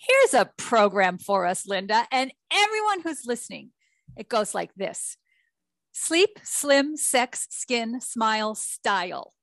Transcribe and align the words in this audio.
Here's 0.00 0.32
a 0.32 0.50
program 0.56 1.18
for 1.18 1.44
us, 1.44 1.66
Linda, 1.66 2.06
and 2.10 2.32
everyone 2.50 3.02
who's 3.02 3.26
listening. 3.26 3.70
It 4.16 4.30
goes 4.30 4.54
like 4.54 4.74
this 4.74 5.18
sleep, 5.92 6.38
slim, 6.42 6.96
sex, 6.96 7.46
skin, 7.50 8.00
smile, 8.00 8.54
style. 8.54 9.34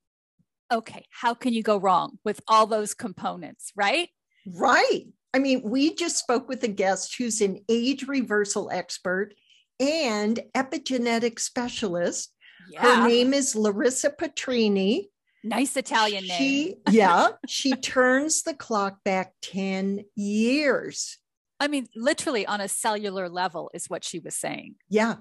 Okay, 0.72 1.06
how 1.12 1.36
can 1.36 1.54
you 1.54 1.62
go 1.62 1.78
wrong 1.78 2.18
with 2.26 2.42
all 2.48 2.66
those 2.66 2.96
components, 2.96 3.72
right? 3.76 4.10
Right. 4.56 5.06
I 5.34 5.40
mean, 5.40 5.62
we 5.64 5.94
just 5.94 6.18
spoke 6.18 6.50
with 6.50 6.64
a 6.64 6.68
guest 6.68 7.16
who's 7.18 7.40
an 7.42 7.60
age 7.70 8.08
reversal 8.08 8.72
expert 8.72 9.36
and 9.80 10.40
epigenetic 10.56 11.40
specialist. 11.40 12.34
Yeah. 12.72 12.82
Her 12.82 13.08
name 13.08 13.34
is 13.34 13.56
Larissa 13.56 14.10
Petrini. 14.10 15.10
Nice 15.48 15.78
Italian 15.78 16.28
name. 16.28 16.38
She, 16.38 16.76
yeah, 16.90 17.30
she 17.48 17.74
turns 17.74 18.44
the 18.44 18.54
clock 18.54 19.04
back 19.04 19.34
10 19.42 20.06
years. 20.16 21.18
I 21.60 21.68
mean, 21.68 21.88
literally 21.96 22.46
on 22.46 22.62
a 22.62 22.68
cellular 22.68 23.30
level, 23.30 23.72
is 23.74 23.90
what 23.90 24.04
she 24.04 24.20
was 24.20 24.36
saying. 24.36 24.76
Yeah. 24.90 25.16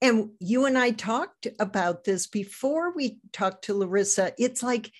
And 0.00 0.30
you 0.40 0.66
and 0.66 0.76
I 0.76 0.90
talked 0.90 1.46
about 1.58 2.04
this 2.04 2.26
before 2.26 2.94
we 2.94 3.18
talked 3.32 3.64
to 3.64 3.74
Larissa. 3.74 4.32
It's 4.38 4.62
like 4.62 4.90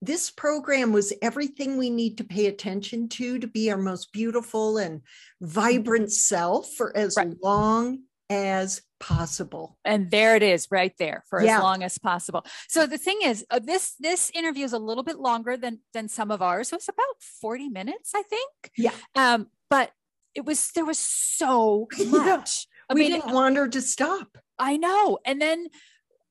this 0.00 0.30
program 0.30 0.92
was 0.92 1.12
everything 1.20 1.76
we 1.76 1.90
need 1.90 2.18
to 2.18 2.24
pay 2.24 2.46
attention 2.46 3.08
to 3.08 3.38
to 3.38 3.46
be 3.46 3.70
our 3.70 3.78
most 3.78 4.12
beautiful 4.12 4.78
and 4.78 5.02
vibrant 5.40 6.06
mm-hmm. 6.06 6.10
self 6.10 6.72
for 6.72 6.96
as 6.96 7.16
right. 7.16 7.34
long 7.42 8.00
as 8.30 8.82
possible. 9.00 9.78
And 9.84 10.10
there 10.10 10.36
it 10.36 10.42
is 10.42 10.68
right 10.70 10.92
there 10.98 11.24
for 11.28 11.42
yeah. 11.42 11.56
as 11.56 11.62
long 11.62 11.82
as 11.82 11.98
possible. 11.98 12.44
So 12.68 12.86
the 12.86 12.98
thing 12.98 13.18
is 13.24 13.44
uh, 13.50 13.58
this 13.58 13.94
this 13.98 14.30
interview 14.34 14.64
is 14.64 14.72
a 14.72 14.78
little 14.78 15.04
bit 15.04 15.18
longer 15.18 15.56
than 15.56 15.80
than 15.92 16.08
some 16.08 16.30
of 16.30 16.42
ours 16.42 16.68
so 16.68 16.76
it's 16.76 16.88
about 16.88 17.22
40 17.40 17.68
minutes 17.68 18.12
i 18.14 18.22
think. 18.22 18.52
Yeah. 18.76 18.92
Um 19.14 19.48
but 19.70 19.92
it 20.34 20.44
was 20.44 20.70
there 20.72 20.84
was 20.84 20.98
so 20.98 21.88
much. 22.06 22.66
I 22.90 22.94
we 22.94 23.00
mean, 23.00 23.12
didn't 23.12 23.32
want 23.32 23.56
her 23.56 23.68
to 23.68 23.82
stop. 23.82 24.38
I 24.58 24.76
know 24.76 25.18
and 25.24 25.40
then 25.40 25.68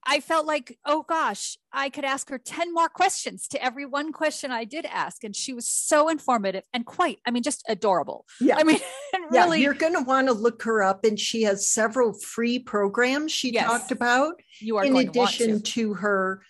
I 0.10 0.22
felt 0.22 0.46
like, 0.46 0.80
oh 0.86 1.04
gosh, 1.08 1.58
I 1.74 1.90
could 1.90 2.06
ask 2.06 2.30
her 2.30 2.38
10 2.38 2.74
more 2.74 2.88
questions 2.88 3.46
to 3.50 3.62
every 3.62 3.86
one 3.86 4.14
question 4.14 4.52
I 4.52 4.64
did 4.64 4.86
ask. 4.86 5.26
And 5.26 5.36
she 5.36 5.54
was 5.54 5.68
so 5.68 6.08
informative 6.08 6.64
and 6.74 6.86
quite, 6.86 7.20
I 7.26 7.32
mean, 7.32 7.44
just 7.44 7.62
adorable. 7.68 8.26
Yeah. 8.40 8.56
I 8.58 8.64
mean, 8.64 8.80
really. 9.32 9.58
Yeah, 9.58 9.64
you're 9.64 9.74
going 9.74 9.96
to 9.96 10.02
want 10.02 10.28
to 10.28 10.34
look 10.34 10.64
her 10.64 10.82
up. 10.82 11.04
And 11.04 11.20
she 11.20 11.44
has 11.44 11.70
several 11.70 12.14
free 12.14 12.58
programs 12.58 13.34
she 13.34 13.52
yes, 13.52 13.66
talked 13.66 13.92
about. 13.92 14.36
You 14.62 14.78
are 14.78 14.86
in 14.86 14.96
addition 14.96 15.58
to. 15.58 15.60
to. 15.62 15.94
her 15.96 16.42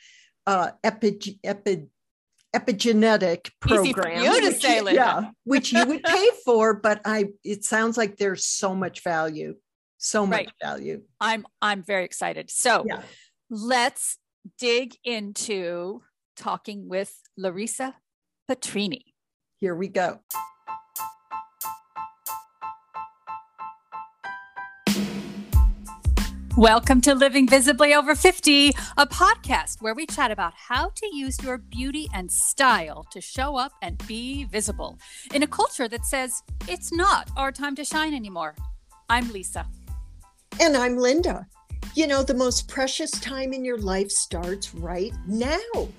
uh, 0.45 0.71
epi, 0.83 1.39
epi, 1.43 1.87
epigenetic 2.55 3.49
program. 3.59 4.23
you 4.23 4.41
to 4.41 4.53
say, 4.53 4.81
Linda. 4.81 5.01
Yeah, 5.01 5.31
which 5.45 5.73
you 5.73 5.83
would 5.83 6.03
pay 6.03 6.29
for, 6.45 6.75
but 6.75 7.01
I 7.03 7.29
it 7.43 7.63
sounds 7.63 7.97
like 7.97 8.17
there's 8.17 8.45
so 8.45 8.75
much 8.75 9.03
value. 9.03 9.55
So 9.97 10.27
much 10.27 10.37
right. 10.37 10.49
value. 10.61 11.01
I'm 11.19 11.45
I'm 11.61 11.83
very 11.83 12.05
excited. 12.05 12.51
So 12.51 12.85
yeah 12.87 13.01
let's 13.49 14.17
dig 14.59 14.95
into 15.05 16.01
talking 16.35 16.89
with 16.89 17.21
Larissa 17.37 17.95
Petrini. 18.49 19.03
Here 19.55 19.73
we 19.73 19.87
go. 19.87 20.19
Welcome 26.57 27.01
to 27.01 27.13
Living 27.13 27.47
Visibly 27.47 27.93
Over 27.93 28.15
50, 28.15 28.69
a 28.97 29.05
podcast 29.05 29.79
where 29.79 29.93
we 29.93 30.07
chat 30.07 30.31
about 30.31 30.53
how 30.55 30.89
to 30.95 31.15
use 31.15 31.41
your 31.43 31.59
beauty 31.59 32.09
and 32.13 32.31
style 32.31 33.05
to 33.11 33.21
show 33.21 33.55
up 33.57 33.71
and 33.83 34.05
be 34.07 34.45
visible 34.45 34.97
in 35.33 35.43
a 35.43 35.47
culture 35.47 35.87
that 35.87 36.03
says 36.03 36.41
it's 36.67 36.91
not 36.91 37.29
our 37.37 37.51
time 37.51 37.75
to 37.75 37.85
shine 37.85 38.15
anymore. 38.15 38.55
I'm 39.07 39.31
Lisa. 39.31 39.67
And 40.59 40.75
I'm 40.75 40.97
Linda. 40.97 41.47
You 41.95 42.07
know, 42.07 42.23
the 42.23 42.33
most 42.33 42.67
precious 42.67 43.11
time 43.11 43.53
in 43.53 43.65
your 43.65 43.79
life 43.79 44.11
starts 44.11 44.73
right 44.73 45.13
now. 45.25 45.89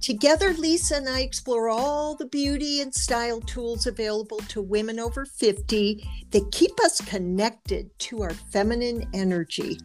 Together, 0.00 0.54
Lisa 0.54 0.96
and 0.96 1.08
I 1.08 1.20
explore 1.20 1.68
all 1.68 2.14
the 2.14 2.26
beauty 2.26 2.80
and 2.80 2.94
style 2.94 3.40
tools 3.42 3.86
available 3.86 4.38
to 4.48 4.62
women 4.62 4.98
over 4.98 5.26
50 5.26 6.02
that 6.30 6.52
keep 6.52 6.72
us 6.80 7.02
connected 7.02 7.90
to 7.98 8.22
our 8.22 8.30
feminine 8.30 9.06
energy. 9.12 9.78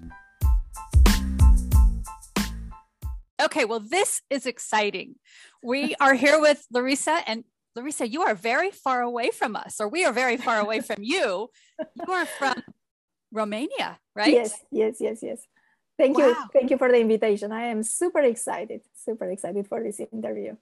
Okay, 3.41 3.65
well, 3.65 3.81
this 3.81 4.21
is 4.29 4.45
exciting. 4.45 5.15
We 5.61 5.95
are 5.99 6.13
here 6.13 6.39
with 6.39 6.65
Larissa, 6.71 7.21
and 7.27 7.43
Larissa, 7.75 8.07
you 8.07 8.21
are 8.21 8.35
very 8.35 8.71
far 8.71 9.01
away 9.01 9.31
from 9.31 9.57
us, 9.57 9.81
or 9.81 9.89
we 9.89 10.05
are 10.05 10.13
very 10.13 10.37
far 10.37 10.59
away 10.59 10.79
from 10.79 11.03
you. 11.03 11.49
You 11.95 12.13
are 12.13 12.25
from 12.25 12.63
Romania, 13.31 13.99
right? 14.15 14.31
Yes, 14.31 14.57
yes, 14.71 14.97
yes, 14.99 15.19
yes. 15.21 15.41
Thank 15.97 16.17
wow. 16.17 16.27
you. 16.27 16.35
Thank 16.53 16.71
you 16.71 16.77
for 16.77 16.89
the 16.89 16.99
invitation. 16.99 17.51
I 17.51 17.67
am 17.67 17.83
super 17.83 18.19
excited, 18.19 18.81
super 18.93 19.29
excited 19.29 19.67
for 19.67 19.81
this 19.81 19.99
interview. 19.99 20.55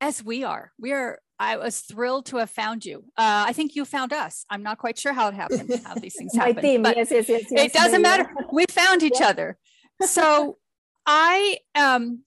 As 0.00 0.24
we 0.24 0.44
are, 0.44 0.72
we 0.78 0.92
are. 0.92 1.18
I 1.38 1.56
was 1.56 1.80
thrilled 1.80 2.26
to 2.26 2.36
have 2.36 2.50
found 2.50 2.84
you. 2.84 2.98
Uh, 3.16 3.44
I 3.48 3.54
think 3.54 3.74
you 3.74 3.86
found 3.86 4.12
us. 4.12 4.44
I'm 4.50 4.62
not 4.62 4.76
quite 4.76 4.98
sure 4.98 5.14
how 5.14 5.28
it 5.28 5.34
happened, 5.34 5.80
how 5.84 5.94
these 5.94 6.14
things 6.14 6.34
happen. 6.34 6.54
My 6.56 6.60
team, 6.60 6.84
yes, 6.84 7.10
yes, 7.10 7.28
yes, 7.28 7.44
yes. 7.50 7.64
It 7.66 7.72
doesn't 7.72 8.02
matter. 8.02 8.30
We 8.52 8.64
found 8.70 9.02
each 9.02 9.20
other. 9.22 9.56
So 10.02 10.58
I 11.06 11.58
am 11.74 12.24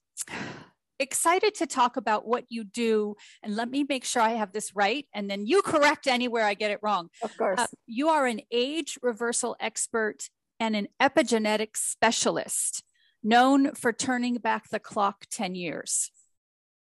excited 1.04 1.54
to 1.56 1.68
talk 1.68 1.98
about 1.98 2.28
what 2.28 2.46
you 2.50 2.64
do. 2.64 3.16
And 3.44 3.56
let 3.56 3.70
me 3.70 3.86
make 3.88 4.04
sure 4.06 4.22
I 4.22 4.32
have 4.32 4.52
this 4.52 4.76
right. 4.76 5.06
And 5.14 5.30
then 5.30 5.46
you 5.46 5.62
correct 5.66 6.08
anywhere 6.08 6.46
I 6.46 6.56
get 6.56 6.72
it 6.72 6.80
wrong. 6.82 7.10
Of 7.22 7.38
course. 7.38 7.60
Uh, 7.60 7.68
you 7.86 8.10
are 8.10 8.26
an 8.26 8.42
age 8.52 8.98
reversal 9.04 9.56
expert 9.60 10.30
and 10.60 10.76
an 10.76 10.88
epigenetic 11.02 11.76
specialist 11.76 12.84
known 13.24 13.74
for 13.76 13.94
turning 13.94 14.36
back 14.36 14.70
the 14.70 14.80
clock 14.80 15.26
10 15.32 15.56
years. 15.56 16.12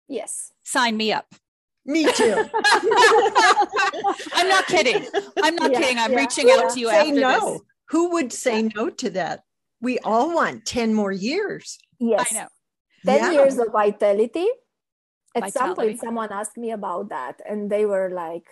Yes. 0.08 0.52
Sign 0.62 0.96
me 0.96 1.12
up. 1.12 1.26
Me 1.84 2.04
too. 2.12 2.34
I'm 4.34 4.48
not 4.48 4.66
kidding. 4.66 5.04
I'm 5.42 5.56
not 5.56 5.72
yeah, 5.72 5.80
kidding. 5.80 5.98
I'm 5.98 6.12
yeah, 6.12 6.18
reaching 6.18 6.48
yeah. 6.48 6.54
out 6.54 6.70
to 6.74 6.80
you 6.80 6.88
say 6.88 7.08
after 7.10 7.20
no. 7.20 7.52
this. 7.52 7.60
Who 7.88 8.12
would 8.12 8.32
say 8.32 8.62
no 8.62 8.88
to 8.90 9.10
that? 9.10 9.42
We 9.80 9.98
all 10.00 10.34
want 10.34 10.64
10 10.64 10.94
more 10.94 11.10
years. 11.10 11.78
Yes. 11.98 12.28
I 12.30 12.34
know. 12.34 12.48
10 13.04 13.32
years 13.32 13.58
of 13.58 13.72
vitality. 13.72 14.46
At 15.34 15.44
vitality. 15.44 15.52
some 15.52 15.74
point, 15.74 16.00
someone 16.00 16.32
asked 16.32 16.56
me 16.56 16.72
about 16.72 17.08
that, 17.08 17.40
and 17.48 17.70
they 17.70 17.86
were 17.86 18.10
like, 18.10 18.46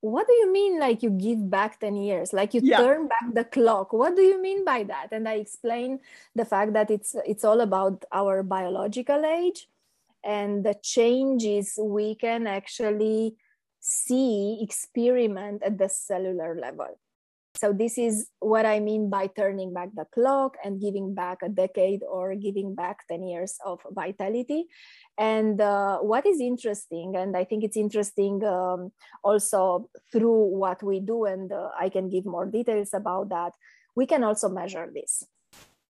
what 0.00 0.26
do 0.26 0.32
you 0.34 0.52
mean 0.52 0.78
like 0.78 1.02
you 1.02 1.10
give 1.10 1.50
back 1.50 1.80
10 1.80 1.96
years 1.96 2.32
like 2.32 2.54
you 2.54 2.60
yeah. 2.62 2.78
turn 2.78 3.08
back 3.08 3.34
the 3.34 3.44
clock 3.44 3.92
what 3.92 4.14
do 4.14 4.22
you 4.22 4.40
mean 4.40 4.64
by 4.64 4.82
that 4.84 5.08
and 5.10 5.28
i 5.28 5.34
explain 5.34 5.98
the 6.34 6.44
fact 6.44 6.72
that 6.74 6.90
it's 6.90 7.16
it's 7.26 7.44
all 7.44 7.60
about 7.60 8.04
our 8.12 8.42
biological 8.42 9.24
age 9.24 9.68
and 10.22 10.64
the 10.64 10.74
changes 10.82 11.78
we 11.80 12.14
can 12.14 12.46
actually 12.46 13.34
see 13.80 14.58
experiment 14.60 15.62
at 15.62 15.78
the 15.78 15.88
cellular 15.88 16.54
level 16.54 16.98
so 17.56 17.72
this 17.72 17.98
is 17.98 18.28
what 18.40 18.66
i 18.66 18.78
mean 18.78 19.08
by 19.10 19.26
turning 19.26 19.72
back 19.72 19.88
the 19.94 20.04
clock 20.14 20.56
and 20.64 20.80
giving 20.80 21.14
back 21.14 21.38
a 21.42 21.48
decade 21.48 22.00
or 22.08 22.34
giving 22.34 22.74
back 22.74 23.06
10 23.08 23.26
years 23.26 23.58
of 23.64 23.80
vitality. 23.90 24.66
And 25.18 25.60
uh, 25.60 25.98
what 25.98 26.26
is 26.26 26.40
interesting 26.40 27.16
and 27.16 27.36
i 27.36 27.44
think 27.44 27.64
it's 27.64 27.76
interesting 27.76 28.44
um, 28.44 28.92
also 29.24 29.88
through 30.12 30.56
what 30.56 30.82
we 30.82 31.00
do 31.00 31.24
and 31.24 31.50
uh, 31.50 31.70
i 31.80 31.88
can 31.88 32.10
give 32.10 32.26
more 32.26 32.46
details 32.46 32.92
about 32.92 33.30
that 33.30 33.52
we 33.96 34.04
can 34.04 34.22
also 34.22 34.50
measure 34.50 34.90
this. 34.92 35.24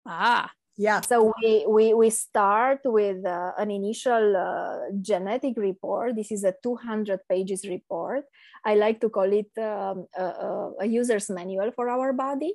Ah 0.06 0.50
yeah. 0.80 1.02
So 1.02 1.34
we 1.42 1.66
we, 1.68 1.92
we 1.92 2.08
start 2.08 2.80
with 2.84 3.26
uh, 3.26 3.52
an 3.58 3.70
initial 3.70 4.34
uh, 4.34 4.88
genetic 5.02 5.54
report. 5.58 6.16
This 6.16 6.32
is 6.32 6.42
a 6.42 6.54
200 6.62 7.20
pages 7.28 7.68
report. 7.68 8.24
I 8.64 8.76
like 8.76 9.00
to 9.02 9.10
call 9.10 9.30
it 9.30 9.52
um, 9.60 10.06
a, 10.16 10.72
a 10.80 10.86
user's 10.86 11.28
manual 11.28 11.71
for 11.77 11.91
our 11.91 12.15
body. 12.15 12.54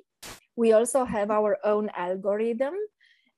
We 0.56 0.72
also 0.72 1.04
have 1.04 1.30
our 1.30 1.58
own 1.62 1.88
algorithm 1.94 2.74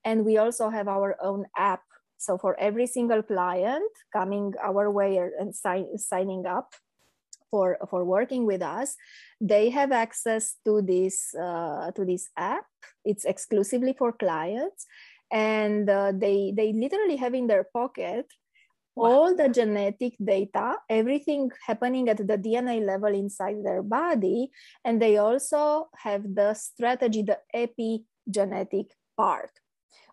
and 0.05 0.25
we 0.25 0.39
also 0.39 0.71
have 0.71 0.89
our 0.89 1.17
own 1.21 1.45
app. 1.55 1.83
So 2.17 2.39
for 2.39 2.59
every 2.59 2.87
single 2.87 3.23
client 3.23 3.93
coming 4.11 4.55
our 4.63 4.91
way 4.91 5.19
and 5.19 5.55
sign, 5.55 5.99
signing 5.99 6.47
up 6.47 6.73
for, 7.51 7.79
for 7.91 8.05
working 8.05 8.47
with 8.47 8.63
us, 8.63 8.97
they 9.41 9.71
have 9.71 9.93
access 9.93 10.57
to 10.65 10.83
this, 10.83 11.35
uh, 11.35 11.91
to 11.93 12.05
this 12.05 12.29
app. 12.37 12.65
It's 13.05 13.25
exclusively 13.25 13.95
for 13.97 14.13
clients. 14.13 14.87
And 15.31 15.89
uh, 15.89 16.13
they, 16.15 16.53
they 16.57 16.73
literally 16.73 17.17
have 17.17 17.35
in 17.35 17.47
their 17.47 17.65
pocket 17.65 18.27
wow. 18.97 19.11
all 19.11 19.37
the 19.37 19.49
genetic 19.49 20.15
data, 20.23 20.77
everything 20.89 21.51
happening 21.67 22.09
at 22.09 22.19
the 22.19 22.39
DNA 22.39 22.85
level 22.85 23.15
inside 23.15 23.57
their 23.65 23.83
body. 23.83 24.51
And 24.85 25.01
they 25.01 25.19
also 25.19 25.89
have 25.97 26.23
the 26.35 26.55
strategy, 26.55 27.23
the 27.23 27.39
epigenetic 27.55 28.91
part, 29.17 29.51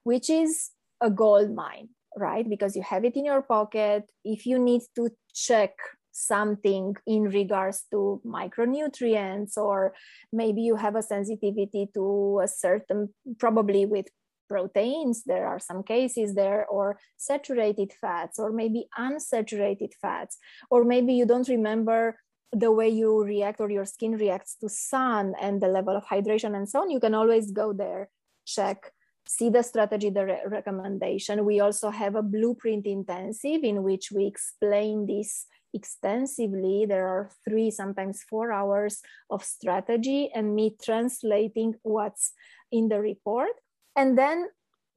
which 0.04 0.30
is 0.30 0.72
a 1.02 1.10
gold 1.10 1.54
mine 1.54 1.90
right? 2.16 2.50
Because 2.50 2.76
you 2.76 2.82
have 2.82 3.04
it 3.04 3.16
in 3.16 3.26
your 3.26 3.42
pocket. 3.42 4.10
If 4.24 4.46
you 4.46 4.58
need 4.58 4.82
to 4.96 5.10
check 5.34 5.72
something 6.15 6.95
in 7.06 7.23
regards 7.23 7.83
to 7.91 8.21
micronutrients, 8.25 9.57
or 9.57 9.94
maybe 10.31 10.62
you 10.62 10.77
have 10.77 10.95
a 10.95 11.03
sensitivity 11.03 11.89
to 11.94 12.39
a 12.41 12.47
certain, 12.47 13.13
probably 13.38 13.85
with 13.85 14.07
proteins, 14.47 15.23
there 15.25 15.45
are 15.45 15.59
some 15.59 15.83
cases 15.83 16.35
there, 16.35 16.65
or 16.67 16.97
saturated 17.17 17.91
fats, 18.00 18.39
or 18.39 18.51
maybe 18.51 18.88
unsaturated 18.97 19.91
fats, 20.01 20.38
or 20.69 20.85
maybe 20.85 21.13
you 21.13 21.25
don't 21.25 21.50
remember 21.50 22.17
the 22.53 22.71
way 22.71 22.88
you 22.88 23.21
react 23.23 23.59
or 23.59 23.69
your 23.69 23.85
skin 23.85 24.13
reacts 24.13 24.56
to 24.56 24.69
sun 24.69 25.33
and 25.41 25.62
the 25.62 25.67
level 25.67 25.97
of 25.97 26.06
hydration 26.06 26.56
and 26.56 26.69
so 26.69 26.81
on, 26.81 26.89
you 26.89 27.01
can 27.01 27.13
always 27.13 27.51
go 27.51 27.73
there, 27.73 28.07
check, 28.45 28.91
see 29.27 29.50
the 29.50 29.63
strategy, 29.63 30.09
the 30.09 30.25
re- 30.25 30.41
recommendation. 30.47 31.44
We 31.44 31.59
also 31.59 31.89
have 31.89 32.15
a 32.15 32.21
blueprint 32.21 32.85
intensive 32.85 33.63
in 33.63 33.83
which 33.83 34.12
we 34.12 34.25
explain 34.25 35.07
this 35.07 35.47
extensively. 35.75 36.86
There 36.88 37.07
are 37.07 37.30
three, 37.48 37.69
sometimes 37.69 38.24
four 38.24 38.51
hours 38.51 39.01
of 39.30 39.44
strategy 39.44 40.31
and 40.33 40.56
me 40.56 40.75
translating 40.81 41.75
what's 41.83 42.31
in 42.72 42.88
the 42.88 43.00
report. 43.00 43.51
And 43.95 44.18
then 44.18 44.48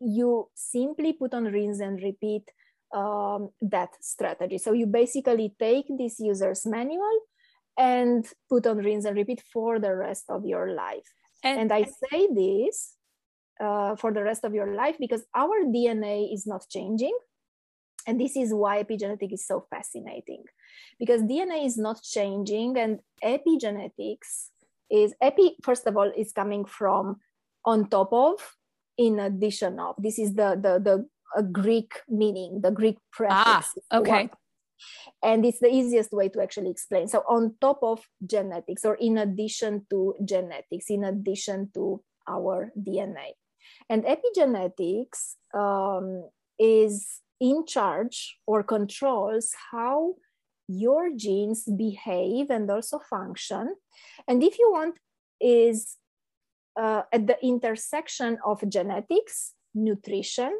you 0.00 0.48
simply 0.54 1.12
put 1.12 1.34
on 1.34 1.44
rinse 1.44 1.80
and 1.80 2.00
repeat 2.02 2.48
um, 2.94 3.50
that 3.60 3.90
strategy. 4.00 4.58
So 4.58 4.72
you 4.72 4.86
basically 4.86 5.54
take 5.58 5.86
this 5.98 6.20
user's 6.20 6.64
manual 6.64 7.18
and 7.76 8.26
put 8.48 8.66
on 8.66 8.78
rinse 8.78 9.04
and 9.04 9.16
repeat 9.16 9.42
for 9.52 9.78
the 9.78 9.94
rest 9.94 10.24
of 10.28 10.46
your 10.46 10.72
life. 10.72 11.06
And, 11.44 11.60
and 11.60 11.72
I 11.72 11.84
say 11.84 12.28
this 12.32 12.94
uh, 13.60 13.96
for 13.96 14.12
the 14.12 14.22
rest 14.22 14.44
of 14.44 14.54
your 14.54 14.74
life 14.74 14.96
because 14.98 15.24
our 15.34 15.64
DNA 15.66 16.32
is 16.32 16.46
not 16.46 16.64
changing. 16.70 17.16
And 18.06 18.20
this 18.20 18.36
is 18.36 18.54
why 18.54 18.82
epigenetic 18.82 19.32
is 19.32 19.46
so 19.46 19.66
fascinating 19.68 20.44
because 20.98 21.22
DNA 21.22 21.64
is 21.66 21.76
not 21.76 22.02
changing 22.02 22.76
and 22.78 23.00
epigenetics 23.24 24.50
is 24.90 25.14
epi, 25.20 25.56
first 25.62 25.86
of 25.86 25.96
all, 25.96 26.10
is 26.16 26.32
coming 26.32 26.64
from 26.64 27.16
on 27.64 27.88
top 27.88 28.12
of, 28.12 28.56
in 28.96 29.20
addition 29.20 29.78
of. 29.78 29.94
This 29.98 30.18
is 30.18 30.34
the 30.34 30.58
the 30.60 31.06
the 31.36 31.42
Greek 31.42 32.00
meaning, 32.08 32.60
the 32.62 32.70
Greek 32.70 32.98
prefix. 33.12 33.34
Ah, 33.36 33.64
okay 33.92 34.30
and 35.22 35.44
it's 35.44 35.58
the 35.58 35.72
easiest 35.72 36.12
way 36.12 36.28
to 36.28 36.42
actually 36.42 36.70
explain 36.70 37.08
so 37.08 37.24
on 37.28 37.54
top 37.60 37.78
of 37.82 38.00
genetics 38.24 38.84
or 38.84 38.94
in 38.94 39.18
addition 39.18 39.86
to 39.90 40.14
genetics 40.24 40.86
in 40.88 41.04
addition 41.04 41.70
to 41.74 42.00
our 42.28 42.72
dna 42.78 43.34
and 43.88 44.04
epigenetics 44.04 45.34
um, 45.54 46.28
is 46.58 47.20
in 47.40 47.64
charge 47.66 48.38
or 48.46 48.62
controls 48.62 49.50
how 49.70 50.14
your 50.68 51.10
genes 51.16 51.64
behave 51.64 52.50
and 52.50 52.70
also 52.70 52.98
function 52.98 53.74
and 54.28 54.42
if 54.42 54.58
you 54.58 54.70
want 54.70 54.98
is 55.40 55.96
uh, 56.78 57.02
at 57.12 57.26
the 57.26 57.36
intersection 57.42 58.38
of 58.44 58.62
genetics 58.68 59.54
nutrition 59.74 60.52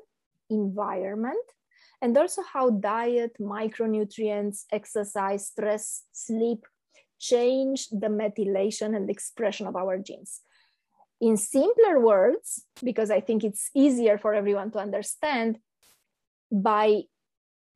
environment 0.51 1.45
and 2.01 2.17
also 2.17 2.43
how 2.53 2.71
diet, 2.71 3.37
micronutrients, 3.41 4.65
exercise, 4.73 5.49
stress, 5.49 6.05
sleep 6.13 6.65
change 7.19 7.89
the 7.89 8.07
methylation 8.07 8.95
and 8.95 9.11
expression 9.11 9.67
of 9.67 9.75
our 9.75 9.99
genes. 9.99 10.41
In 11.21 11.37
simpler 11.37 11.99
words, 12.01 12.65
because 12.85 13.11
I 13.11 13.21
think 13.21 13.43
it's 13.43 13.71
easier 13.75 14.19
for 14.19 14.35
everyone 14.35 14.71
to 14.73 14.79
understand, 14.79 15.59
by 16.53 17.03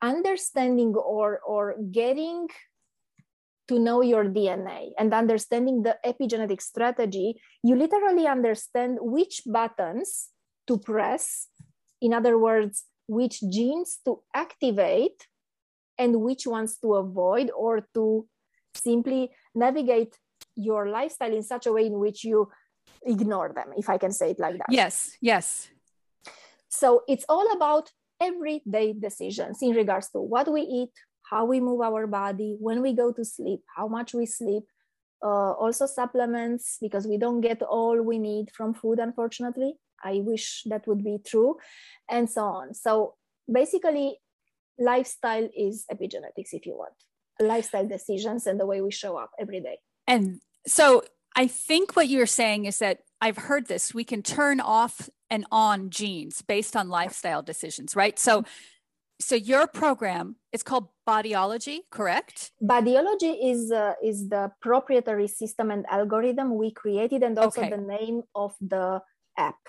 understanding 0.03 0.95
or, 0.95 1.41
or 1.47 1.77
getting 1.91 2.49
to 3.69 3.79
know 3.79 4.03
your 4.03 4.25
DNA 4.25 4.91
and 4.99 5.15
understanding 5.15 5.83
the 5.83 5.97
epigenetic 6.05 6.61
strategy, 6.61 7.41
you 7.63 7.77
literally 7.77 8.27
understand 8.27 8.99
which 9.01 9.43
buttons 9.47 10.29
to 10.67 10.77
press. 10.79 11.49
In 12.01 12.13
other 12.13 12.37
words, 12.39 12.85
which 13.07 13.41
genes 13.41 13.99
to 14.05 14.21
activate 14.35 15.27
and 15.99 16.21
which 16.21 16.47
ones 16.47 16.79
to 16.79 16.95
avoid 16.95 17.51
or 17.57 17.87
to 17.95 18.27
simply 18.75 19.31
navigate 19.55 20.17
your 20.57 20.89
lifestyle 20.89 21.33
in 21.33 21.43
such 21.43 21.67
a 21.67 21.73
way 21.73 21.87
in 21.87 21.99
which 21.99 22.25
you 22.25 22.51
ignore 23.05 23.53
them 23.55 23.73
if 23.77 23.89
i 23.89 23.99
can 23.99 24.13
say 24.13 24.31
it 24.31 24.39
like 24.39 24.57
that 24.59 24.67
yes 24.71 25.17
yes 25.21 25.69
so 26.69 27.03
it's 27.09 27.25
all 27.29 27.53
about 27.53 27.91
everyday 28.23 28.93
decisions 28.93 29.59
in 29.63 29.71
regards 29.71 30.09
to 30.11 30.21
what 30.21 30.51
we 30.51 30.63
eat 30.63 30.95
how 31.31 31.45
we 31.45 31.61
move 31.61 31.81
our 31.81 32.07
body 32.07 32.57
when 32.61 32.83
we 32.83 32.93
go 32.93 33.13
to 33.13 33.25
sleep 33.25 33.61
how 33.77 33.89
much 33.89 34.15
we 34.15 34.27
sleep 34.27 34.65
uh, 35.25 35.53
also 35.53 35.87
supplements 35.87 36.79
because 36.81 37.07
we 37.07 37.17
don't 37.17 37.41
get 37.41 37.63
all 37.63 38.01
we 38.03 38.19
need 38.19 38.47
from 38.57 38.75
food 38.75 38.99
unfortunately 38.99 39.75
I 40.05 40.21
wish 40.25 40.63
that 40.67 40.87
would 40.87 41.05
be 41.05 41.19
true, 41.25 41.57
and 42.11 42.29
so 42.29 42.45
on. 42.45 42.75
So 42.75 43.15
basically, 43.51 44.19
lifestyle 44.79 45.49
is 45.57 45.85
epigenetics, 45.93 46.53
if 46.53 46.67
you 46.67 46.77
want, 46.77 46.95
lifestyle 47.41 47.87
decisions 47.87 48.47
and 48.47 48.59
the 48.59 48.67
way 48.67 48.81
we 48.81 48.91
show 48.91 49.17
up 49.17 49.31
every 49.39 49.61
day. 49.61 49.79
And 50.07 50.41
so 50.67 51.03
I 51.37 51.47
think 51.47 51.97
what 51.97 52.09
you're 52.09 52.27
saying 52.27 52.67
is 52.67 52.79
that 52.79 53.01
I've 53.23 53.39
heard 53.39 53.69
this 53.69 53.95
we 53.95 54.05
can 54.05 54.23
turn 54.23 54.59
off 54.61 55.09
and 55.31 55.47
on 55.51 55.91
genes 55.91 56.43
based 56.43 56.75
on 56.77 56.89
lifestyle 56.89 57.43
decisions, 57.43 57.95
right? 57.97 58.19
So 58.19 58.45
so 59.21 59.37
your 59.37 59.69
program 59.69 60.37
is 60.53 60.65
called 60.65 60.89
Bodyology, 61.09 61.79
correct? 61.91 62.51
Bodyology 62.61 63.33
is 63.53 63.71
uh, 63.71 63.95
is 64.03 64.29
the 64.29 64.51
proprietary 64.61 65.29
system 65.29 65.71
and 65.71 65.87
algorithm 65.89 66.57
we 66.57 66.73
created, 66.73 67.23
and 67.23 67.39
also 67.39 67.61
okay. 67.61 67.71
the 67.71 67.79
name 67.79 68.23
of 68.35 68.55
the 68.61 69.01
app. 69.39 69.63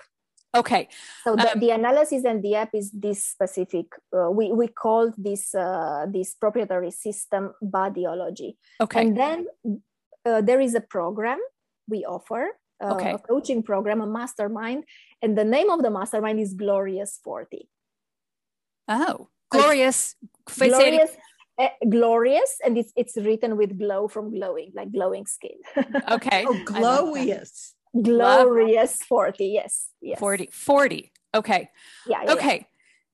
Okay. 0.54 0.88
So 1.22 1.36
the, 1.36 1.52
um, 1.52 1.60
the 1.60 1.70
analysis 1.70 2.24
and 2.24 2.42
the 2.42 2.54
app 2.56 2.74
is 2.74 2.90
this 2.90 3.24
specific. 3.24 3.86
Uh, 4.16 4.30
we 4.30 4.52
we 4.52 4.66
called 4.68 5.14
this 5.16 5.54
uh, 5.54 6.06
this 6.10 6.34
proprietary 6.34 6.90
system 6.90 7.54
bodyology. 7.62 8.56
Okay. 8.80 9.02
And 9.02 9.16
then 9.16 9.46
uh, 10.26 10.40
there 10.40 10.60
is 10.60 10.74
a 10.74 10.80
program 10.80 11.38
we 11.88 12.04
offer. 12.04 12.50
Uh, 12.84 12.94
okay. 12.94 13.12
A 13.12 13.18
coaching 13.18 13.62
program, 13.62 14.00
a 14.00 14.06
mastermind, 14.06 14.84
and 15.22 15.38
the 15.38 15.44
name 15.44 15.70
of 15.70 15.82
the 15.82 15.90
mastermind 15.90 16.38
is 16.38 16.52
Glorious 16.54 17.18
Forty. 17.24 17.68
Oh, 18.88 19.28
glorious! 19.50 20.16
Glorious. 20.44 21.16
Uh, 21.56 21.68
glorious 21.88 22.58
and 22.64 22.76
it's 22.76 22.92
it's 22.96 23.16
written 23.16 23.56
with 23.56 23.78
glow 23.78 24.08
from 24.08 24.34
glowing 24.34 24.72
like 24.74 24.90
glowing 24.90 25.24
skin 25.24 25.54
okay 26.10 26.44
oh 26.48 26.60
glorious 26.64 27.74
glorious 28.02 28.96
40 29.04 29.46
yes 29.46 29.88
yes 30.00 30.18
40 30.18 30.48
40 30.50 31.12
okay 31.32 31.70
yeah, 32.08 32.22
yeah 32.24 32.32
okay 32.32 32.56
yeah. 32.56 32.64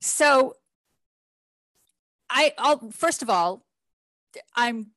so 0.01 0.55
i 2.31 2.55
i'll 2.57 2.91
first 2.93 3.21
of 3.21 3.29
all 3.29 3.63
i'm 4.57 4.93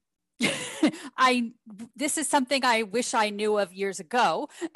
I 1.17 1.51
this 1.95 2.17
is 2.17 2.27
something 2.27 2.63
I 2.63 2.83
wish 2.83 3.13
I 3.13 3.29
knew 3.29 3.57
of 3.57 3.73
years 3.73 3.99
ago, 3.99 4.49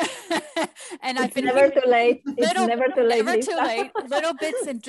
and 1.01 1.17
it's 1.17 1.19
I've 1.19 1.33
been 1.33 1.45
never 1.45 1.69
too 1.69 1.87
late. 1.87 2.21
Little, 2.25 2.63
it's 2.63 2.67
never 2.67 2.87
too 2.95 3.03
late. 3.03 3.25
Never 3.25 3.41
too 3.41 3.55
late. 3.55 3.91
Little 4.09 4.33
bits 4.39 4.67
and 4.67 4.87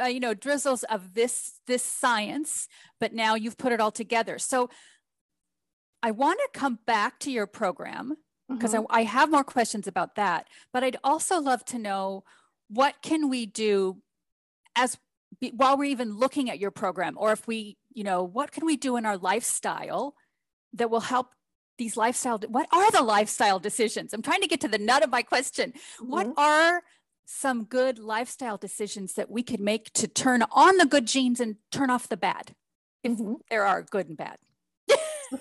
uh, 0.00 0.04
you 0.06 0.20
know 0.20 0.34
drizzles 0.34 0.82
of 0.84 1.14
this 1.14 1.60
this 1.66 1.82
science, 1.82 2.68
but 3.00 3.12
now 3.12 3.34
you've 3.34 3.58
put 3.58 3.72
it 3.72 3.80
all 3.80 3.92
together. 3.92 4.38
So 4.38 4.70
I 6.02 6.10
want 6.10 6.38
to 6.40 6.58
come 6.58 6.78
back 6.86 7.18
to 7.20 7.30
your 7.30 7.46
program 7.46 8.16
because 8.48 8.74
mm-hmm. 8.74 8.86
I, 8.90 9.00
I 9.00 9.02
have 9.02 9.30
more 9.30 9.42
questions 9.42 9.88
about 9.88 10.14
that 10.14 10.46
but 10.72 10.84
i'd 10.84 10.96
also 11.02 11.40
love 11.40 11.64
to 11.64 11.80
know 11.80 12.22
what 12.68 12.94
can 13.02 13.28
we 13.28 13.44
do 13.44 13.96
as 14.76 14.98
be, 15.40 15.52
while 15.56 15.76
we're 15.76 15.84
even 15.84 16.16
looking 16.16 16.50
at 16.50 16.58
your 16.58 16.70
program 16.70 17.16
or 17.18 17.32
if 17.32 17.46
we 17.46 17.76
you 17.96 18.04
know 18.04 18.22
what 18.22 18.52
can 18.52 18.64
we 18.66 18.76
do 18.76 18.96
in 18.96 19.06
our 19.06 19.16
lifestyle 19.16 20.14
that 20.74 20.90
will 20.90 21.00
help 21.00 21.28
these 21.78 21.96
lifestyle 21.96 22.38
what 22.48 22.68
are 22.70 22.90
the 22.92 23.02
lifestyle 23.02 23.58
decisions 23.58 24.12
i'm 24.12 24.22
trying 24.22 24.42
to 24.42 24.46
get 24.46 24.60
to 24.60 24.68
the 24.68 24.78
nut 24.78 25.02
of 25.02 25.10
my 25.10 25.22
question 25.22 25.72
mm-hmm. 25.72 26.10
what 26.10 26.32
are 26.36 26.82
some 27.24 27.64
good 27.64 27.98
lifestyle 27.98 28.56
decisions 28.56 29.14
that 29.14 29.30
we 29.30 29.42
could 29.42 29.60
make 29.60 29.92
to 29.92 30.06
turn 30.06 30.44
on 30.52 30.76
the 30.76 30.86
good 30.86 31.06
genes 31.06 31.40
and 31.40 31.56
turn 31.72 31.90
off 31.90 32.08
the 32.08 32.16
bad 32.16 32.54
if 33.02 33.12
mm-hmm. 33.12 33.34
there 33.50 33.64
are 33.64 33.82
good 33.82 34.08
and 34.08 34.16
bad 34.16 34.36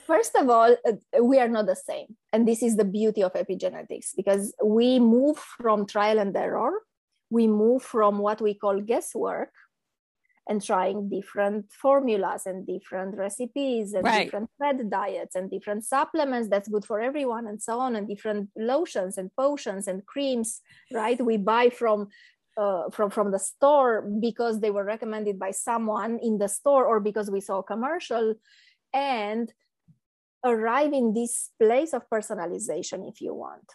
First 0.07 0.35
of 0.35 0.49
all, 0.49 0.75
uh, 0.83 1.23
we 1.23 1.37
are 1.37 1.47
not 1.47 1.67
the 1.67 1.75
same. 1.75 2.17
And 2.33 2.47
this 2.47 2.63
is 2.63 2.75
the 2.75 2.83
beauty 2.83 3.21
of 3.21 3.33
epigenetics 3.33 4.15
because 4.15 4.51
we 4.63 4.97
move 4.97 5.37
from 5.37 5.85
trial 5.85 6.17
and 6.17 6.35
error, 6.35 6.71
we 7.29 7.45
move 7.45 7.83
from 7.83 8.17
what 8.17 8.41
we 8.41 8.55
call 8.55 8.81
guesswork 8.81 9.51
and 10.47 10.63
trying 10.63 11.09
different 11.09 11.71
formulas 11.71 12.45
and 12.45 12.67
different 12.67 13.17
recipes 13.17 13.93
and 13.93 14.03
right. 14.03 14.25
different 14.25 14.49
fed 14.59 14.89
diets 14.89 15.35
and 15.35 15.49
different 15.49 15.83
supplements 15.83 16.49
that's 16.49 16.67
good 16.67 16.85
for 16.85 17.01
everyone 17.01 17.47
and 17.47 17.61
so 17.61 17.79
on 17.79 17.95
and 17.95 18.07
different 18.07 18.49
lotions 18.55 19.17
and 19.17 19.35
potions 19.35 19.87
and 19.87 20.05
creams 20.05 20.61
right 20.93 21.23
we 21.23 21.37
buy 21.37 21.69
from 21.69 22.07
uh, 22.57 22.89
from 22.89 23.09
from 23.09 23.31
the 23.31 23.39
store 23.39 24.09
because 24.21 24.61
they 24.61 24.71
were 24.71 24.85
recommended 24.85 25.37
by 25.37 25.51
someone 25.51 26.19
in 26.19 26.37
the 26.37 26.47
store 26.47 26.85
or 26.85 26.99
because 26.99 27.29
we 27.29 27.41
saw 27.41 27.59
a 27.59 27.63
commercial 27.63 28.35
and 28.93 29.51
arrive 30.45 30.93
in 30.93 31.13
this 31.13 31.51
place 31.59 31.91
of 31.93 32.07
personalization 32.09 33.09
if 33.09 33.19
you 33.19 33.33
want 33.33 33.73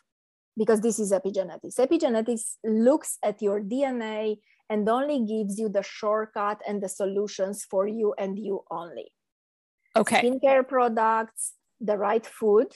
because 0.56 0.80
this 0.80 0.98
is 0.98 1.12
epigenetics 1.12 1.78
epigenetics 1.78 2.56
looks 2.64 3.18
at 3.22 3.42
your 3.42 3.60
dna 3.60 4.38
and 4.70 4.88
only 4.88 5.18
gives 5.26 5.58
you 5.58 5.68
the 5.68 5.82
shortcut 5.82 6.62
and 6.66 6.80
the 6.82 6.88
solutions 6.88 7.66
for 7.70 7.86
you 7.86 8.14
and 8.16 8.38
you 8.38 8.62
only. 8.70 9.08
Okay. 9.96 10.22
Skincare 10.22 10.66
products 10.66 11.54
the 11.80 11.96
right 11.98 12.24
food 12.24 12.68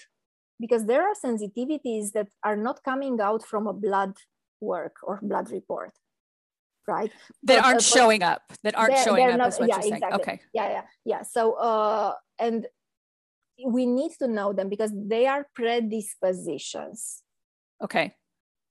because 0.60 0.84
there 0.86 1.02
are 1.08 1.14
sensitivities 1.14 2.12
that 2.12 2.28
are 2.42 2.56
not 2.56 2.82
coming 2.84 3.20
out 3.20 3.42
from 3.46 3.66
a 3.68 3.72
blood 3.72 4.14
work 4.60 4.96
or 5.02 5.20
blood 5.22 5.50
report 5.50 5.92
right? 6.86 7.10
That 7.44 7.56
But, 7.60 7.64
aren't 7.64 7.78
uh, 7.78 7.96
showing 7.98 8.22
up 8.22 8.42
that 8.62 8.76
aren't 8.76 8.92
they're- 8.94 9.04
showing 9.04 9.24
they're 9.24 9.32
up 9.32 9.38
not- 9.38 9.48
is 9.54 9.58
what 9.58 9.68
yeah, 9.70 9.76
you're 9.76 9.82
saying. 9.82 9.94
exactly. 9.94 10.20
okay. 10.22 10.40
Yeah 10.52 10.68
yeah 10.76 10.82
yeah. 11.12 11.22
So 11.22 11.52
uh 11.54 12.12
and 12.38 12.66
we 13.66 13.86
need 13.86 14.12
to 14.18 14.26
know 14.28 14.52
them 14.52 14.68
because 14.68 14.92
they 14.94 15.24
are 15.26 15.46
predispositions. 15.54 17.22
Okay 17.82 18.14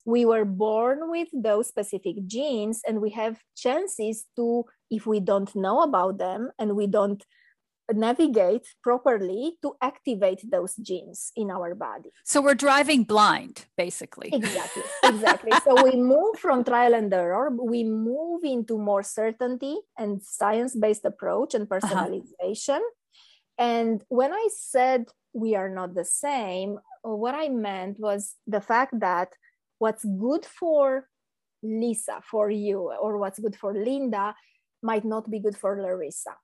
we 0.06 0.26
were 0.26 0.46
born 0.46 1.10
with 1.10 1.30
those 1.34 1.68
specific 1.68 2.26
genes 2.28 2.82
and 2.88 3.02
we 3.02 3.12
have 3.12 3.40
chances 3.56 4.26
to 4.36 4.66
if 4.92 5.06
we 5.06 5.20
don't 5.20 5.56
know 5.56 5.82
about 5.82 6.18
them 6.18 6.52
and 6.60 6.76
we 6.76 6.88
don't 6.88 7.24
navigate 7.92 8.66
properly 8.82 9.58
to 9.62 9.76
activate 9.82 10.40
those 10.50 10.76
genes 10.76 11.32
in 11.36 11.52
our 11.52 11.76
body. 11.76 12.10
So 12.24 12.42
we're 12.42 12.56
driving 12.56 13.04
blind 13.04 13.66
basically. 13.78 14.30
Exactly 14.32 14.84
exactly. 15.04 15.52
So 15.64 15.84
we 15.84 15.96
move 16.14 16.40
from 16.40 16.64
trial 16.64 16.94
and 16.94 17.14
error. 17.14 17.50
We 17.52 17.84
move 17.84 18.44
into 18.44 18.78
more 18.78 19.04
certainty 19.04 19.78
and 19.98 20.22
science-based 20.24 21.06
approach 21.06 21.54
and 21.54 21.68
uh-huh. 21.70 21.80
personalization. 21.80 22.80
And 23.58 24.04
when 24.10 24.34
i 24.34 24.48
said 24.56 25.06
we 25.34 25.56
are 25.56 25.70
not 25.70 25.94
the 25.94 26.06
same 26.06 26.78
what 27.02 27.36
i 27.36 27.50
meant 27.50 28.00
was 28.00 28.36
the 28.48 28.62
fact 28.62 29.00
that 29.00 29.30
what's 29.80 30.06
good 30.06 30.46
for 30.46 31.08
lisa 31.64 32.22
for 32.30 32.50
you 32.50 32.92
or 33.02 33.18
what's 33.18 33.40
good 33.40 33.56
for 33.56 33.74
linda 33.74 34.36
might 34.82 35.06
not 35.06 35.30
be 35.30 35.40
good 35.40 35.56
for 35.56 35.82
larissa. 35.82 36.36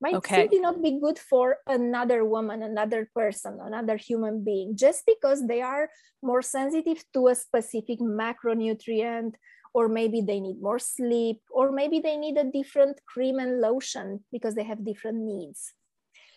Might 0.00 0.14
Okay. 0.14 0.48
simply 0.48 0.60
not 0.60 0.80
be 0.82 0.98
good 0.98 1.18
for 1.18 1.58
another 1.66 2.24
woman 2.24 2.62
another 2.62 3.10
person 3.14 3.60
another 3.60 3.98
human 3.98 4.42
being 4.42 4.74
just 4.74 5.04
because 5.04 5.46
they 5.46 5.60
are 5.60 5.90
more 6.22 6.40
sensitive 6.40 7.04
to 7.12 7.28
a 7.28 7.34
specific 7.34 8.00
macronutrient 8.00 9.34
or 9.74 9.88
maybe 9.88 10.20
they 10.20 10.40
need 10.40 10.60
more 10.60 10.78
sleep 10.78 11.40
or 11.50 11.70
maybe 11.70 12.00
they 12.00 12.16
need 12.16 12.36
a 12.38 12.50
different 12.50 12.98
cream 13.06 13.38
and 13.38 13.60
lotion 13.60 14.24
because 14.32 14.54
they 14.54 14.64
have 14.64 14.84
different 14.84 15.18
needs. 15.18 15.74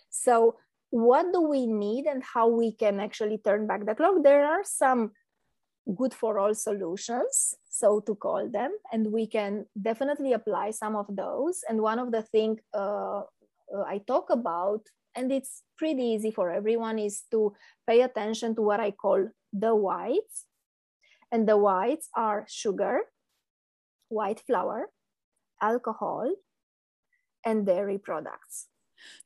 So 0.10 0.58
what 0.92 1.34
do 1.34 1.42
we 1.42 1.66
need 1.66 2.06
and 2.06 2.22
how 2.22 2.48
we 2.48 2.74
can 2.74 3.00
actually 3.00 3.40
turn 3.40 3.66
back 3.66 3.86
the 3.86 3.96
clock? 3.96 4.22
There 4.22 4.46
are 4.46 4.64
some 4.64 5.12
good 5.96 6.14
for 6.14 6.40
all 6.40 6.54
solutions 6.56 7.56
so 7.70 8.00
to 8.00 8.16
call 8.16 8.48
them 8.50 8.72
and 8.92 9.12
we 9.12 9.28
can 9.28 9.66
definitely 9.82 10.34
apply 10.34 10.72
some 10.72 10.96
of 10.96 11.08
those. 11.10 11.62
And 11.68 11.82
one 11.82 12.00
of 12.00 12.12
the 12.12 12.22
things 12.22 12.60
uh, 12.74 13.22
uh, 13.74 13.84
i 13.88 14.00
talk 14.08 14.30
about 14.30 14.82
and 15.16 15.32
it's 15.32 15.64
pretty 15.78 16.04
easy 16.04 16.32
for 16.32 16.52
everyone 16.52 17.00
is 17.00 17.24
to 17.32 17.54
pay 17.88 18.02
attention 18.02 18.56
to 18.56 18.62
what 18.62 18.80
i 18.80 18.92
call 18.92 19.28
the 19.52 19.76
whites. 19.76 20.46
And 21.32 21.48
the 21.48 21.58
whites 21.58 22.10
are 22.16 22.46
sugar 22.48 23.02
white 24.10 24.40
flour 24.40 24.90
alcohol 25.62 26.32
and 27.46 27.66
dairy 27.66 27.98
products 27.98 28.68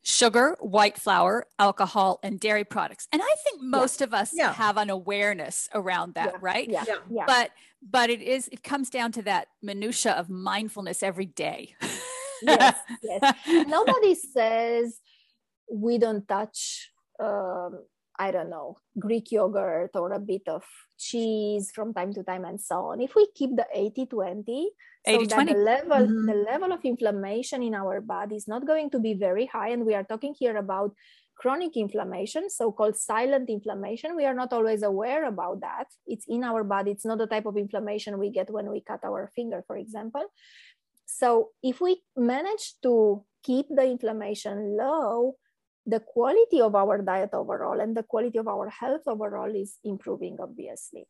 sugar 0.03 0.55
white 0.59 0.97
flour 0.97 1.45
alcohol 1.59 2.19
and 2.23 2.39
dairy 2.39 2.63
products. 2.63 3.07
And 3.11 3.21
i 3.21 3.35
think 3.43 3.61
most 3.61 4.01
of 4.01 4.13
us 4.13 4.31
Yeah. 4.33 4.53
have 4.53 4.77
an 4.77 4.89
awareness 4.89 5.69
around 5.73 6.13
that 6.15 6.31
Yeah. 6.33 6.37
right? 6.41 6.69
Yeah. 6.69 6.83
Yeah. 6.87 6.95
yeah. 7.09 7.25
But 7.27 7.51
but 7.81 8.09
it 8.09 8.21
is 8.21 8.47
it 8.51 8.63
comes 8.63 8.89
down 8.89 9.11
to 9.13 9.21
that 9.23 9.47
minutia 9.61 10.13
of 10.13 10.29
mindfulness 10.29 11.03
every 11.03 11.25
day. 11.25 11.75
Yes 12.41 12.75
yes. 13.03 13.35
Nobody 13.67 14.15
says 14.15 14.99
we 15.71 15.97
don't 15.97 16.27
touch 16.27 16.91
um, 17.19 17.83
i 18.19 18.31
don't 18.31 18.49
know 18.49 18.77
greek 18.99 19.31
yogurt 19.31 19.91
or 19.95 20.11
a 20.13 20.19
bit 20.19 20.41
of 20.47 20.63
cheese 20.97 21.71
from 21.73 21.93
time 21.93 22.11
to 22.13 22.23
time 22.23 22.43
and 22.45 22.59
so 22.59 22.77
on. 22.91 22.99
If 23.01 23.13
we 23.15 23.27
keep 23.35 23.55
the 23.55 23.67
80 23.71 24.07
20 24.07 24.71
so 25.05 25.25
that 25.25 25.45
the 25.45 25.53
level 25.53 26.07
Mhm. 26.07 26.25
the 26.25 26.33
level 26.51 26.71
of 26.73 26.83
inflammation 26.83 27.61
in 27.63 27.75
our 27.75 28.01
body 28.01 28.35
is 28.35 28.47
not 28.47 28.65
going 28.65 28.89
to 28.91 28.99
be 28.99 29.13
very 29.13 29.45
high 29.45 29.69
and 29.69 29.85
we 29.85 29.93
are 29.93 30.03
talking 30.03 30.33
here 30.39 30.57
about 30.57 30.93
chronic 31.35 31.77
inflammation 31.77 32.49
so-called 32.49 32.95
silent 32.97 33.47
inflammation. 33.49 34.15
We 34.15 34.25
are 34.25 34.33
not 34.33 34.51
always 34.53 34.81
aware 34.81 35.25
about 35.25 35.61
that. 35.61 35.85
It's 36.07 36.25
in 36.27 36.43
our 36.43 36.63
body. 36.63 36.91
It's 36.91 37.05
not 37.05 37.19
the 37.19 37.27
type 37.27 37.45
of 37.45 37.57
inflammation 37.57 38.17
we 38.17 38.31
get 38.31 38.49
when 38.49 38.71
we 38.71 38.81
cut 38.81 39.01
our 39.05 39.31
finger 39.35 39.63
for 39.67 39.77
example. 39.77 40.25
So 41.05 41.51
if 41.63 41.79
we 41.79 42.01
manage 42.15 42.81
to 42.81 43.23
keep 43.43 43.67
the 43.69 43.85
inflammation 43.85 44.75
low 44.75 45.37
the 45.87 46.01
quality 46.01 46.59
of 46.61 46.75
our 46.75 47.01
diet 47.01 47.29
overall 47.33 47.79
and 47.79 47.95
the 47.95 48.03
quality 48.03 48.37
of 48.37 48.47
our 48.47 48.69
health 48.69 49.01
overall 49.07 49.55
is 49.55 49.77
improving 49.83 50.37
obviously. 50.39 51.07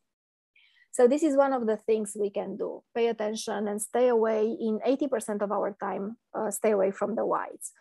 So 0.91 1.07
this 1.07 1.23
is 1.23 1.35
one 1.35 1.51
of 1.53 1.67
the 1.67 1.77
things 1.77 2.15
we 2.19 2.29
can 2.29 2.57
do. 2.57 2.83
Pay 2.95 3.07
attention 3.07 3.67
and 3.67 3.81
stay 3.81 4.07
away 4.07 4.45
in 4.45 4.79
80% 4.85 5.41
of 5.41 5.51
our 5.51 5.75
time 5.81 6.17
uh, 6.33 6.51
stay 6.51 6.71
away 6.71 6.91
from 6.91 7.15
the 7.15 7.25
whites. 7.25 7.71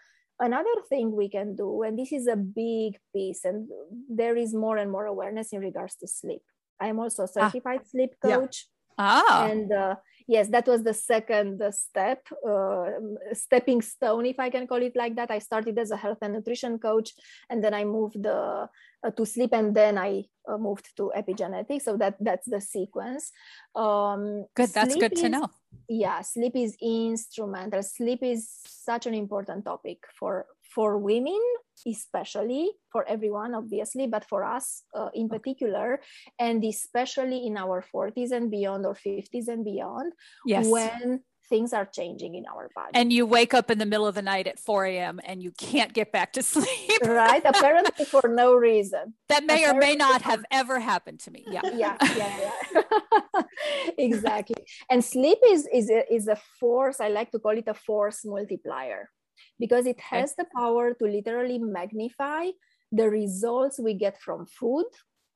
Another 0.41 0.77
thing 0.89 1.15
we 1.15 1.29
can 1.29 1.55
do 1.55 1.83
and 1.83 1.99
this 1.99 2.13
is 2.13 2.27
a 2.27 2.37
big 2.37 2.99
piece 3.15 3.45
and 3.45 3.69
there 4.09 4.37
is 4.37 4.55
more 4.55 4.79
and 4.79 4.91
more 4.91 5.07
awareness 5.07 5.53
in 5.53 5.61
regards 5.61 5.97
to 5.97 6.09
sleep. 6.09 6.43
I 6.81 6.89
am 6.89 6.99
also 6.99 7.25
a 7.25 7.29
certified 7.29 7.87
sleep 7.87 8.15
Yeah. 8.25 8.39
coach 8.39 8.67
ah. 8.99 9.47
And 9.47 9.73
uh, 9.73 9.97
yes 10.27 10.49
that 10.49 10.67
was 10.67 10.83
the 10.83 10.95
second 10.95 11.63
uh, 11.63 11.71
step 11.71 12.27
uh, 12.47 12.91
stepping 13.33 13.81
stone 13.81 14.27
if 14.27 14.41
i 14.41 14.51
can 14.51 14.67
call 14.67 14.83
it 14.83 14.97
like 14.97 15.15
that. 15.17 15.31
I 15.31 15.39
started 15.39 15.79
as 15.79 15.91
a 15.91 15.97
health 15.97 16.19
and 16.23 16.35
nutrition 16.35 16.79
coach 16.79 17.13
and 17.51 17.63
then 17.63 17.75
i 17.75 17.85
moved 17.85 18.27
uh, 18.27 18.67
uh, 19.05 19.11
to 19.11 19.27
sleep 19.27 19.51
and 19.53 19.75
then 19.75 19.99
i 19.99 20.25
uh, 20.49 20.59
moved 20.59 20.97
to 20.97 21.13
epigenetics. 21.17 21.83
So 21.83 21.97
that 21.97 22.17
that's 22.21 22.49
the 22.49 22.61
sequence. 22.61 23.33
Um, 23.75 24.47
good. 24.55 24.71
That's 24.71 24.97
good 24.97 25.17
to 25.17 25.29
know. 25.29 25.49
Yeah 25.89 26.23
sleep 26.23 26.57
is 26.57 26.77
instrumental. 26.81 27.83
Sleep 27.83 28.23
is 28.23 28.51
such 28.67 29.07
an 29.07 29.15
important 29.15 29.65
topic 29.65 30.05
for 30.19 30.47
for 30.77 30.99
women 30.99 31.41
especially 31.87 32.71
for 32.93 33.03
everyone 33.09 33.55
obviously 33.55 34.07
but 34.07 34.25
for 34.25 34.45
us 34.45 34.83
uh, 34.95 35.09
in 35.15 35.27
particular 35.29 36.01
and 36.39 36.63
especially 36.65 37.47
in 37.47 37.57
our 37.57 37.83
40s 37.95 38.31
and 38.31 38.51
beyond 38.51 38.85
or 38.85 38.95
50s 38.95 39.49
and 39.49 39.65
beyond 39.65 40.13
yes. 40.47 40.67
when 40.67 41.23
things 41.49 41.73
are 41.73 41.87
changing 41.87 42.35
in 42.35 42.45
our 42.53 42.69
body. 42.75 42.91
And 42.95 43.13
you 43.13 43.25
wake 43.25 43.55
up 43.55 43.71
in 43.71 43.79
the 43.79 43.87
middle 43.87 44.07
of 44.07 44.17
the 44.17 44.23
night 44.23 44.47
at 44.49 44.59
4 44.59 44.85
a.m 44.87 45.21
and 45.25 45.43
you 45.43 45.53
can't 45.53 45.93
get 45.93 46.13
back 46.13 46.33
to 46.35 46.43
sleep. 46.55 47.01
Right? 47.03 47.43
Apparently 47.45 48.05
for 48.05 48.29
no 48.29 48.55
reason. 48.55 49.15
That 49.29 49.47
may 49.47 49.65
or 49.69 49.75
may 49.75 49.95
not 49.95 50.23
have 50.23 50.45
ever 50.51 50.81
happened 50.81 51.21
to 51.21 51.31
me. 51.31 51.45
Yeah 51.57 51.63
yeah 51.83 51.97
yeah 52.17 52.53
yeah. 52.75 53.43
Exactly. 53.99 54.63
And 54.91 55.05
sleep 55.05 55.39
is 55.55 55.69
is 55.73 55.89
a, 55.91 56.01
is 56.13 56.27
a 56.29 56.39
force 56.61 57.01
i 57.01 57.09
like 57.09 57.31
to 57.31 57.39
call 57.39 57.57
it 57.57 57.69
a 57.69 57.79
force 57.89 58.25
multiplier 58.25 59.09
because 59.59 59.87
it 59.87 60.01
has 60.01 60.35
the 60.37 60.47
power 60.57 60.95
to 60.95 61.05
literally 61.05 61.59
magnify 61.59 62.49
the 62.93 63.09
results 63.09 63.79
we 63.79 63.95
get 63.95 64.21
from 64.21 64.47
food 64.47 64.87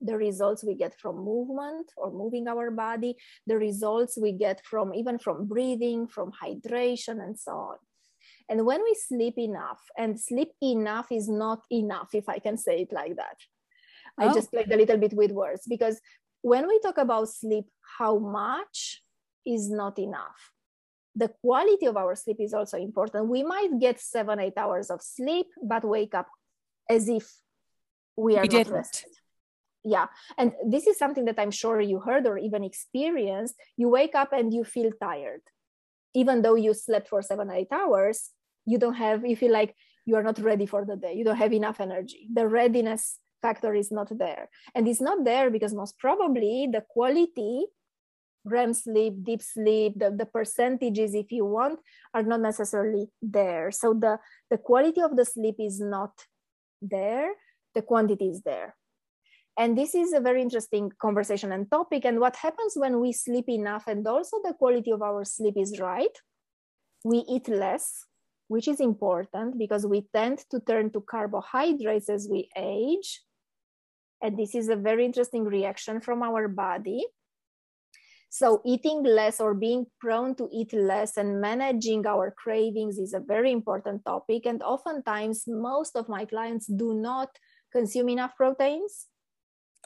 the 0.00 0.16
results 0.16 0.64
we 0.64 0.74
get 0.74 0.94
from 0.98 1.16
movement 1.16 1.90
or 1.96 2.10
moving 2.10 2.48
our 2.48 2.70
body 2.70 3.16
the 3.46 3.56
results 3.56 4.16
we 4.16 4.32
get 4.32 4.64
from 4.64 4.94
even 4.94 5.18
from 5.18 5.46
breathing 5.46 6.06
from 6.06 6.32
hydration 6.42 7.22
and 7.22 7.38
so 7.38 7.52
on. 7.52 7.76
And 8.48 8.64
when 8.66 8.82
we 8.82 8.94
sleep 8.94 9.38
enough 9.38 9.80
and 9.96 10.18
sleep 10.18 10.52
enough 10.62 11.12
is 11.12 11.28
not 11.28 11.60
enough 11.70 12.10
if 12.14 12.28
i 12.28 12.38
can 12.38 12.56
say 12.56 12.80
it 12.82 12.92
like 12.92 13.16
that. 13.16 13.36
I 14.18 14.26
Oh. 14.28 14.34
just 14.34 14.50
played 14.50 14.72
a 14.72 14.76
little 14.76 14.96
bit 14.98 15.12
with 15.12 15.32
words 15.32 15.62
because 15.68 16.00
when 16.42 16.66
we 16.66 16.80
talk 16.80 16.98
about 16.98 17.28
sleep 17.28 17.66
how 17.98 18.18
much 18.18 19.02
is 19.46 19.70
not 19.70 19.98
enough 19.98 20.52
the 21.14 21.28
quality 21.40 21.86
of 21.86 21.96
our 21.96 22.14
sleep 22.14 22.36
is 22.40 22.54
also 22.54 22.78
important. 22.78 23.28
We 23.28 23.42
might 23.42 23.78
get 23.80 24.00
seven 24.00 24.38
eight 24.40 24.56
hours 24.56 24.90
of 24.90 25.02
sleep 25.02 25.46
but 25.62 25.84
wake 25.84 26.14
up 26.14 26.28
as 26.88 27.08
if 27.08 27.26
we 28.16 28.36
are 28.36 28.42
We 28.42 28.48
not 28.48 28.68
rested. 28.68 29.10
Yeah 29.84 30.06
and 30.38 30.52
this 30.66 30.86
is 30.86 30.98
something 30.98 31.24
that 31.24 31.38
i'm 31.38 31.50
sure 31.50 31.80
you 31.80 32.00
heard 32.00 32.26
or 32.26 32.38
even 32.38 32.64
experienced. 32.64 33.54
You 33.76 33.88
wake 33.88 34.14
up 34.14 34.32
and 34.32 34.52
you 34.52 34.64
feel 34.64 34.90
tired. 35.00 35.42
Even 36.14 36.42
though 36.42 36.56
you 36.56 36.74
slept 36.74 37.08
for 37.08 37.22
seven 37.22 37.50
eight 37.50 37.72
hours 37.72 38.30
you 38.66 38.78
don't 38.78 38.94
have 38.94 39.24
you 39.24 39.36
feel 39.36 39.52
like 39.52 39.74
you 40.06 40.16
are 40.16 40.22
not 40.22 40.38
ready 40.38 40.66
for 40.66 40.84
the 40.84 40.96
day. 40.96 41.14
You 41.14 41.24
don't 41.24 41.36
have 41.36 41.52
enough 41.52 41.80
energy. 41.80 42.28
The 42.32 42.46
readiness 42.46 43.18
factor 43.42 43.74
is 43.74 43.90
not 43.90 44.16
there. 44.16 44.48
And 44.74 44.88
it's 44.88 45.00
not 45.00 45.24
there 45.24 45.50
because 45.50 45.74
most 45.74 45.98
probably 45.98 46.68
the 46.70 46.82
quality 46.88 47.66
REM 48.44 48.74
sleep, 48.74 49.22
deep 49.22 49.42
sleep, 49.42 49.98
the, 49.98 50.10
the 50.10 50.26
percentages, 50.26 51.14
if 51.14 51.30
you 51.30 51.44
want, 51.44 51.78
are 52.14 52.22
not 52.22 52.40
necessarily 52.40 53.08
there. 53.20 53.70
So 53.70 53.92
the, 53.92 54.18
the 54.50 54.58
quality 54.58 55.00
of 55.02 55.16
the 55.16 55.24
sleep 55.24 55.56
is 55.58 55.80
not 55.80 56.12
there 56.80 57.32
the 57.74 57.82
quantity 57.82 58.28
is 58.28 58.42
there. 58.42 58.74
And 59.58 59.76
this 59.76 59.94
is 59.94 60.12
a 60.12 60.20
very 60.20 60.42
interesting 60.42 60.90
conversation 61.00 61.52
and 61.52 61.70
topic. 61.70 62.04
And 62.04 62.20
what 62.20 62.36
happens 62.36 62.74
when 62.76 63.00
we 63.00 63.12
sleep 63.12 63.48
enough 63.48 63.84
and 63.86 64.06
also 64.06 64.38
the 64.42 64.54
quality 64.54 64.90
of 64.90 65.02
our 65.02 65.24
sleep 65.24 65.54
is 65.56 65.78
right 65.80 66.16
we 67.02 67.24
eat 67.28 67.48
less 67.48 68.04
which 68.48 68.66
is 68.66 68.80
important 68.80 69.56
because 69.56 69.86
we 69.86 70.04
tend 70.12 70.38
to 70.50 70.58
turn 70.60 70.90
to 70.90 71.00
carbohydrates 71.00 72.10
as 72.10 72.26
we 72.28 72.48
age. 72.56 73.22
And 74.20 74.36
this 74.36 74.56
is 74.56 74.68
a 74.68 74.74
very 74.74 75.04
interesting 75.04 75.44
reaction 75.44 76.00
from 76.00 76.22
our 76.24 76.48
body 76.48 77.06
so 78.30 78.62
eating 78.64 79.02
less 79.02 79.40
or 79.40 79.54
being 79.54 79.86
prone 80.00 80.36
to 80.36 80.48
eat 80.52 80.72
less 80.72 81.16
and 81.16 81.40
managing 81.40 82.06
our 82.06 82.30
cravings 82.30 82.96
is 82.96 83.12
a 83.12 83.18
very 83.18 83.50
important 83.50 84.04
topic. 84.04 84.46
And 84.46 84.62
oftentimes, 84.62 85.44
most 85.48 85.96
of 85.96 86.08
my 86.08 86.24
clients 86.24 86.66
do 86.66 86.94
not 86.94 87.28
consume 87.72 88.08
enough 88.08 88.36
proteins. 88.36 89.06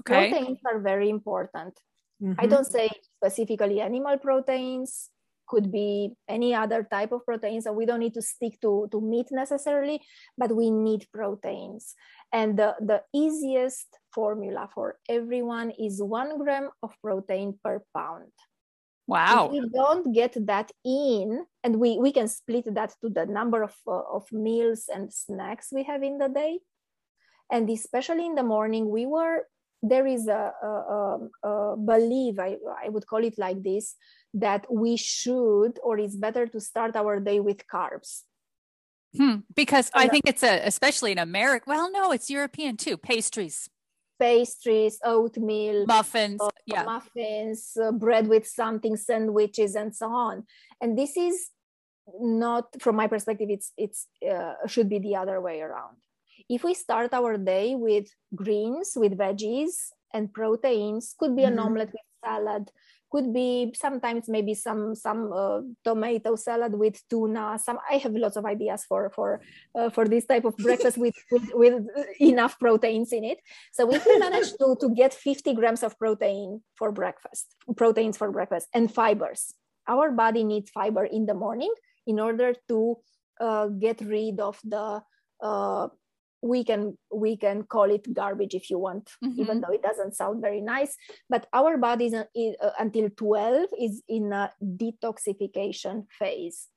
Okay. 0.02 0.30
Proteins 0.30 0.58
are 0.70 0.78
very 0.78 1.08
important. 1.08 1.74
Mm-hmm. 2.22 2.38
I 2.38 2.46
don't 2.46 2.66
say 2.66 2.90
specifically 3.18 3.80
animal 3.80 4.18
proteins, 4.18 5.10
could 5.46 5.70
be 5.70 6.12
any 6.28 6.54
other 6.54 6.86
type 6.90 7.12
of 7.12 7.24
protein. 7.24 7.60
So 7.60 7.72
we 7.72 7.86
don't 7.86 8.00
need 8.00 8.14
to 8.14 8.22
stick 8.22 8.60
to, 8.62 8.88
to 8.90 9.00
meat 9.00 9.28
necessarily, 9.30 10.00
but 10.36 10.54
we 10.54 10.70
need 10.70 11.06
proteins. 11.12 11.94
And 12.32 12.58
the, 12.58 12.74
the 12.80 13.02
easiest 13.14 13.86
formula 14.14 14.68
for 14.74 14.96
everyone 15.08 15.70
is 15.70 16.02
one 16.02 16.38
gram 16.38 16.70
of 16.82 16.92
protein 17.02 17.58
per 17.62 17.82
pound. 17.94 18.32
Wow. 19.06 19.46
If 19.46 19.52
we 19.52 19.68
don't 19.68 20.12
get 20.12 20.34
that 20.46 20.72
in, 20.84 21.44
and 21.62 21.76
we, 21.76 21.98
we 21.98 22.12
can 22.12 22.28
split 22.28 22.72
that 22.74 22.94
to 23.02 23.10
the 23.10 23.26
number 23.26 23.62
of, 23.62 23.74
uh, 23.86 24.00
of 24.12 24.24
meals 24.32 24.88
and 24.92 25.12
snacks 25.12 25.68
we 25.72 25.82
have 25.84 26.02
in 26.02 26.18
the 26.18 26.28
day. 26.28 26.60
And 27.52 27.68
especially 27.68 28.24
in 28.24 28.34
the 28.34 28.42
morning, 28.42 28.88
we 28.88 29.04
were, 29.04 29.42
there 29.82 30.06
is 30.06 30.28
a, 30.28 30.52
a, 30.62 31.18
a, 31.46 31.76
belief, 31.76 32.38
I, 32.38 32.56
I 32.82 32.88
would 32.88 33.06
call 33.06 33.22
it 33.22 33.36
like 33.36 33.62
this, 33.62 33.94
that 34.32 34.66
we 34.72 34.96
should, 34.96 35.78
or 35.82 35.98
it's 35.98 36.16
better 36.16 36.46
to 36.46 36.60
start 36.60 36.96
our 36.96 37.20
day 37.20 37.40
with 37.40 37.66
carbs. 37.66 38.22
Hmm. 39.16 39.36
Because 39.54 39.90
I 39.94 40.08
think 40.08 40.24
it's 40.26 40.42
a, 40.42 40.66
especially 40.66 41.12
in 41.12 41.18
America. 41.18 41.66
Well, 41.68 41.90
no, 41.92 42.10
it's 42.10 42.30
European 42.30 42.76
too. 42.76 42.96
Pastries, 42.96 43.68
pastries, 44.18 44.98
oatmeal, 45.04 45.86
muffins, 45.86 46.40
uh, 46.40 46.50
yeah, 46.66 46.84
muffins, 46.84 47.76
uh, 47.82 47.92
bread 47.92 48.28
with 48.28 48.46
something, 48.46 48.96
sandwiches, 48.96 49.74
and 49.74 49.94
so 49.94 50.08
on. 50.08 50.44
And 50.80 50.96
this 50.96 51.16
is 51.16 51.50
not, 52.20 52.66
from 52.80 52.96
my 52.96 53.06
perspective, 53.06 53.48
it's 53.50 53.72
it's 53.76 54.06
uh, 54.28 54.54
should 54.66 54.88
be 54.88 54.98
the 54.98 55.16
other 55.16 55.40
way 55.40 55.60
around. 55.60 55.96
If 56.48 56.64
we 56.64 56.74
start 56.74 57.14
our 57.14 57.38
day 57.38 57.74
with 57.74 58.08
greens, 58.34 58.92
with 58.96 59.16
veggies 59.16 59.90
and 60.12 60.32
proteins, 60.32 61.14
could 61.18 61.34
be 61.34 61.42
mm-hmm. 61.42 61.52
an 61.52 61.58
omelette 61.58 61.92
with 61.92 62.02
salad, 62.24 62.70
could 63.10 63.32
be 63.32 63.72
sometimes 63.74 64.28
maybe 64.28 64.54
some 64.54 64.94
some 64.94 65.32
uh, 65.32 65.60
tomato 65.84 66.36
salad 66.36 66.74
with 66.74 67.00
tuna. 67.08 67.58
Some 67.62 67.78
i 67.90 67.96
have 67.96 68.14
lots 68.14 68.36
of 68.36 68.44
ideas 68.44 68.84
for 68.84 69.10
for 69.10 69.40
uh, 69.74 69.90
for 69.90 70.06
this 70.08 70.26
type 70.26 70.44
of 70.44 70.56
breakfast 70.56 70.98
with, 70.98 71.14
with, 71.30 71.48
with 71.54 71.86
enough 72.20 72.58
proteins 72.58 73.12
in 73.12 73.24
it. 73.24 73.38
So 73.72 73.92
if 73.92 74.04
we 74.06 74.18
manage 74.18 74.52
to 74.58 74.76
to 74.80 74.88
get 74.94 75.14
50 75.14 75.54
grams 75.54 75.82
of 75.82 75.98
protein 75.98 76.62
for 76.76 76.92
breakfast 76.92 77.54
proteins 77.76 78.16
for 78.16 78.30
breakfast 78.30 78.68
and 78.74 78.92
fibers. 78.92 79.54
Our 79.86 80.10
body 80.12 80.44
needs 80.44 80.70
fiber 80.70 81.04
in 81.04 81.26
the 81.26 81.34
morning 81.34 81.72
in 82.06 82.18
order 82.18 82.54
to 82.68 82.96
uh, 83.40 83.66
get 83.68 84.00
rid 84.00 84.40
of 84.40 84.58
the 84.64 85.02
uh, 85.42 85.88
we 86.44 86.62
can 86.62 86.96
we 87.10 87.36
can 87.36 87.62
call 87.62 87.90
it 87.90 88.04
garbage 88.12 88.54
if 88.54 88.68
you 88.68 88.78
want 88.78 89.10
mm-hmm. 89.24 89.40
even 89.40 89.60
though 89.60 89.72
it 89.72 89.82
doesn't 89.82 90.14
sound 90.14 90.42
very 90.42 90.60
nice 90.60 90.94
but 91.30 91.46
our 91.54 91.78
body 91.78 92.06
is, 92.06 92.14
uh, 92.14 92.70
until 92.78 93.08
12 93.16 93.68
is 93.80 94.02
in 94.08 94.30
a 94.32 94.52
detoxification 94.62 96.04
phase 96.18 96.68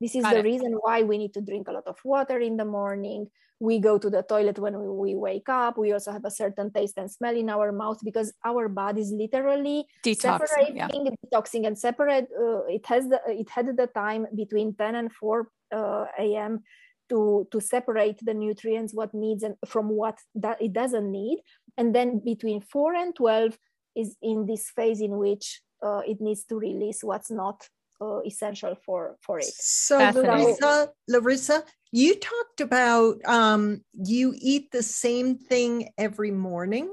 this 0.00 0.14
is 0.14 0.22
Got 0.22 0.34
the 0.34 0.40
it. 0.40 0.44
reason 0.44 0.72
why 0.80 1.02
we 1.02 1.18
need 1.18 1.34
to 1.34 1.40
drink 1.40 1.66
a 1.68 1.72
lot 1.72 1.86
of 1.86 1.98
water 2.04 2.38
in 2.38 2.56
the 2.56 2.64
morning 2.64 3.26
we 3.58 3.80
go 3.80 3.98
to 3.98 4.10
the 4.10 4.22
toilet 4.22 4.58
when 4.58 4.78
we, 4.78 4.86
we, 4.86 5.14
wake 5.16 5.48
up 5.48 5.78
we 5.78 5.92
also 5.92 6.12
have 6.12 6.24
a 6.24 6.30
certain 6.30 6.70
taste 6.70 6.96
and 6.96 7.10
smell 7.10 7.34
in 7.34 7.50
our 7.50 7.72
mouth 7.72 7.98
because 8.04 8.32
our 8.44 8.68
body 8.68 9.00
is 9.00 9.10
literally 9.10 9.84
Detox, 10.04 10.46
separating 10.46 10.76
yeah. 10.76 10.88
detoxing 10.88 11.66
and 11.66 11.76
separate 11.76 12.28
uh, 12.38 12.62
it 12.66 12.86
has 12.86 13.08
the 13.08 13.20
it 13.26 13.50
had 13.50 13.76
the 13.76 13.88
time 13.88 14.26
between 14.36 14.74
10 14.74 14.94
and 14.94 15.12
4 15.12 15.48
uh, 15.72 16.04
a.m 16.20 16.62
to 17.08 17.46
to 17.50 17.60
separate 17.60 18.18
the 18.22 18.34
nutrients 18.34 18.94
what 18.94 19.14
needs 19.14 19.42
and 19.42 19.56
from 19.66 19.88
what 19.88 20.18
that 20.34 20.60
it 20.60 20.72
doesn't 20.72 21.10
need. 21.10 21.40
And 21.76 21.94
then 21.94 22.20
between 22.24 22.60
4 22.60 22.94
and 22.94 23.14
12 23.14 23.58
is 23.94 24.16
in 24.22 24.46
this 24.46 24.70
phase 24.70 25.00
in 25.00 25.16
which 25.16 25.60
uh, 25.82 26.02
it 26.06 26.20
needs 26.20 26.44
to 26.44 26.56
release 26.56 27.02
what's 27.02 27.30
not 27.30 27.68
uh, 28.00 28.20
essential 28.22 28.76
for 28.84 29.16
for 29.20 29.38
it. 29.38 29.44
So 29.44 29.98
larissa 29.98 30.90
larissa 31.08 31.64
you 31.92 32.14
talked 32.16 32.60
about 32.60 33.24
um, 33.24 33.82
you 33.94 34.34
eat 34.36 34.70
the 34.70 34.82
same 34.82 35.38
thing 35.38 35.90
every 35.96 36.30
morning. 36.30 36.92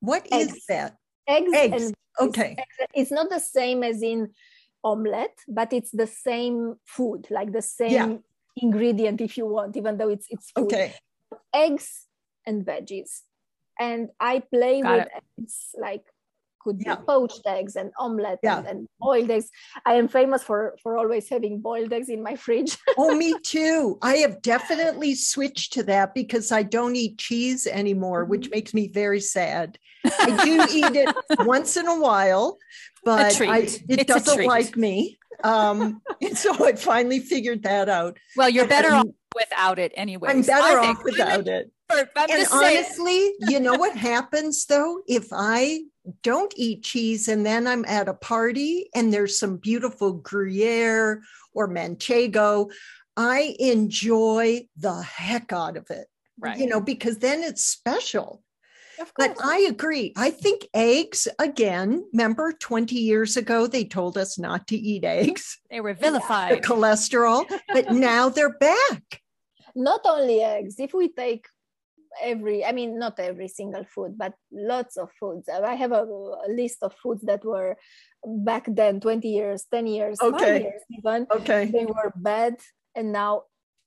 What 0.00 0.26
eggs. 0.32 0.54
is 0.54 0.66
that? 0.66 0.96
Eggs, 1.28 1.52
eggs. 1.54 1.92
okay. 2.20 2.56
It's, 2.58 2.92
it's 2.94 3.12
not 3.12 3.30
the 3.30 3.38
same 3.38 3.82
as 3.82 4.02
in 4.02 4.30
omelette 4.82 5.38
but 5.46 5.74
it's 5.74 5.90
the 5.90 6.06
same 6.06 6.74
food 6.86 7.26
like 7.30 7.52
the 7.52 7.60
same 7.60 7.90
yeah 7.90 8.16
ingredient 8.56 9.20
if 9.20 9.36
you 9.36 9.46
want 9.46 9.76
even 9.76 9.96
though 9.96 10.08
it's 10.08 10.26
it's 10.30 10.50
food. 10.50 10.64
okay 10.64 10.94
eggs 11.54 12.06
and 12.46 12.64
veggies 12.64 13.20
and 13.78 14.08
i 14.18 14.40
play 14.40 14.82
Got 14.82 14.92
with 14.92 15.06
it. 15.06 15.24
eggs 15.38 15.68
like 15.78 16.04
could 16.60 16.78
be 16.78 16.84
yeah. 16.86 16.96
poached 16.96 17.42
eggs 17.46 17.74
and 17.74 17.90
omelette 17.98 18.38
yeah. 18.42 18.58
and, 18.58 18.66
and, 18.66 18.88
boiled 19.00 19.30
eggs. 19.30 19.50
I 19.84 19.94
am 19.94 20.08
famous 20.08 20.42
for 20.42 20.76
for 20.82 20.96
always 20.96 21.28
having 21.28 21.60
boiled 21.60 21.92
eggs 21.92 22.08
in 22.08 22.22
my 22.22 22.36
fridge. 22.36 22.76
oh, 22.98 23.16
me 23.16 23.34
too. 23.42 23.98
I 24.02 24.16
have 24.16 24.42
definitely 24.42 25.14
switched 25.14 25.72
to 25.74 25.82
that 25.84 26.14
because 26.14 26.52
I 26.52 26.62
don't 26.62 26.94
eat 26.94 27.18
cheese 27.18 27.66
anymore, 27.66 28.24
which 28.24 28.42
mm-hmm. 28.42 28.56
makes 28.56 28.74
me 28.74 28.88
very 28.88 29.20
sad. 29.20 29.78
I 30.04 30.44
do 30.44 30.66
eat 30.70 30.96
it 30.96 31.14
once 31.46 31.76
in 31.76 31.86
a 31.86 31.98
while, 31.98 32.58
but 33.04 33.40
I, 33.40 33.58
it 33.58 33.82
it's 33.88 34.04
doesn't 34.04 34.46
like 34.46 34.76
me. 34.76 35.18
Um, 35.44 36.00
and 36.22 36.36
so 36.36 36.66
I 36.66 36.74
finally 36.74 37.20
figured 37.20 37.62
that 37.64 37.88
out. 37.88 38.18
Well, 38.36 38.48
you're 38.48 38.66
better 38.66 38.92
off 38.92 39.06
without 39.34 39.78
it 39.78 39.92
anyway. 39.96 40.30
I'm 40.30 40.42
better 40.42 40.78
off 40.78 41.02
without 41.04 41.46
it. 41.48 41.70
and 41.90 42.46
honestly, 42.52 43.32
you 43.48 43.60
know 43.60 43.74
what 43.74 43.96
happens 43.96 44.66
though? 44.66 45.00
If 45.06 45.28
I 45.32 45.82
don't 46.22 46.52
eat 46.56 46.82
cheese 46.82 47.28
and 47.28 47.44
then 47.44 47.66
I'm 47.66 47.84
at 47.84 48.08
a 48.08 48.14
party 48.14 48.88
and 48.94 49.12
there's 49.12 49.38
some 49.38 49.56
beautiful 49.56 50.12
Gruyere 50.12 51.22
or 51.52 51.68
Manchego, 51.68 52.70
I 53.16 53.54
enjoy 53.58 54.66
the 54.76 55.02
heck 55.02 55.52
out 55.52 55.76
of 55.76 55.90
it. 55.90 56.06
Right. 56.38 56.58
You 56.58 56.66
know, 56.66 56.80
because 56.80 57.18
then 57.18 57.42
it's 57.42 57.64
special. 57.64 58.42
But 59.16 59.36
I 59.42 59.66
agree. 59.68 60.12
I 60.16 60.30
think 60.30 60.66
eggs, 60.74 61.28
again, 61.38 62.04
remember 62.12 62.52
20 62.52 62.94
years 62.96 63.36
ago, 63.36 63.66
they 63.66 63.84
told 63.84 64.18
us 64.18 64.38
not 64.38 64.66
to 64.68 64.76
eat 64.76 65.04
eggs. 65.04 65.58
They 65.70 65.80
were 65.80 65.94
vilified. 65.94 66.58
The 66.58 66.66
cholesterol, 66.66 67.44
but 67.72 67.92
now 68.10 68.28
they're 68.28 68.58
back. 68.58 69.22
Not 69.76 70.00
only 70.04 70.40
eggs, 70.42 70.76
if 70.78 70.92
we 70.92 71.08
take 71.08 71.46
every, 72.20 72.64
I 72.64 72.72
mean, 72.72 72.98
not 72.98 73.20
every 73.20 73.46
single 73.46 73.84
food, 73.84 74.18
but 74.18 74.34
lots 74.50 74.96
of 74.96 75.10
foods. 75.18 75.48
Uh, 75.48 75.62
I 75.62 75.74
have 75.74 75.92
a, 75.92 76.02
a 76.02 76.48
list 76.48 76.78
of 76.82 76.92
foods 77.00 77.22
that 77.22 77.44
were 77.44 77.76
back 78.24 78.66
then 78.66 79.00
20 79.00 79.28
years, 79.28 79.66
10 79.70 79.86
years, 79.86 80.20
okay. 80.20 80.62
years 80.62 80.82
even. 80.90 81.26
Okay. 81.30 81.66
They 81.66 81.86
were 81.86 82.12
bad. 82.16 82.56
And 82.96 83.12
now 83.12 83.44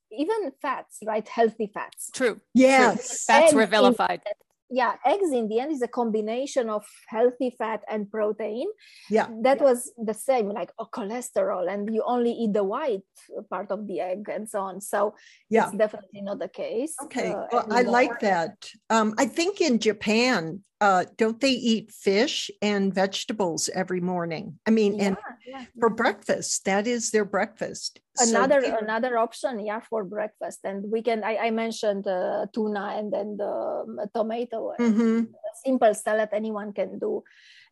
even 0.09 0.53
fats, 0.61 0.99
right? 1.05 1.27
Healthy 1.27 1.71
fats. 1.73 2.11
True. 2.13 2.39
Yes. 2.53 3.25
True. 3.25 3.35
Fats 3.35 3.53
were 3.53 3.65
vilified 3.65 4.21
yeah 4.69 4.95
eggs 5.05 5.31
in 5.31 5.47
the 5.47 5.59
end 5.59 5.71
is 5.71 5.81
a 5.81 5.87
combination 5.87 6.69
of 6.69 6.85
healthy 7.07 7.55
fat 7.57 7.81
and 7.89 8.09
protein. 8.09 8.67
Yeah. 9.09 9.27
That 9.41 9.57
yeah. 9.57 9.63
was 9.63 9.91
the 9.97 10.13
same 10.13 10.49
like 10.49 10.71
oh, 10.79 10.87
cholesterol 10.91 11.71
and 11.71 11.93
you 11.93 12.03
only 12.05 12.31
eat 12.31 12.53
the 12.53 12.63
white 12.63 13.03
part 13.49 13.71
of 13.71 13.87
the 13.87 13.99
egg 13.99 14.29
and 14.29 14.49
so 14.49 14.61
on. 14.61 14.81
So 14.81 15.15
yeah. 15.49 15.67
it's 15.67 15.77
definitely 15.77 16.21
not 16.21 16.39
the 16.39 16.47
case 16.47 16.95
okay. 17.03 17.31
uh, 17.31 17.45
well 17.51 17.67
i 17.71 17.81
like 17.81 18.19
that. 18.19 18.69
Um, 18.89 19.13
i 19.17 19.25
think 19.25 19.61
in 19.61 19.79
japan 19.79 20.61
uh, 20.83 21.05
don't 21.15 21.39
they 21.39 21.55
eat 21.55 21.95
fish 21.95 22.51
and 22.61 22.93
vegetables 22.93 23.69
every 23.71 24.01
morning? 24.01 24.59
I 24.67 24.71
mean, 24.71 24.99
yeah, 24.99 25.05
and 25.05 25.17
yeah, 25.47 25.63
for 25.79 25.89
breakfast, 25.89 26.65
that 26.65 26.87
is 26.87 27.11
their 27.11 27.23
breakfast. 27.23 28.03
Another 28.19 28.59
so, 28.61 28.77
another 28.83 29.17
option, 29.17 29.63
yeah, 29.63 29.79
for 29.79 30.03
breakfast. 30.03 30.59
And 30.65 30.83
we 30.91 31.01
can. 31.01 31.23
I, 31.23 31.47
I 31.47 31.49
mentioned 31.51 32.05
uh, 32.05 32.47
tuna 32.51 32.99
and 32.99 33.13
then 33.13 33.37
the 33.39 33.53
um, 33.87 33.95
tomato. 34.13 34.75
Mm-hmm. 34.75 35.31
simple 35.63 35.93
salad 35.93 36.29
anyone 36.33 36.73
can 36.73 36.99
do. 36.99 37.23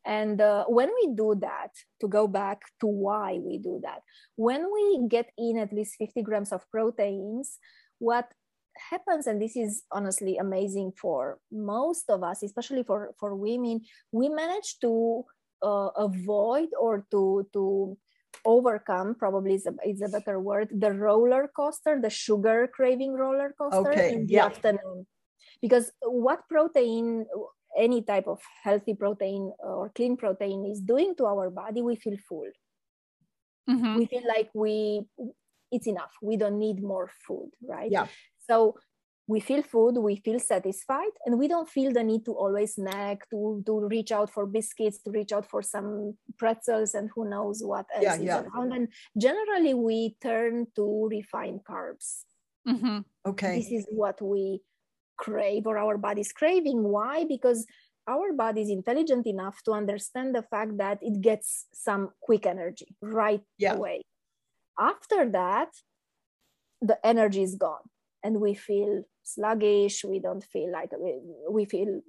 And 0.06 0.40
uh, 0.40 0.64
when 0.72 0.90
we 0.96 1.14
do 1.14 1.36
that, 1.42 1.76
to 2.00 2.08
go 2.08 2.28
back 2.32 2.64
to 2.80 2.88
why 2.88 3.44
we 3.44 3.60
do 3.60 3.82
that, 3.84 4.02
when 4.36 4.72
we 4.72 5.06
get 5.10 5.30
in 5.38 5.60
at 5.60 5.74
least 5.74 6.00
50 6.00 6.24
grams 6.24 6.52
of 6.56 6.64
proteins, 6.72 7.60
what 8.00 8.32
happens 8.78 9.28
and 9.28 9.42
this 9.42 9.56
is 9.56 9.84
honestly 9.92 10.38
amazing 10.38 10.92
for 11.00 11.40
most 11.52 12.10
of 12.10 12.24
us 12.24 12.44
especially 12.44 12.84
for 12.84 13.14
for 13.20 13.36
women 13.36 13.82
we 14.12 14.30
manage 14.30 14.80
to 14.80 15.24
uh, 15.62 15.90
avoid 15.98 16.70
or 16.80 17.06
to 17.12 17.46
to 17.54 17.98
overcome 18.46 19.14
probably 19.16 19.54
is 19.56 19.68
a, 19.68 19.74
is 19.88 20.02
a 20.02 20.08
better 20.10 20.40
word 20.40 20.70
the 20.72 20.92
roller 20.92 21.52
coaster 21.56 22.00
the 22.02 22.10
sugar 22.10 22.68
craving 22.74 23.14
roller 23.14 23.54
coaster 23.58 23.92
Okay, 23.92 24.14
in 24.14 24.26
the 24.26 24.36
yeah. 24.36 24.46
afternoon 24.46 25.06
because 25.62 25.92
what 26.02 26.48
protein 26.50 27.26
any 27.78 28.02
type 28.02 28.28
of 28.28 28.40
healthy 28.64 28.94
protein 28.96 29.52
or 29.60 29.90
clean 29.96 30.18
protein 30.18 30.66
is 30.66 30.80
doing 30.82 31.14
to 31.16 31.26
our 31.26 31.50
body 31.50 31.82
we 31.82 31.96
feel 31.96 32.18
full 32.28 32.50
Mhm. 33.70 33.96
we 33.98 34.06
feel 34.06 34.26
like 34.28 34.50
we 34.54 35.06
it's 35.72 35.88
enough 35.88 36.12
we 36.22 36.36
don't 36.36 36.58
need 36.60 36.82
more 36.82 37.10
food 37.28 37.50
right 37.62 37.92
Yeah. 37.92 38.08
So 38.52 38.76
we 39.34 39.40
feel 39.40 39.64
food 39.74 39.96
we 39.98 40.16
feel 40.26 40.40
satisfied 40.40 41.14
and 41.26 41.38
we 41.42 41.48
don't 41.48 41.70
feel 41.70 41.92
the 41.98 42.04
need 42.04 42.24
to 42.26 42.34
always 42.44 42.72
snack 42.76 43.30
to 43.30 43.64
to 43.68 43.74
reach 43.96 44.12
out 44.12 44.30
for 44.36 44.46
biscuits 44.46 44.98
to 45.04 45.12
reach 45.18 45.32
out 45.38 45.46
for 45.52 45.62
some 45.74 46.18
pretzels 46.42 46.94
and 46.98 47.10
who 47.16 47.24
knows 47.34 47.58
what 47.72 47.86
else 47.96 48.04
Yeah, 48.04 48.16
is 48.16 48.26
yeah. 48.30 48.42
around 48.42 48.74
and 48.78 48.86
generally 49.28 49.74
we 49.74 50.18
turn 50.30 50.68
to 50.78 50.86
refined 51.18 51.62
carbs 51.72 52.08
Mhm. 52.68 53.06
Okay. 53.32 53.54
this 53.60 53.72
is 53.78 53.86
what 54.02 54.18
we 54.22 54.44
crave 55.26 55.64
or 55.72 55.78
our 55.84 55.98
body's 56.08 56.32
craving 56.42 56.80
why 56.96 57.16
because 57.36 57.66
our 58.08 58.34
body 58.34 58.62
is 58.66 58.70
intelligent 58.80 59.26
enough 59.28 59.58
to 59.66 59.72
understand 59.82 60.36
the 60.36 60.46
fact 60.54 60.74
that 60.84 60.98
it 61.10 61.22
gets 61.30 61.68
some 61.88 62.04
quick 62.28 62.44
energy 62.54 62.90
right 63.22 63.44
Yeah. 63.58 63.74
away 63.78 63.98
after 64.92 65.20
that 65.40 65.70
the 66.82 66.98
energy 67.14 67.44
is 67.50 67.56
gone 67.56 67.86
and 68.24 68.40
we 68.40 68.54
feel 68.54 69.04
sluggish 69.24 70.04
we 70.04 70.20
don't 70.20 70.44
feel 70.44 70.72
like 70.72 70.90
we, 71.00 71.20
we 71.50 71.66
feel 71.66 72.02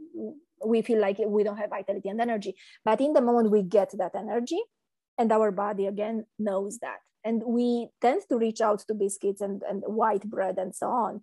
we 0.64 0.82
feel 0.82 1.00
like 1.00 1.18
we 1.26 1.42
don't 1.44 1.56
have 1.58 1.70
vitality 1.70 2.08
and 2.08 2.20
energy. 2.20 2.54
But 2.84 3.00
in 3.00 3.12
the 3.12 3.20
moment 3.20 3.50
we 3.50 3.62
get 3.62 3.90
that 3.98 4.14
energy 4.14 4.62
and 5.18 5.30
our 5.32 5.50
body 5.50 5.86
again 5.86 6.26
knows 6.38 6.78
that. 6.78 6.98
And 7.24 7.42
we 7.44 7.88
tend 8.00 8.22
to 8.28 8.38
reach 8.38 8.60
out 8.60 8.80
to 8.88 8.94
biscuits 8.94 9.40
and, 9.40 9.62
and 9.68 9.82
white 9.86 10.28
bread 10.28 10.58
and 10.58 10.74
so 10.74 10.88
on. 10.88 11.20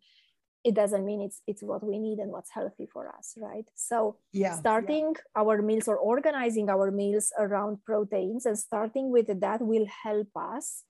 It 0.63 0.75
doesn't 0.75 1.05
mean 1.05 1.21
it's 1.21 1.41
it's 1.47 1.63
what 1.63 1.85
we 1.85 1.99
need 1.99 2.19
and 2.19 2.31
what's 2.31 2.51
healthy 2.51 2.87
for 2.91 3.07
us 3.17 3.33
right? 3.37 3.65
So 3.75 4.17
Yeah. 4.33 4.55
starting 4.59 5.15
our 5.35 5.61
meals 5.61 5.87
or 5.87 5.97
organizing 5.97 6.69
our 6.69 6.91
meals 6.91 7.31
around 7.39 7.83
proteins 7.85 8.45
and 8.45 8.59
starting 8.59 9.09
with 9.09 9.27
that 9.39 9.61
will 9.61 9.87
help 10.03 10.27
us 10.35 10.83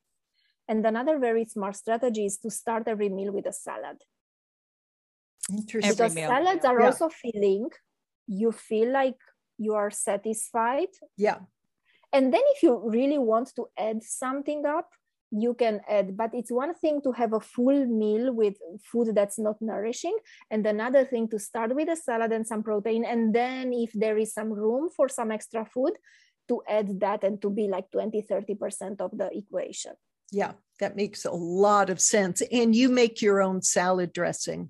and 0.69 0.85
another 0.85 1.15
very 1.19 1.43
smart 1.45 1.75
strategy 1.75 2.25
is 2.25 2.37
to 2.37 2.49
start 2.61 2.83
every 2.87 3.09
meal 3.09 3.31
with 3.33 3.47
a 3.47 3.53
salad 3.67 3.97
Interesting. 5.51 5.91
Because 5.91 6.15
meal. 6.15 6.29
salads 6.29 6.63
are 6.65 6.79
Yeah. 6.79 6.85
also 6.87 7.09
filling 7.09 7.69
you 8.27 8.51
feel 8.51 8.89
like 8.91 9.17
you 9.57 9.73
are 9.73 9.91
satisfied 9.91 10.93
Yeah. 11.17 11.39
and 12.13 12.25
then 12.33 12.43
if 12.53 12.63
you 12.63 12.73
really 12.97 13.17
want 13.17 13.47
to 13.57 13.63
add 13.77 13.99
something 14.03 14.65
up 14.77 14.89
you 15.31 15.53
can 15.53 15.75
add 15.87 16.07
but 16.21 16.31
it's 16.33 16.51
one 16.51 16.73
thing 16.81 17.01
to 17.05 17.11
have 17.11 17.33
a 17.33 17.39
full 17.39 17.79
meal 17.85 18.25
with 18.41 18.55
food 18.89 19.07
that's 19.17 19.37
not 19.47 19.57
nourishing 19.61 20.17
and 20.51 20.65
another 20.65 21.03
thing 21.05 21.27
to 21.29 21.37
start 21.49 21.69
with 21.75 21.87
a 21.89 21.95
salad 21.95 22.31
and 22.31 22.45
some 22.51 22.63
protein 22.63 23.03
and 23.05 23.33
then 23.33 23.73
if 23.73 23.91
there 23.93 24.17
is 24.17 24.33
some 24.33 24.51
room 24.63 24.89
for 24.95 25.07
some 25.09 25.31
extra 25.31 25.63
food 25.65 25.93
to 26.47 26.55
add 26.67 26.99
that 26.99 27.23
and 27.23 27.39
to 27.43 27.49
be 27.49 27.67
like 27.67 27.87
20 27.91 28.21
30% 28.23 29.01
of 29.01 29.11
the 29.17 29.29
equation 29.37 29.93
Yeah. 30.31 30.53
That 30.79 30.95
makes 30.95 31.25
a 31.25 31.31
lot 31.31 31.89
of 31.89 31.99
sense. 31.99 32.41
And 32.51 32.73
you 32.73 32.87
make 32.89 33.21
your 33.21 33.41
own 33.41 33.61
salad 33.61 34.13
dressing, 34.13 34.69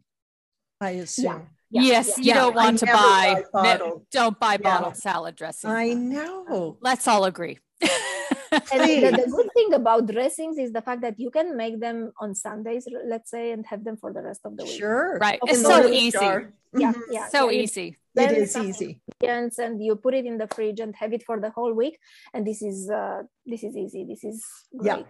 I 0.81 0.91
assume. 1.05 1.49
Yeah, 1.69 1.81
yes, 1.83 2.17
yeah. 2.17 2.23
you 2.25 2.33
don't 2.33 2.53
I 2.57 2.63
want 2.65 2.79
to 2.79 2.85
buy, 2.87 3.43
buy 3.53 3.77
ne- 3.77 4.01
don't 4.11 4.39
buy 4.39 4.53
Yeah. 4.53 4.57
bottled 4.57 4.97
salad 4.97 5.35
dressing. 5.35 5.69
I 5.69 5.93
know. 5.93 6.77
Let's 6.81 7.07
all 7.07 7.25
agree. 7.25 7.59
and 8.51 8.81
the, 8.81 9.11
the 9.23 9.27
good 9.29 9.49
thing 9.53 9.73
about 9.75 10.07
dressings 10.07 10.57
is 10.57 10.71
the 10.73 10.81
fact 10.81 11.01
that 11.01 11.19
you 11.19 11.29
can 11.29 11.55
make 11.55 11.79
them 11.79 12.11
on 12.19 12.33
sundays 12.33 12.87
let's 13.05 13.29
say 13.29 13.51
and 13.51 13.63
have 13.67 13.83
them 13.83 13.95
for 13.95 14.11
the 14.11 14.21
rest 14.23 14.41
of 14.43 14.57
the 14.57 14.63
week 14.63 14.79
Sure. 14.79 15.19
right. 15.21 15.39
Okay, 15.43 15.51
It's 15.53 15.61
so 15.61 15.87
easy. 15.87 16.17
Jar. 16.17 16.51
yeah 16.73 16.91
Mhm. 16.93 17.01
yeah 17.11 17.27
So 17.27 17.49
yeah, 17.49 17.61
easy. 17.61 17.87
It 17.89 17.95
blend 18.15 18.67
easy. 18.67 19.01
ingredients 19.21 19.59
and 19.59 19.81
you 19.85 19.95
put 19.95 20.13
it 20.15 20.25
in 20.25 20.39
the 20.39 20.47
fridge 20.47 20.79
and 20.79 20.95
have 20.95 21.13
it 21.13 21.23
for 21.23 21.39
the 21.39 21.51
whole 21.51 21.73
week 21.73 21.99
and 22.33 22.41
this 22.45 22.61
is 22.63 22.89
uh 22.89 23.21
this 23.45 23.63
is 23.63 23.77
easy 23.77 24.03
this 24.09 24.23
is 24.23 24.43
Yeah. 24.73 25.03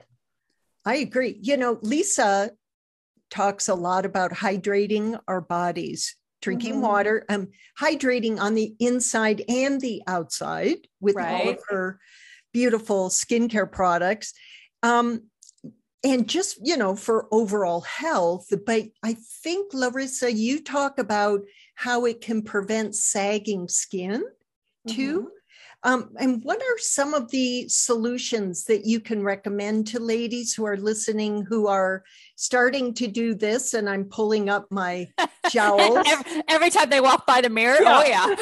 I 0.90 0.96
agree. 0.96 1.38
You 1.40 1.56
know, 1.56 1.78
Lisa 1.84 2.50
talks 3.30 3.68
a 3.68 3.76
lot 3.76 4.08
about 4.08 4.32
hydrating 4.32 5.20
our 5.28 5.40
bodies, 5.40 6.16
drinking 6.42 6.78
Mhm. 6.78 6.82
water, 6.82 7.26
um, 7.30 7.50
hydrating 7.80 8.40
on 8.40 8.56
the 8.56 8.76
inside 8.80 9.46
and 9.48 9.80
the 9.80 10.02
outside 10.08 10.88
with 11.00 11.16
all 11.16 11.48
of 11.50 11.62
her 11.68 12.00
beautiful 12.54 13.10
skincare 13.10 13.72
products. 13.72 14.34
Um, 14.82 15.30
and 16.04 16.28
just, 16.28 16.58
you 16.66 16.76
know, 16.76 16.96
for 16.96 17.28
overall 17.32 17.82
health. 17.82 18.48
But 18.66 18.86
I 19.04 19.16
think, 19.44 19.72
Larissa, 19.76 20.34
you 20.34 20.60
talk 20.60 20.98
about 20.98 21.42
how 21.76 22.06
it 22.06 22.20
can 22.20 22.42
prevent 22.42 22.96
sagging 22.96 23.68
skin 23.68 24.24
too. 24.88 25.32
Um, 25.84 26.10
and 26.20 26.44
what 26.44 26.58
are 26.62 26.78
some 26.78 27.14
of 27.14 27.32
the 27.32 27.68
solutions 27.70 28.66
that 28.66 28.86
you 28.86 29.00
can 29.00 29.24
recommend 29.24 29.88
to 29.88 30.00
ladies 30.00 30.54
who 30.54 30.66
are 30.66 30.76
listening 30.76 31.46
who 31.46 31.68
are 31.68 32.04
starting 32.36 32.94
to 32.96 33.08
do 33.08 33.34
this? 33.34 33.74
And 33.74 33.90
I'm 33.90 34.04
pulling 34.06 34.50
up 34.50 34.68
my 34.72 35.08
jowls. 35.50 36.04
every, 36.08 36.42
every 36.50 36.70
time 36.70 36.90
they 36.90 37.00
walk 37.00 37.26
by 37.26 37.40
the 37.42 37.50
mirror, 37.50 37.78
Yeah. 37.82 38.02
oh 38.02 38.06
yeah. 38.06 38.36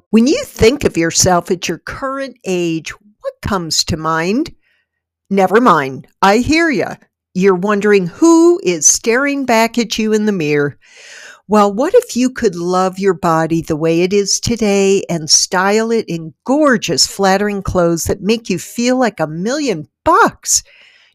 When 0.09 0.25
you 0.25 0.41
think 0.45 0.85
of 0.85 0.95
yourself 0.95 1.51
at 1.51 1.67
your 1.67 1.79
current 1.79 2.37
age, 2.45 2.91
what 2.91 3.33
comes 3.41 3.83
to 3.83 3.97
mind? 3.97 4.55
Never 5.29 5.59
mind. 5.59 6.07
I 6.21 6.37
hear 6.37 6.69
you. 6.69 6.87
You're 7.33 7.55
wondering 7.55 8.07
who 8.07 8.59
is 8.63 8.87
staring 8.87 9.45
back 9.45 9.77
at 9.77 9.99
you 9.99 10.13
in 10.13 10.25
the 10.25 10.31
mirror. 10.31 10.77
Well, 11.49 11.73
what 11.73 11.93
if 11.95 12.17
you 12.17 12.29
could 12.29 12.55
love 12.55 12.99
your 12.99 13.13
body 13.13 13.61
the 13.61 13.77
way 13.77 14.01
it 14.01 14.11
is 14.11 14.39
today 14.39 15.03
and 15.09 15.29
style 15.29 15.91
it 15.91 16.03
in 16.09 16.33
gorgeous, 16.43 17.07
flattering 17.07 17.61
clothes 17.61 18.03
that 18.03 18.21
make 18.21 18.49
you 18.49 18.59
feel 18.59 18.97
like 18.97 19.21
a 19.21 19.27
million 19.27 19.87
bucks? 20.03 20.61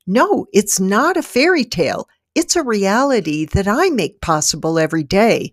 No, 0.06 0.46
it's 0.54 0.80
not 0.80 1.18
a 1.18 1.22
fairy 1.22 1.66
tale. 1.66 2.08
It's 2.34 2.56
a 2.56 2.62
reality 2.62 3.44
that 3.44 3.68
I 3.68 3.90
make 3.90 4.22
possible 4.22 4.78
every 4.78 5.02
day 5.02 5.52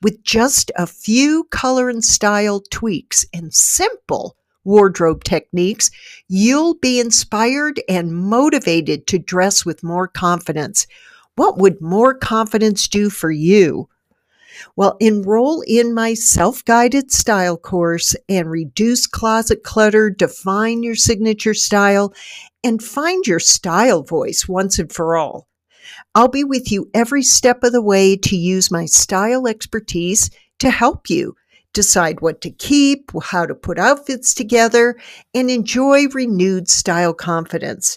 with 0.00 0.22
just 0.22 0.70
a 0.76 0.86
few 0.86 1.42
color 1.50 1.88
and 1.88 2.04
style 2.04 2.62
tweaks 2.70 3.26
and 3.34 3.52
simple 3.52 4.36
wardrobe 4.64 5.24
techniques, 5.24 5.90
you'll 6.28 6.74
be 6.74 7.00
inspired 7.00 7.80
and 7.88 8.14
motivated 8.14 9.08
to 9.08 9.18
dress 9.18 9.64
with 9.64 9.82
more 9.82 10.06
confidence. 10.06 10.86
What 11.34 11.58
would 11.58 11.80
more 11.80 12.14
confidence 12.14 12.86
do 12.86 13.10
for 13.10 13.30
you? 13.32 13.88
Well, 14.76 14.96
enroll 15.00 15.62
in 15.66 15.94
my 15.94 16.14
self 16.14 16.64
guided 16.64 17.10
style 17.12 17.56
course 17.56 18.14
and 18.28 18.50
reduce 18.50 19.06
closet 19.06 19.62
clutter, 19.62 20.10
define 20.10 20.82
your 20.82 20.94
signature 20.94 21.54
style, 21.54 22.12
and 22.62 22.82
find 22.82 23.26
your 23.26 23.40
style 23.40 24.02
voice 24.02 24.48
once 24.48 24.78
and 24.78 24.92
for 24.92 25.16
all. 25.16 25.48
I'll 26.14 26.28
be 26.28 26.44
with 26.44 26.70
you 26.70 26.90
every 26.94 27.22
step 27.22 27.62
of 27.62 27.72
the 27.72 27.82
way 27.82 28.16
to 28.16 28.36
use 28.36 28.70
my 28.70 28.86
style 28.86 29.46
expertise 29.46 30.30
to 30.58 30.70
help 30.70 31.08
you 31.08 31.34
decide 31.72 32.20
what 32.20 32.40
to 32.40 32.50
keep, 32.50 33.12
how 33.22 33.46
to 33.46 33.54
put 33.54 33.78
outfits 33.78 34.34
together, 34.34 34.96
and 35.34 35.48
enjoy 35.50 36.08
renewed 36.08 36.68
style 36.68 37.14
confidence. 37.14 37.96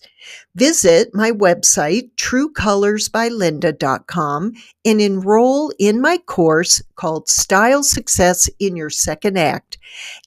Visit 0.56 1.10
my 1.14 1.32
website, 1.32 2.12
truecolorsbylinda.com, 2.16 4.54
and 4.86 5.02
enroll 5.02 5.74
in 5.80 6.00
my 6.02 6.18
course 6.18 6.82
called 6.96 7.28
Style 7.28 7.84
Success 7.84 8.50
in 8.60 8.76
Your 8.76 8.90
Second 8.90 9.38
Act. 9.38 9.78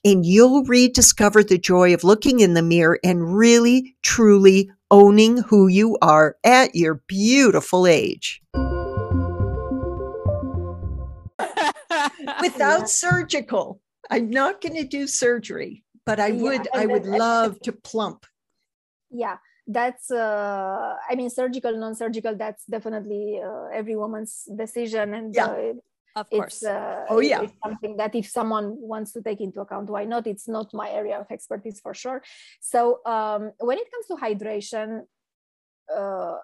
And 0.03 0.25
you'll 0.25 0.63
rediscover 0.65 1.43
the 1.43 1.57
joy 1.57 1.93
of 1.93 2.03
looking 2.03 2.41
in 2.41 2.53
the 2.53 2.61
mirror 2.61 2.99
and 3.03 3.35
really, 3.35 3.95
truly 4.01 4.69
owning 4.91 5.37
who 5.37 5.67
you 5.67 5.97
are 6.01 6.35
at 6.43 6.75
your 6.75 7.01
beautiful 7.07 7.87
age. 7.87 8.41
Without 12.41 12.81
Yeah. 12.81 12.85
surgical. 12.85 13.81
I'm 14.09 14.29
not 14.29 14.61
going 14.61 14.75
to 14.75 14.85
do 14.85 15.07
surgery, 15.07 15.83
but 16.05 16.19
I 16.19 16.31
Yeah, 16.31 16.41
would 16.43 16.67
I 16.73 16.85
would 16.85 17.05
love 17.05 17.59
to 17.61 17.71
plump. 17.71 18.25
yeah 19.09 19.37
that's 19.67 20.11
uh 20.11 20.95
i 21.09 21.15
mean 21.15 21.29
surgical 21.29 21.73
non-surgical 21.77 22.35
that's 22.35 22.63
definitely 22.65 23.39
uh, 23.43 23.67
every 23.79 23.95
woman's 23.95 24.47
decision 24.63 25.13
and 25.13 25.35
Yeah. 25.35 25.47
uh, 25.47 25.73
of 26.15 26.29
course. 26.29 26.55
it's 26.59 26.63
uh, 26.63 27.05
Oh, 27.09 27.19
yeah. 27.19 27.41
it's 27.43 27.53
something 27.63 27.95
that 27.97 28.15
if 28.15 28.27
someone 28.27 28.75
wants 28.79 29.11
to 29.15 29.21
take 29.21 29.39
into 29.41 29.59
account 29.61 29.89
why 29.89 30.03
not 30.03 30.27
it's 30.27 30.47
not 30.47 30.73
my 30.73 30.89
area 30.89 31.17
of 31.19 31.27
expertise 31.31 31.79
for 31.79 31.93
sure 31.93 32.19
so 32.59 32.99
um, 33.05 33.51
when 33.59 33.77
it 33.77 33.87
comes 33.91 34.05
to 34.07 34.15
hydration 34.25 34.87
uh, 35.95 36.37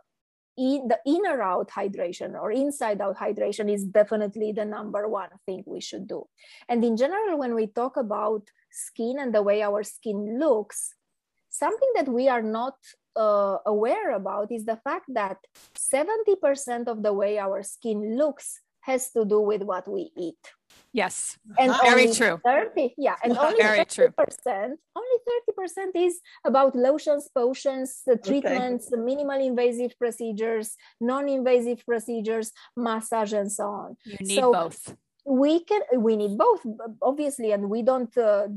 in 0.58 0.88
the 0.88 1.00
inner 1.06 1.42
out 1.42 1.70
hydration 1.70 2.40
or 2.40 2.52
inside 2.52 3.02
out 3.02 3.18
hydration 3.18 3.72
is 3.72 3.84
definitely 3.86 4.52
the 4.52 4.66
number 4.66 5.08
one 5.08 5.30
thing 5.46 5.64
we 5.66 5.82
should 5.82 6.08
do. 6.08 6.26
And 6.70 6.84
in 6.84 6.98
general, 6.98 7.40
when 7.40 7.56
we 7.56 7.68
talk 7.68 7.98
about 7.98 8.50
skin 8.72 9.18
and 9.20 9.34
the 9.34 9.42
way 9.42 9.64
our 9.64 9.84
skin 9.84 10.40
looks, 10.40 10.94
something 11.50 11.90
that 11.96 12.08
we 12.08 12.28
are 12.30 12.42
not 12.42 12.76
uh, 13.16 13.58
aware 13.66 14.12
about 14.12 14.52
is 14.52 14.66
the 14.66 14.78
fact 14.78 15.06
that 15.14 15.38
70% 15.78 16.88
of 16.88 17.04
the 17.04 17.14
way 17.14 17.38
our 17.38 17.64
skin 17.64 18.18
looks 18.18 18.60
has 18.84 19.12
to 19.12 19.26
do 19.26 19.40
with 19.40 19.64
what 19.64 19.88
we 19.88 20.12
eat. 20.18 20.44
Yes. 20.92 21.38
And 21.58 21.72
very 21.82 22.04
only 22.04 22.14
true. 22.16 22.40
30, 22.46 22.94
yeah. 22.98 23.16
And 23.24 23.38
only 23.38 23.58
Very 23.62 23.80
30%, 23.80 23.96
true. 23.96 24.10
only 24.96 25.18
30% 25.28 25.92
is 25.96 26.20
about 26.46 26.76
lotions, 26.76 27.30
potions, 27.34 28.02
the 28.06 28.18
treatments, 28.18 28.90
the 28.90 28.98
minimal 28.98 29.40
invasive 29.40 29.98
procedures, 29.98 30.76
non-invasive 31.02 31.84
procedures, 31.86 32.52
massage, 32.76 33.34
and 33.34 33.52
so 33.52 33.66
on. 33.66 33.98
You 34.06 34.18
need 34.22 34.40
So- 34.40 34.54
both. 34.54 34.96
We 35.26 35.64
can 35.70 35.82
we 36.08 36.18
need 36.18 36.38
both 36.38 36.62
obviously, 37.02 37.54
and 37.54 37.70
we 37.70 37.82
don't 37.82 38.14
uh, 38.18 38.48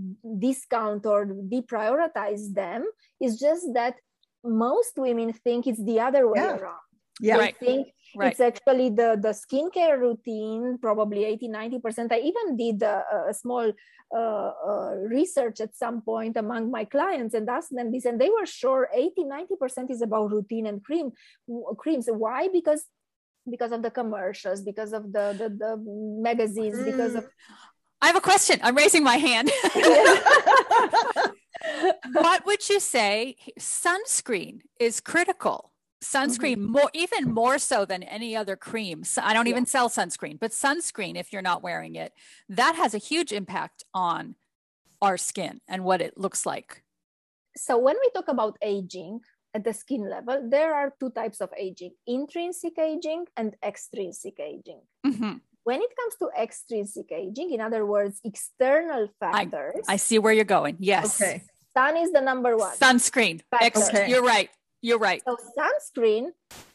discount 0.46 1.06
or 1.06 1.20
deprioritize 1.26 2.52
them. 2.52 2.80
It's 3.20 3.36
just 3.38 3.64
that 3.74 3.94
most 4.42 4.94
women 4.96 5.32
think 5.32 5.68
it's 5.68 5.82
the 5.90 6.00
other 6.00 6.26
way 6.28 6.40
Yeah. 6.40 6.56
around. 6.58 6.85
Yeah. 7.20 7.36
Right. 7.38 7.56
They 7.60 7.66
think 7.66 7.88
Right. 8.16 8.32
it's 8.32 8.40
actually 8.40 8.88
the 8.88 9.18
the 9.20 9.34
skincare 9.36 9.98
routine 9.98 10.78
probably 10.80 11.24
80 11.24 11.48
90 11.48 11.80
percent 11.80 12.12
i 12.12 12.18
even 12.18 12.56
did 12.56 12.82
a, 12.82 13.04
a 13.28 13.34
small 13.34 13.70
uh, 14.14 14.50
uh, 14.68 14.94
research 15.10 15.60
at 15.60 15.76
some 15.76 16.00
point 16.00 16.36
among 16.36 16.70
my 16.70 16.84
clients 16.84 17.34
and 17.34 17.46
asked 17.50 17.74
them 17.74 17.92
this 17.92 18.06
and 18.06 18.18
they 18.18 18.30
were 18.30 18.46
sure 18.46 18.88
80 18.94 19.24
90 19.24 19.56
percent 19.56 19.90
is 19.90 20.00
about 20.00 20.30
routine 20.30 20.66
and 20.66 20.82
cream 20.82 21.10
creams 21.76 22.08
why 22.10 22.48
because 22.48 22.86
because 23.50 23.72
of 23.72 23.82
the 23.82 23.90
commercials 23.90 24.62
because 24.62 24.94
of 24.94 25.12
the 25.12 25.34
the, 25.36 25.48
the 25.50 25.76
magazines 26.22 26.78
because 26.84 27.16
of 27.16 27.26
I 28.02 28.08
have 28.08 28.16
a 28.16 28.20
question. 28.20 28.60
I'm 28.62 28.76
raising 28.76 29.02
my 29.02 29.16
hand. 29.16 29.50
what 32.12 32.44
would 32.44 32.68
you 32.68 32.78
say 32.78 33.36
sunscreen 33.58 34.60
is 34.78 35.00
critical? 35.00 35.72
Sunscreen 36.04 36.58
more 36.58 36.90
even 36.92 37.32
more 37.32 37.58
so 37.58 37.84
than 37.84 38.02
any 38.02 38.36
other 38.36 38.54
cream. 38.56 39.02
So 39.04 39.22
I 39.24 39.32
don't 39.32 39.46
Yeah. 39.46 39.52
even 39.52 39.66
sell 39.66 39.88
sunscreen, 39.88 40.38
but 40.38 40.50
sunscreen 40.52 41.16
if 41.16 41.32
you're 41.32 41.42
not 41.42 41.62
wearing 41.62 41.94
it, 41.96 42.12
that 42.48 42.74
has 42.76 42.94
a 42.94 42.98
huge 42.98 43.32
impact 43.32 43.82
on 43.94 44.36
our 45.00 45.16
skin 45.16 45.60
and 45.68 45.84
what 45.84 46.00
it 46.00 46.16
looks 46.18 46.44
like. 46.46 46.82
so 47.58 47.78
when 47.78 47.96
we 48.02 48.10
talk 48.10 48.28
about 48.28 48.54
aging 48.60 49.18
at 49.54 49.64
the 49.64 49.72
skin 49.72 50.02
level 50.10 50.36
there 50.50 50.74
are 50.74 50.92
two 51.00 51.08
types 51.08 51.40
of 51.40 51.48
aging 51.56 51.92
intrinsic 52.06 52.78
aging 52.78 53.24
and 53.34 53.56
extrinsic 53.64 54.38
aging 54.38 54.82
Mhm. 55.06 55.40
when 55.64 55.80
it 55.80 55.92
comes 55.96 56.14
to 56.20 56.28
extrinsic 56.38 57.10
aging, 57.10 57.48
in 57.54 57.60
other 57.62 57.86
words, 57.86 58.20
external 58.24 59.08
factors, 59.18 59.84
I 59.88 59.96
see 59.96 60.18
where 60.18 60.34
you're 60.34 60.44
going. 60.58 60.76
Yes. 60.80 61.18
Okay. 61.20 61.42
sun 61.76 61.96
is 61.96 62.10
the 62.12 62.20
number 62.20 62.56
one. 62.56 62.74
Sunscreen. 62.76 63.40
Ex- 63.60 63.88
Okay. 63.88 64.08
You're 64.10 64.22
right. 64.22 64.48
You're 64.82 64.98
right. 64.98 65.22
So 65.26 65.36
sunscreen, 65.56 66.28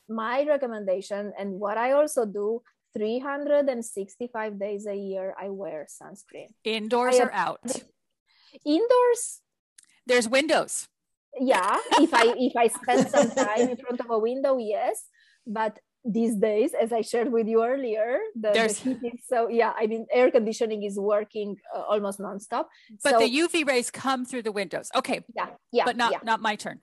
my 0.10 0.44
recommendation, 0.44 1.34
and 1.38 1.60
what 1.60 1.78
I 1.78 1.94
also 1.94 2.26
do, 2.26 2.62
365 2.94 4.60
days 4.60 4.86
a 4.86 4.96
year, 4.96 5.34
I 5.40 5.50
wear 5.50 5.88
sunscreen. 5.88 6.48
Indoors 6.64 7.20
I 7.20 7.24
or 7.24 7.32
out. 7.32 7.62
Indoors, 8.66 9.42
There's 10.06 10.28
windows. 10.28 10.88
yeah. 11.40 11.78
if 12.00 12.14
I 12.14 12.34
if 12.38 12.56
I 12.58 12.68
spend 12.68 13.08
some 13.10 13.30
time 13.32 13.70
in 13.70 13.78
front 13.78 14.00
of 14.02 14.10
a 14.10 14.20
window, 14.20 14.58
yes. 14.58 15.06
But 15.48 15.80
these 16.04 16.36
days, 16.36 16.74
as 16.74 16.92
I 16.92 17.02
shared 17.02 17.32
with 17.32 17.48
you 17.48 17.64
earlier, 17.64 18.20
the, 18.36 18.50
the 18.50 18.54
There's- 18.54 18.78
heat 18.80 18.98
is 19.04 19.22
so 19.28 19.48
yeah. 19.48 19.72
I 19.78 19.88
mean, 19.88 20.06
air 20.12 20.30
conditioning 20.32 20.84
is 20.84 21.00
working 21.00 21.56
uh, 21.74 21.82
almost 21.88 22.20
nonstop. 22.20 22.66
But 23.04 23.12
so, 23.14 23.20
the 23.20 23.30
UV 23.30 23.66
rays 23.66 23.90
come 23.90 24.26
through 24.26 24.44
the 24.44 24.52
windows. 24.52 24.92
Okay. 24.96 25.24
yeah, 25.34 25.48
yeah, 25.72 25.86
but 25.86 25.96
not 25.96 26.12
yeah. 26.12 26.20
not 26.24 26.42
my 26.42 26.56
turn. 26.58 26.82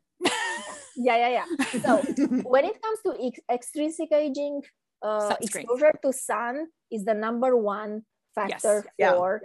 Yeah 0.99 1.17
yeah 1.17 1.33
yeah. 1.39 1.81
So 1.81 2.03
when 2.55 2.65
it 2.65 2.77
comes 2.83 2.99
to 3.07 3.11
ex- 3.27 3.47
extrinsic 3.51 4.11
aging 4.13 4.63
uh, 5.03 5.37
exposure 5.41 5.93
to 6.03 6.13
sun 6.13 6.67
is 6.91 7.05
the 7.05 7.15
number 7.15 7.57
one 7.57 8.03
factor 8.35 8.85
Yeah. 8.99 9.13
for 9.15 9.43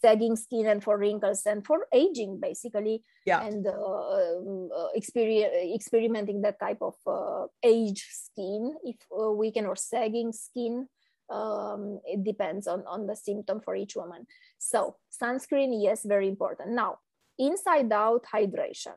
sagging 0.00 0.36
skin 0.36 0.66
and 0.66 0.82
for 0.84 0.98
wrinkles 0.98 1.42
and 1.46 1.64
for 1.64 1.86
aging 1.92 2.40
basically. 2.40 3.02
Yeah. 3.26 3.40
and 3.46 3.66
uh, 3.66 3.72
um, 3.72 4.68
uh, 4.76 4.88
experience, 4.94 5.54
experimenting 5.74 6.42
that 6.42 6.60
type 6.60 6.82
of 6.82 6.94
uh, 7.06 7.46
age 7.62 8.04
skin 8.10 8.74
if 8.84 8.96
uh, 9.12 9.32
we 9.32 9.50
can 9.50 9.64
or 9.66 9.76
sagging 9.76 10.32
skin 10.32 10.88
um, 11.30 12.00
it 12.04 12.22
depends 12.22 12.66
on, 12.66 12.84
on 12.86 13.06
the 13.06 13.16
symptom 13.16 13.60
for 13.64 13.74
each 13.74 13.96
woman. 13.96 14.26
So 14.58 14.96
sunscreen 15.10 15.72
yes 15.82 16.04
very 16.04 16.28
important. 16.28 16.72
Now 16.72 16.98
inside 17.38 17.90
out 17.92 18.24
hydration 18.32 18.96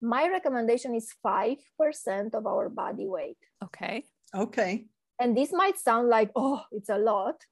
my 0.00 0.28
recommendation 0.28 0.94
is 0.94 1.12
5% 1.24 2.34
of 2.34 2.46
our 2.46 2.68
body 2.68 3.06
weight. 3.06 3.38
Okay. 3.64 4.04
Okay. 4.34 4.86
And 5.20 5.36
this 5.36 5.52
might 5.52 5.78
sound 5.78 6.08
like, 6.08 6.30
oh, 6.36 6.62
it's 6.72 6.88
a 6.88 6.98
lot. 6.98 7.44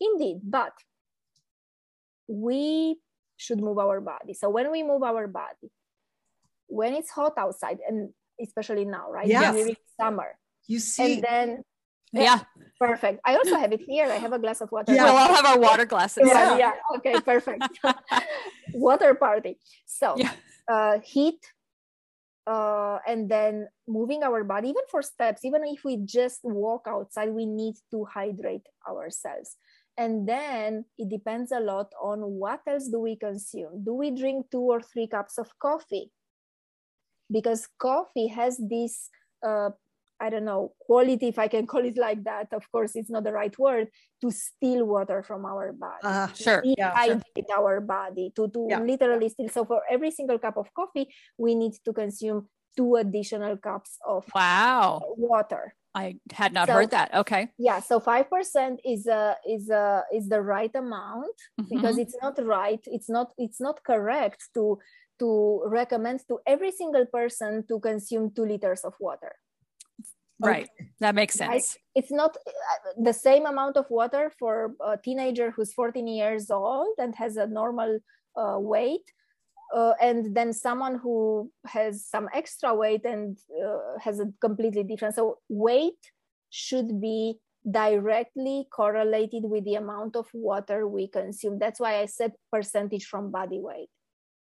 Indeed, 0.00 0.40
but 0.42 0.72
we 2.28 2.98
should 3.36 3.60
move 3.60 3.78
our 3.78 4.00
body. 4.00 4.34
So 4.34 4.48
when 4.50 4.70
we 4.70 4.82
move 4.82 5.02
our 5.02 5.26
body, 5.26 5.70
when 6.66 6.94
it's 6.94 7.10
hot 7.10 7.34
outside, 7.38 7.78
and 7.86 8.10
especially 8.40 8.84
now, 8.84 9.10
right? 9.10 9.26
Yes. 9.26 9.54
During 9.54 9.76
summer. 10.00 10.38
You 10.66 10.78
see, 10.80 11.14
And 11.14 11.22
then, 11.22 11.62
Yeah. 12.12 12.40
perfect. 12.80 13.20
I 13.24 13.36
also 13.36 13.56
have 13.56 13.72
it 13.72 13.80
here. 13.80 14.06
I 14.10 14.16
have 14.18 14.32
a 14.32 14.38
glass 14.38 14.60
of 14.60 14.70
water. 14.72 14.92
Yeah. 14.94 15.04
We'll 15.04 15.16
all 15.16 15.34
have 15.34 15.44
our 15.46 15.58
water 15.58 15.84
glasses. 15.86 16.24
yeah, 16.26 16.56
Yeah. 16.56 16.58
yeah. 16.58 16.96
Okay, 16.98 17.20
perfect. 17.20 17.62
Water 18.74 19.14
party. 19.14 19.58
So 19.86 20.14
Yeah. 20.16 20.32
uh, 20.68 20.98
heat, 21.00 21.40
uh, 22.46 22.98
and 23.06 23.30
then 23.30 23.68
moving 23.86 24.22
our 24.22 24.44
body, 24.44 24.68
even 24.68 24.82
for 24.90 25.02
steps, 25.02 25.44
even 25.44 25.62
if 25.64 25.84
we 25.84 25.98
just 26.04 26.40
walk 26.42 26.86
outside, 26.88 27.30
we 27.30 27.46
need 27.46 27.74
to 27.90 28.04
hydrate 28.04 28.66
ourselves. 28.88 29.56
And 29.96 30.26
then 30.26 30.86
it 30.98 31.10
depends 31.10 31.52
a 31.52 31.60
lot 31.60 31.92
on 32.02 32.20
what 32.20 32.60
else 32.66 32.88
do 32.88 32.98
we 32.98 33.16
consume. 33.16 33.84
Do 33.84 33.94
we 33.94 34.10
drink 34.10 34.46
two 34.50 34.62
or 34.62 34.80
three 34.80 35.06
cups 35.06 35.38
of 35.38 35.50
coffee? 35.60 36.10
Because 37.30 37.68
coffee 37.78 38.28
has 38.28 38.58
this 38.58 39.08
uh, 39.46 39.70
I 40.22 40.30
don't 40.30 40.44
know, 40.44 40.72
quality, 40.86 41.26
if 41.34 41.38
I 41.38 41.48
can 41.48 41.66
call 41.72 41.84
it 41.84 41.98
like 41.98 42.22
that. 42.24 42.48
Of 42.52 42.64
course, 42.70 42.92
it's 42.94 43.10
not 43.10 43.24
the 43.24 43.32
right 43.32 43.56
word 43.58 43.88
to 44.22 44.30
steal 44.30 44.84
water 44.86 45.22
from 45.22 45.44
our 45.44 45.72
body. 45.72 45.98
uh, 46.04 46.28
Sure. 46.32 46.62
Yeah, 46.64 46.94
sure. 47.04 47.20
Our 47.58 47.80
body 47.80 48.30
to, 48.36 48.46
to 48.54 48.60
Yeah. 48.70 48.80
literally 48.80 49.28
steal. 49.28 49.48
So 49.48 49.64
for 49.64 49.82
every 49.90 50.12
single 50.12 50.38
cup 50.38 50.56
of 50.56 50.72
coffee, 50.74 51.06
we 51.36 51.54
need 51.56 51.74
to 51.84 51.92
consume 51.92 52.48
two 52.76 52.94
additional 52.96 53.56
cups 53.58 53.98
of 54.06 54.24
Wow. 54.34 55.00
water. 55.18 55.74
I 55.94 56.16
had 56.32 56.52
not 56.54 56.68
So- 56.68 56.74
heard 56.74 56.90
that. 56.96 57.12
Okay. 57.22 57.50
Yeah, 57.58 57.80
so 57.80 58.00
five 58.00 58.30
percent 58.30 58.80
is 58.84 59.06
a 59.06 59.36
is 59.46 59.68
a 59.68 60.04
is 60.10 60.24
the 60.34 60.40
right 60.40 60.74
amount 60.74 61.36
because 61.68 61.96
Mhm. 61.96 62.02
it's 62.04 62.16
not 62.22 62.34
right. 62.58 62.80
It's 62.96 63.10
not 63.10 63.28
it's 63.36 63.60
not 63.60 63.76
correct 63.84 64.40
to 64.54 64.78
to 65.20 65.28
recommend 65.80 66.18
to 66.28 66.40
every 66.46 66.72
single 66.72 67.04
person 67.18 67.66
to 67.68 67.78
consume 67.78 68.30
two 68.32 68.46
liters 68.52 68.82
of 68.88 68.94
water. 68.98 69.36
Right. 70.42 70.68
That 71.00 71.14
makes 71.14 71.34
sense. 71.34 71.76
it's 71.94 72.10
not 72.10 72.36
uh, 72.46 73.02
the 73.02 73.12
same 73.12 73.46
amount 73.46 73.76
of 73.76 73.86
water 73.90 74.32
for 74.38 74.74
a 74.84 74.96
teenager 74.96 75.50
who's 75.50 75.72
14 75.72 76.06
years 76.06 76.50
old 76.50 76.94
and 76.98 77.14
has 77.16 77.36
a 77.36 77.46
normal 77.46 77.98
uh, 78.36 78.58
weight 78.58 79.04
uh, 79.74 79.94
and 80.00 80.34
then 80.34 80.52
someone 80.52 80.98
who 80.98 81.50
has 81.66 82.06
some 82.06 82.28
extra 82.34 82.74
weight 82.74 83.04
and 83.04 83.38
uh, 83.64 83.98
has 84.00 84.20
a 84.20 84.26
completely 84.40 84.82
different 84.82 85.14
so 85.14 85.38
weight 85.48 85.98
should 86.50 87.00
be 87.00 87.38
directly 87.70 88.66
correlated 88.72 89.44
with 89.44 89.64
the 89.64 89.74
amount 89.74 90.16
of 90.16 90.26
water 90.34 90.88
we 90.88 91.06
consume 91.06 91.58
that's 91.58 91.78
why 91.78 92.00
i 92.00 92.06
said 92.06 92.32
percentage 92.50 93.04
from 93.04 93.30
body 93.30 93.60
weight 93.60 93.88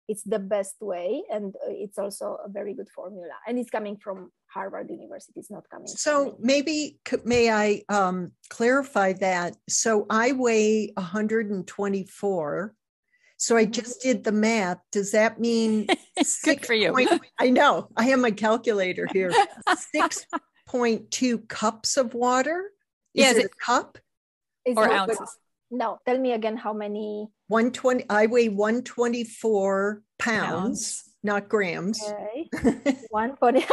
it's 0.08 0.22
the 0.22 0.38
best 0.38 0.76
way 0.80 1.22
and 1.30 1.54
uh, 1.56 1.70
it's 1.70 1.98
also 1.98 2.38
a 2.44 2.48
very 2.48 2.74
good 2.74 2.88
formula 2.88 3.34
and 3.46 3.58
it's 3.58 3.70
coming 3.70 3.96
from 3.96 4.30
harvard 4.52 4.90
university 4.90 5.40
is 5.40 5.50
not 5.50 5.64
coming 5.70 5.86
So 5.86 6.36
maybe 6.40 6.98
may 7.24 7.50
I 7.50 7.82
um, 7.88 8.32
clarify 8.50 9.14
that? 9.14 9.56
So 9.68 10.06
I 10.10 10.32
weigh 10.32 10.92
124. 10.96 12.74
So 13.38 13.56
I 13.56 13.64
just 13.64 14.00
did 14.02 14.22
the 14.24 14.30
math. 14.32 14.78
Does 14.92 15.12
that 15.12 15.40
mean 15.40 15.86
Good 16.16 16.26
six 16.26 16.66
for 16.66 16.74
you. 16.74 16.92
point- 16.92 17.10
I 17.40 17.50
know. 17.50 17.88
I 17.96 18.04
have 18.04 18.20
my 18.20 18.30
calculator 18.30 19.08
here. 19.12 19.32
Six 19.92 20.26
point 20.68 21.10
two 21.10 21.38
cups 21.38 21.96
of 21.96 22.14
water. 22.14 22.70
Is 23.14 23.24
Yeah, 23.24 23.30
it, 23.32 23.36
it- 23.38 23.46
a 23.46 23.64
cup? 23.64 23.98
It's 24.64 24.78
Or 24.78 24.86
not- 24.86 25.10
ounces. 25.10 25.36
No, 25.72 25.98
tell 26.06 26.18
me 26.18 26.32
again 26.32 26.56
how 26.56 26.72
many. 26.74 27.28
One 27.48 27.72
twenty. 27.72 28.04
I 28.10 28.26
weigh 28.26 28.48
one 28.50 28.82
twenty 28.82 29.24
four 29.24 30.02
pounds. 30.18 31.02
Pounds. 31.02 31.04
Not 31.22 31.48
grams. 31.48 32.02
Okay. 32.02 32.96
one 33.10 33.36
point. 33.36 33.64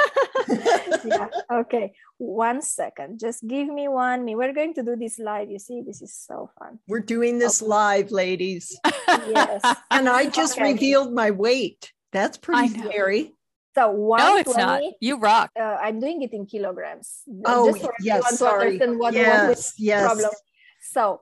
yeah. 1.03 1.27
Okay. 1.51 1.93
One 2.17 2.61
second. 2.61 3.19
Just 3.19 3.47
give 3.47 3.67
me 3.67 3.87
one 3.87 4.25
minute. 4.25 4.37
We're 4.37 4.53
going 4.53 4.73
to 4.75 4.83
do 4.83 4.95
this 4.95 5.19
live. 5.19 5.49
You 5.49 5.59
see, 5.59 5.81
this 5.81 6.01
is 6.01 6.13
so 6.13 6.49
fun. 6.59 6.79
We're 6.87 6.99
doing 6.99 7.39
this 7.39 7.61
Okay. 7.61 7.69
live, 7.69 8.11
ladies. 8.11 8.77
Yes. 9.07 9.61
And 9.91 10.07
I 10.09 10.29
just 10.29 10.57
Okay. 10.57 10.73
revealed 10.73 11.13
my 11.13 11.31
weight. 11.31 11.91
That's 12.11 12.37
pretty 12.37 12.69
scary. 12.69 13.33
So 13.75 13.91
one 13.91 14.19
no, 14.19 14.37
it's 14.37 14.55
not. 14.57 14.81
You 14.99 15.17
rock. 15.17 15.51
Uh, 15.57 15.77
I'm 15.81 15.99
doing 15.99 16.21
it 16.23 16.33
in 16.33 16.45
kilograms. 16.45 17.21
Oh, 17.45 17.67
just 17.71 17.81
for 17.81 17.93
yes, 18.01 18.17
everyone 18.17 18.31
to 18.31 18.37
sorry. 18.37 18.65
understand 18.65 18.99
what, 18.99 19.13
what 19.13 19.13
Yes, 19.13 19.73
yes. 19.77 20.03
problem. 20.05 20.31
So, 20.81 21.21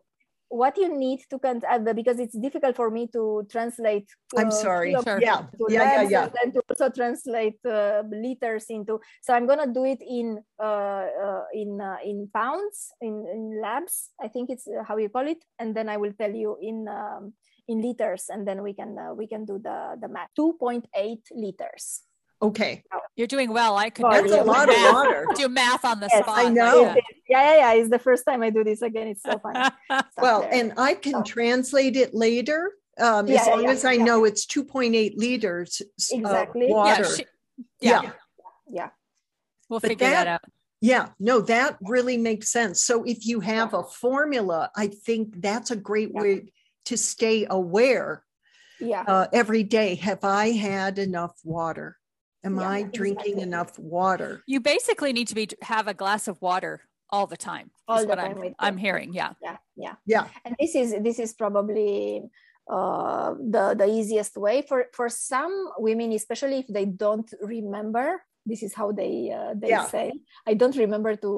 what 0.49 0.77
you 0.77 0.97
need 0.97 1.19
to 1.29 1.39
con- 1.39 1.61
uh, 1.69 1.93
because 1.93 2.19
it's 2.19 2.37
difficult 2.37 2.75
for 2.75 2.89
me 2.89 3.07
to 3.13 3.45
translate. 3.51 4.07
I'm 4.37 4.47
uh, 4.47 4.51
sorry. 4.51 4.91
kilograms 4.91 5.23
Yeah, 5.23 5.45
yeah, 5.69 5.83
yeah, 5.83 6.09
yeah. 6.09 6.23
and 6.23 6.31
then 6.33 6.51
to 6.53 6.61
also 6.69 6.89
translate 6.89 7.59
uh, 7.65 8.03
liters 8.09 8.65
into. 8.69 8.99
So 9.21 9.33
I'm 9.33 9.47
gonna 9.47 9.71
do 9.71 9.85
it 9.85 10.01
in 10.01 10.39
uh, 10.59 11.05
uh, 11.07 11.43
in 11.53 11.81
uh, 11.81 11.97
in 12.03 12.29
pounds 12.33 12.91
in, 13.01 13.25
in 13.27 13.61
labs. 13.61 14.11
I 14.21 14.27
think 14.27 14.49
it's 14.49 14.67
how 14.87 14.97
you 14.97 15.09
call 15.09 15.27
it, 15.27 15.43
and 15.59 15.75
then 15.75 15.89
I 15.89 15.97
will 15.97 16.13
tell 16.13 16.31
you 16.31 16.57
in. 16.61 16.87
Um, 16.87 17.33
in 17.67 17.81
liters 17.81 18.29
and 18.29 18.47
then 18.47 18.63
we 18.63 18.73
can 18.73 18.97
uh, 18.97 19.13
we 19.13 19.27
can 19.27 19.43
do 19.43 19.59
the 19.59 19.97
the 19.99 20.07
math 20.07 20.29
2.8 20.39 20.87
liters 21.35 22.03
Okay. 22.41 22.83
You're 23.15 23.27
doing 23.27 23.51
well. 23.51 23.75
I 23.77 23.89
could 23.89 24.05
Oh, 24.05 24.09
never 24.09 24.27
That's 24.27 24.41
a 24.41 24.43
do 24.43 24.49
lot 24.51 24.69
of 24.69 24.75
math- 24.75 24.93
water. 24.93 25.25
Do 25.35 25.47
math 25.49 25.83
on 25.85 25.99
the 25.99 26.09
Yes, 26.11 26.23
spot. 26.23 26.37
I 26.37 26.49
know. 26.49 26.83
that. 26.85 26.97
Yeah 27.29 27.53
yeah 27.53 27.55
yeah 27.57 27.73
it's 27.81 27.89
the 27.89 27.99
first 27.99 28.23
time 28.25 28.41
i 28.41 28.49
do 28.49 28.63
this 28.63 28.81
again 28.81 29.07
it's 29.09 29.21
so 29.21 29.37
funny 29.43 29.59
Well, 30.17 30.41
there. 30.41 30.53
and 30.53 30.73
I 30.77 30.93
can 30.93 31.13
So- 31.13 31.23
translate 31.23 31.95
it 31.97 32.13
later. 32.13 32.71
Um, 32.99 33.27
Yeah, 33.27 33.41
as 33.41 33.47
long 33.47 33.63
yeah, 33.63 33.69
as 33.71 33.85
I 33.85 33.93
yeah. 33.93 34.03
know 34.05 34.23
it's 34.25 34.45
2.8 34.45 35.17
liters 35.17 35.81
Exactly. 36.11 36.63
of 36.65 36.69
Yeah, 36.69 36.75
water. 36.75 37.03
Yeah, 37.03 37.15
she- 37.15 37.25
yeah, 37.81 38.01
yeah. 38.03 38.11
yeah 38.69 38.89
we'll 39.69 39.79
But 39.79 39.89
figure 39.89 40.07
that, 40.09 40.23
that- 40.25 40.27
out. 40.27 40.41
Yeah, 40.79 41.09
no, 41.19 41.41
that 41.41 41.77
really 41.81 42.17
makes 42.17 42.49
sense. 42.51 42.83
So 42.83 43.03
if 43.03 43.25
you 43.25 43.39
have 43.39 43.73
a 43.73 43.83
formula, 43.83 44.69
I 44.75 44.87
think 44.87 45.41
that's 45.41 45.71
a 45.71 45.75
great 45.75 46.11
Yeah. 46.13 46.21
way 46.21 46.53
to 46.85 46.97
stay 46.97 47.47
aware 47.49 48.23
yeah 48.79 49.01
uh, 49.07 49.25
every 49.33 49.63
day. 49.63 49.95
Have 49.95 50.23
I 50.23 50.51
had 50.51 50.99
enough 50.99 51.35
water? 51.43 51.97
Am 52.47 52.55
Yeah, 52.59 52.69
I 52.69 52.83
drinking 52.83 53.37
exactly. 53.37 53.43
enough 53.43 53.71
water? 53.77 54.31
You 54.47 54.59
basically 54.73 55.11
need 55.13 55.27
to 55.27 55.35
be 55.35 55.45
have 55.61 55.87
a 55.87 55.93
glass 55.93 56.27
of 56.31 56.41
water 56.41 56.73
all 57.09 57.27
the 57.27 57.37
time. 57.51 57.67
All 57.87 57.97
is 57.99 58.03
the 58.03 58.09
what 58.09 58.19
time 58.19 58.37
I'm, 58.41 58.55
I'm 58.59 58.77
hearing. 58.85 59.09
Yeah. 59.13 59.31
yeah 59.47 59.57
yeah 59.83 59.95
Yeah. 60.13 60.25
and 60.45 60.55
this 60.61 60.73
is 60.81 60.89
this 61.07 61.19
is 61.25 61.31
probably 61.43 62.23
uh 62.77 63.29
the 63.53 63.75
the 63.81 63.87
easiest 63.99 64.33
way 64.45 64.57
for 64.69 64.79
for 64.97 65.07
some 65.31 65.53
women 65.87 66.11
especially 66.21 66.57
if 66.63 66.67
they 66.77 66.83
don't 67.05 67.29
remember 67.55 68.07
this 68.51 68.61
is 68.67 68.73
how 68.79 68.91
they 69.01 69.13
uh, 69.39 69.53
they 69.61 69.69
Yeah. 69.75 69.87
say 69.95 70.05
i 70.51 70.53
don't 70.59 70.75
remember 70.85 71.11
to 71.23 71.31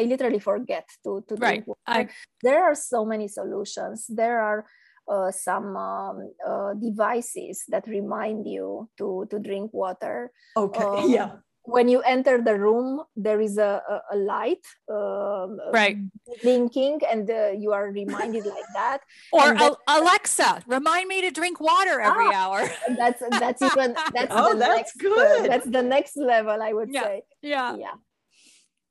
i 0.00 0.02
literally 0.12 0.38
forget 0.50 0.86
to 1.04 1.10
to 1.28 1.34
Right. 1.34 1.62
drink 1.62 1.66
water. 1.66 1.82
I- 1.98 2.08
there 2.46 2.62
are 2.68 2.76
so 2.92 2.98
many 3.12 3.26
solutions 3.38 4.06
there 4.22 4.38
are 4.48 4.60
uh, 5.08 5.30
some 5.30 5.76
um, 5.76 6.30
uh, 6.46 6.74
devices 6.74 7.64
that 7.68 7.86
remind 7.86 8.46
you 8.46 8.88
to 8.98 9.26
to 9.30 9.38
drink 9.38 9.70
water 9.72 10.32
Okay. 10.56 10.82
Um, 10.82 11.10
yeah. 11.10 11.30
when 11.62 11.88
you 11.88 12.00
enter 12.02 12.40
the 12.42 12.58
room 12.58 13.02
there 13.16 13.40
is 13.40 13.58
a, 13.58 13.82
a, 13.88 13.96
a 14.14 14.16
light 14.16 14.64
um, 14.90 15.58
Right. 15.72 15.98
blinking 16.42 17.00
and 17.10 17.30
uh, 17.30 17.50
you 17.54 17.72
are 17.72 17.90
reminded 17.90 18.46
like 18.46 18.66
that 18.74 19.00
Or 19.32 19.54
that- 19.54 19.78
Alexa, 19.86 20.62
remind 20.66 21.08
me 21.08 21.20
to 21.22 21.30
drink 21.30 21.60
water 21.60 22.00
every 22.00 22.32
hour. 22.32 22.62
That's 22.98 23.22
that's 23.38 23.62
even 23.62 23.94
that's 24.14 24.30
Oh, 24.34 24.54
the 24.54 24.58
that's 24.58 24.74
next, 24.78 24.96
uh, 24.96 25.06
good. 25.06 25.50
that's 25.50 25.68
the 25.70 25.82
next 25.82 26.14
level 26.16 26.58
i 26.62 26.72
would 26.72 26.90
Yeah. 26.92 27.02
say 27.02 27.14
Yeah. 27.42 27.74
yeah 27.76 27.96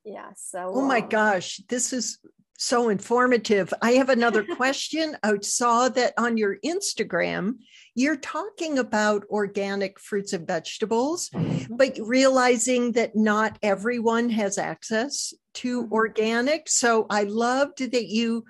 yeah 0.04 0.30
so 0.36 0.60
Oh 0.76 0.86
my 0.86 1.02
um, 1.02 1.10
gosh, 1.10 1.62
this 1.68 1.92
is 1.94 2.20
so 2.58 2.90
informative. 2.90 3.74
I 3.82 3.94
have 3.94 4.10
another 4.10 4.44
question. 4.56 5.18
I 5.24 5.34
saw 5.42 5.90
that 5.90 6.14
on 6.18 6.38
your 6.38 6.58
Instagram, 6.66 7.56
you're 7.96 8.18
talking 8.18 8.78
about 8.80 9.24
organic 9.30 10.00
fruits 10.00 10.34
and 10.34 10.48
vegetables, 10.48 11.30
Mm-hmm. 11.30 11.76
but 11.78 11.98
realizing 12.02 12.92
that 12.94 13.16
not 13.16 13.58
everyone 13.64 14.30
has 14.30 14.58
access 14.58 15.34
to 15.56 15.84
Mhm. 15.84 15.92
organic. 15.92 16.70
So 16.70 17.06
I 17.10 17.24
loved 17.24 17.80
that 17.92 18.08
you 18.08 18.46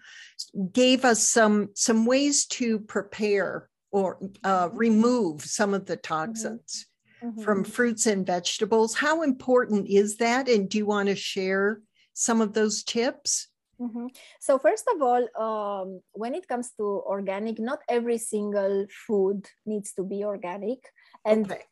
gave 0.71 1.05
us 1.05 1.27
some 1.27 1.69
some 1.75 2.05
ways 2.05 2.45
to 2.45 2.79
prepare 2.79 3.69
or 3.91 4.19
uh, 4.43 4.69
remove 4.73 5.41
some 5.43 5.73
of 5.73 5.85
the 5.85 5.95
toxins 5.95 6.85
mhm. 7.23 7.43
from 7.43 7.63
fruits 7.63 8.05
and 8.07 8.25
vegetables. 8.25 8.95
How 8.95 9.21
important 9.21 9.87
is 9.87 10.17
that? 10.17 10.49
And 10.49 10.67
do 10.69 10.77
you 10.77 10.85
want 10.85 11.07
to 11.09 11.15
share 11.15 11.81
some 12.13 12.41
of 12.41 12.53
those 12.53 12.83
tips? 12.83 13.47
Mhm. 13.79 14.15
So 14.39 14.57
first 14.57 14.87
of 14.93 15.01
all, 15.01 15.23
um, 15.35 16.01
when 16.13 16.33
it 16.35 16.47
comes 16.47 16.71
to 16.77 16.83
organic, 17.05 17.59
not 17.59 17.79
every 17.89 18.17
single 18.17 18.87
food 19.07 19.45
needs 19.65 19.93
to 19.93 20.03
be 20.03 20.23
organic, 20.23 20.79
and 21.25 21.51
Okay. 21.51 21.63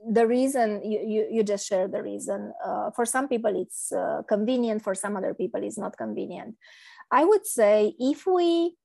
the 0.00 0.26
reason 0.26 0.80
you, 0.82 1.00
you, 1.00 1.28
you 1.30 1.42
just 1.44 1.66
shared 1.66 1.92
the 1.92 2.02
reason. 2.02 2.52
Uh, 2.64 2.90
for 2.92 3.04
some 3.04 3.28
people, 3.28 3.52
it's 3.60 3.92
uh, 3.92 4.22
convenient. 4.28 4.82
For 4.82 4.94
some 4.94 5.16
other 5.16 5.34
people, 5.34 5.62
it's 5.62 5.76
not 5.78 5.96
convenient. 5.98 6.56
I 7.10 7.24
would 7.24 7.46
say 7.46 7.94
if 7.98 8.26
we 8.26 8.76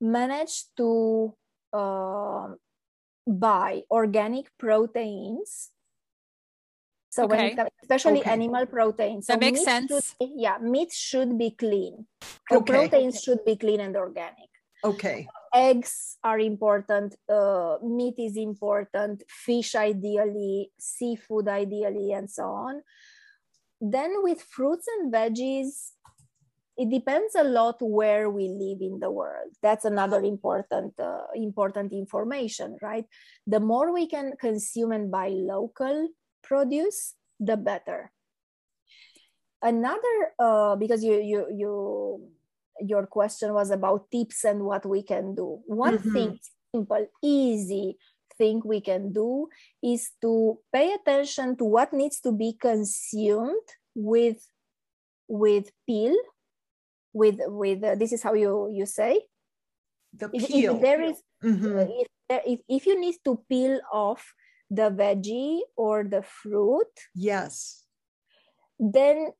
manage 0.00 0.66
to 0.76 1.34
uh, 1.72 2.48
buy 3.26 3.82
organic 3.90 4.46
proteins. 4.58 5.70
So 7.18 7.26
when 7.26 7.40
it 7.40 7.56
comes, 7.56 7.70
especially 7.82 8.20
Okay. 8.20 8.30
animal 8.30 8.66
proteins, 8.66 9.26
That 9.26 9.34
so 9.34 9.40
makes 9.40 9.64
sense. 9.64 10.14
be- 10.20 10.34
yeah, 10.36 10.58
meat 10.58 10.92
should 10.92 11.36
be 11.38 11.50
clean. 11.50 12.06
The 12.50 12.56
Okay. 12.56 12.88
proteins 12.88 13.22
should 13.22 13.44
be 13.44 13.56
clean 13.56 13.80
and 13.80 13.96
organic 13.96 14.48
Okay. 14.84 15.28
eggs 15.54 16.18
are 16.22 16.38
important 16.38 17.16
uh, 17.28 17.78
meat 17.82 18.14
is 18.18 18.36
important 18.36 19.22
fish 19.28 19.74
ideally 19.74 20.70
seafood 20.78 21.48
ideally 21.48 22.12
and 22.12 22.30
so 22.30 22.44
on 22.44 22.82
then 23.80 24.22
with 24.22 24.42
fruits 24.42 24.86
and 24.98 25.12
veggies 25.12 25.92
it 26.76 26.90
depends 26.90 27.34
a 27.34 27.42
lot 27.42 27.76
where 27.80 28.30
we 28.30 28.48
live 28.48 28.80
in 28.80 29.00
the 29.00 29.10
world 29.10 29.50
that's 29.62 29.84
another 29.84 30.20
important 30.22 30.92
uh, 31.00 31.26
important 31.34 31.92
information 31.92 32.76
right 32.82 33.06
the 33.46 33.60
more 33.60 33.92
we 33.92 34.06
can 34.06 34.32
consume 34.38 34.92
and 34.92 35.10
buy 35.10 35.28
local 35.28 36.08
produce 36.42 37.14
the 37.40 37.56
better 37.56 38.12
another 39.62 40.32
uh, 40.38 40.76
because 40.76 41.02
you 41.02 41.18
you 41.20 41.46
you 41.50 41.72
your 42.80 43.06
question 43.06 43.52
was 43.54 43.70
about 43.70 44.06
tips 44.10 44.44
and 44.44 44.62
what 44.62 44.86
we 44.86 45.02
can 45.02 45.34
do. 45.34 45.58
One 45.66 45.98
Mhm. 45.98 46.12
thing, 46.12 46.38
simple, 46.70 47.06
easy 47.22 47.98
thing 48.38 48.62
we 48.64 48.80
can 48.80 49.10
do 49.12 49.48
is 49.82 50.12
to 50.22 50.60
pay 50.72 50.94
attention 50.94 51.56
to 51.58 51.64
what 51.64 51.92
needs 51.92 52.20
to 52.20 52.30
be 52.30 52.54
consumed 52.54 53.66
with 53.96 54.38
with 55.26 55.70
peel 55.86 56.14
with 57.12 57.40
with 57.50 57.82
uh, 57.82 57.96
this 57.96 58.12
is 58.12 58.22
how 58.22 58.34
you 58.34 58.70
you 58.70 58.86
say 58.86 59.26
The 60.14 60.30
if, 60.32 60.46
peel. 60.46 60.76
if 60.76 60.80
there 60.80 61.02
is 61.02 61.18
Mhm. 61.42 61.82
uh, 61.82 61.86
if, 61.98 62.08
there, 62.30 62.42
if 62.46 62.60
if 62.68 62.86
you 62.86 62.94
need 62.94 63.18
to 63.26 63.42
peel 63.50 63.80
off 63.92 64.22
the 64.70 64.90
veggie 64.90 65.60
or 65.76 66.04
the 66.04 66.22
fruit 66.22 66.92
Yes. 67.14 67.84
then 68.78 69.32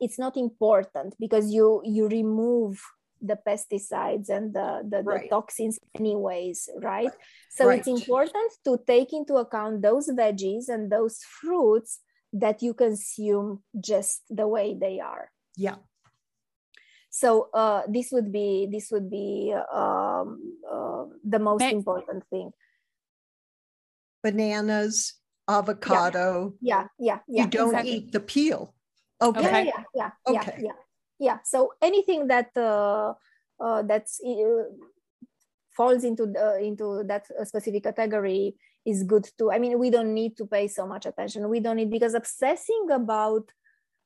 it's 0.00 0.18
not 0.18 0.36
important 0.36 1.14
because 1.20 1.52
you 1.52 1.80
you 1.84 2.08
remove 2.08 2.80
the 3.20 3.38
pesticides 3.46 4.28
and 4.28 4.52
the, 4.52 4.82
the, 4.86 5.02
the 5.02 5.28
toxins 5.30 5.78
anyways 5.94 6.68
right? 6.82 7.12
So 7.48 7.70
it's 7.70 7.88
important 7.88 8.52
to 8.64 8.78
take 8.86 9.12
into 9.14 9.36
account 9.36 9.80
those 9.80 10.10
veggies 10.10 10.68
and 10.68 10.90
those 10.92 11.22
fruits 11.22 12.00
that 12.34 12.60
you 12.62 12.74
consume 12.74 13.62
just 13.80 14.22
the 14.28 14.46
way 14.46 14.76
they 14.78 15.00
are. 15.00 15.30
Yeah. 15.56 15.76
so 17.10 17.48
uh, 17.54 17.82
this 17.88 18.10
would 18.12 18.32
be 18.32 18.68
this 18.70 18.90
would 18.90 19.08
be 19.08 19.54
um, 19.72 20.58
uh, 20.70 21.04
the 21.22 21.38
most 21.38 21.60
May- 21.60 21.72
important 21.72 22.24
thing 22.28 22.50
Bananas, 24.24 25.20
avocado. 25.46 26.54
yeah 26.60 26.88
yeah 26.98 27.20
yeah 27.28 27.44
you 27.44 27.48
don't 27.48 27.76
exactly. 27.76 27.92
eat 27.92 28.12
the 28.12 28.20
peel. 28.20 28.74
Okay. 29.20 29.46
Okay. 29.46 29.64
yeah 29.66 29.82
yeah 29.94 30.10
yeah 30.26 30.40
Okay. 30.40 30.56
yeah 30.58 30.64
yeah 30.68 30.78
yeah 31.18 31.38
so 31.44 31.72
anything 31.80 32.26
that 32.28 32.50
uh, 32.56 33.12
uh, 33.60 33.82
that's 33.82 34.20
uh, 34.24 34.64
falls 35.76 36.04
into 36.04 36.26
the, 36.26 36.58
into 36.60 37.04
that 37.06 37.24
uh, 37.38 37.44
specific 37.44 37.84
category 37.84 38.56
is 38.84 39.02
good 39.04 39.26
too 39.38 39.50
i 39.50 39.58
mean 39.58 39.78
we 39.78 39.90
don't 39.90 40.12
need 40.12 40.36
to 40.36 40.46
pay 40.46 40.66
so 40.68 40.86
much 40.86 41.06
attention 41.06 41.48
we 41.48 41.60
don't 41.60 41.76
need 41.76 41.90
because 41.90 42.14
obsessing 42.14 42.88
about 42.92 43.50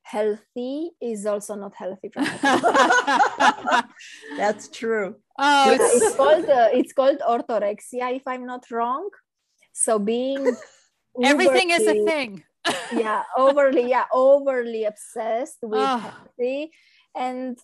healthy 0.03 0.91
is 1.03 1.27
also 1.27 1.55
not 1.55 1.75
healthy 1.75 2.09
for. 2.09 2.23
That's 4.39 4.69
true. 4.69 5.17
oh, 5.39 5.65
Yeah, 5.67 5.77
it's, 5.77 6.03
it's 6.03 6.17
called 6.17 6.49
uh, 6.49 6.69
it's 6.73 6.93
called 6.93 7.19
orthorexia 7.21 8.17
if 8.17 8.23
i'm 8.27 8.47
not 8.47 8.71
wrong 8.71 9.11
So 9.79 9.99
being 10.01 10.57
everything 11.23 11.71
is 11.71 11.87
a 11.87 11.95
thing. 12.03 12.43
yeah, 12.93 13.23
overly, 13.39 13.89
yeah, 13.89 14.07
overly 14.13 14.85
obsessed 14.85 15.63
with 15.63 15.79
Ah. 15.79 15.99
healthy 16.03 16.73
and 17.15 17.57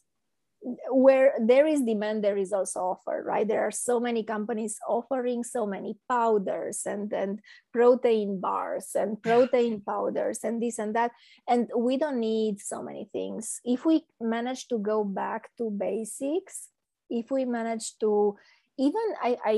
where 0.88 1.34
there 1.44 1.66
is 1.66 1.82
demand 1.82 2.24
there 2.24 2.38
is 2.38 2.50
also 2.50 2.96
offer 2.96 3.20
right 3.26 3.46
there 3.46 3.60
are 3.60 3.70
so 3.70 4.00
many 4.00 4.24
companies 4.24 4.78
offering 4.88 5.44
so 5.44 5.66
many 5.66 5.92
powders 6.08 6.86
and 6.86 7.12
and 7.12 7.40
protein 7.70 8.40
bars 8.40 8.96
and 8.96 9.20
protein 9.20 9.82
powders 9.86 10.40
and 10.40 10.62
this 10.62 10.78
and 10.78 10.96
that 10.96 11.12
and 11.46 11.68
we 11.76 11.98
don't 11.98 12.18
need 12.18 12.56
so 12.60 12.80
many 12.80 13.04
things 13.12 13.60
if 13.62 13.84
we 13.84 14.08
manage 14.22 14.66
to 14.68 14.78
go 14.78 15.04
back 15.04 15.50
to 15.58 15.68
basics 15.68 16.72
if 17.10 17.30
we 17.30 17.44
manage 17.44 17.98
to 18.00 18.32
even 18.78 19.04
i 19.20 19.36
i 19.44 19.56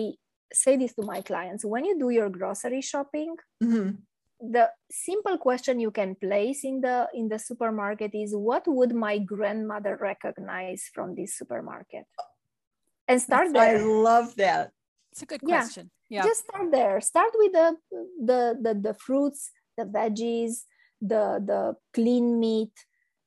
say 0.53 0.77
this 0.77 0.95
to 0.95 1.03
my 1.03 1.21
clients 1.21 1.65
when 1.65 1.85
you 1.85 1.99
do 1.99 2.11
your 2.11 2.29
grocery 2.29 2.81
shopping 2.81 3.37
Mhm. 3.63 4.03
the 4.41 4.71
simple 4.91 5.39
question 5.39 5.81
you 5.81 5.91
can 5.91 6.15
place 6.15 6.63
in 6.65 6.81
the 6.81 7.09
in 7.15 7.29
the 7.29 7.39
supermarket 7.39 8.15
is 8.15 8.35
what 8.35 8.65
would 8.67 8.95
my 8.95 9.19
grandmother 9.19 9.97
recognize 10.01 10.91
from 10.95 11.15
this 11.15 11.35
supermarket 11.39 12.07
and 13.09 13.21
start 13.23 13.49
I 13.57 13.77
love 13.79 14.35
that. 14.37 14.73
It's 15.13 15.23
a 15.23 15.27
good 15.27 15.41
Yeah. 15.43 15.63
question. 15.63 15.91
Yeah. 16.09 16.23
just 16.25 16.45
start 16.47 16.71
there 16.71 17.01
start 17.01 17.33
with 17.35 17.53
the 17.53 17.77
the 18.29 18.41
the, 18.65 18.73
the 18.75 18.95
fruits 18.95 19.51
the 19.77 19.85
veggies 19.85 20.65
the 21.01 21.43
the 21.51 21.75
clean 21.93 22.39
meat 22.39 22.73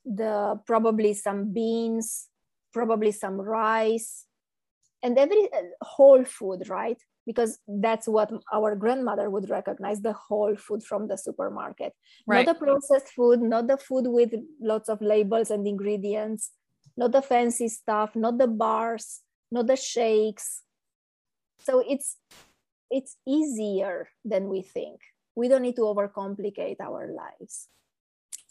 the 0.06 0.60
probably 0.66 1.14
some 1.14 1.52
beans 1.52 2.30
probably 2.72 3.12
some 3.12 3.36
rice 3.42 4.26
and 5.04 5.18
every 5.18 5.52
uh, 5.52 5.64
whole 5.82 6.24
food 6.24 6.70
right 6.70 7.02
because 7.30 7.60
that's 7.68 8.08
what 8.08 8.34
our 8.52 8.74
grandmother 8.76 9.30
would 9.30 9.48
recognize 9.52 10.02
the 10.02 10.14
whole 10.14 10.56
food 10.56 10.82
from 10.84 11.08
the 11.08 11.16
supermarket 11.16 11.94
Right. 12.26 12.46
not 12.46 12.50
the 12.50 12.58
processed 12.66 13.14
food 13.14 13.40
not 13.54 13.68
the 13.68 13.78
food 13.78 14.06
with 14.08 14.34
lots 14.60 14.90
of 14.90 14.98
labels 15.00 15.52
and 15.54 15.68
ingredients 15.68 16.50
not 16.98 17.12
the 17.12 17.22
fancy 17.22 17.70
stuff 17.70 18.16
not 18.16 18.40
the 18.40 18.48
bars 18.48 19.22
not 19.52 19.68
the 19.68 19.78
shakes 19.78 20.64
so 21.62 21.84
it's 21.88 22.18
it's 22.90 23.14
easier 23.28 24.10
than 24.26 24.50
we 24.50 24.64
think 24.66 24.98
we 25.36 25.48
don't 25.48 25.62
need 25.62 25.76
to 25.78 25.86
overcomplicate 25.86 26.82
our 26.82 27.14
lives 27.14 27.70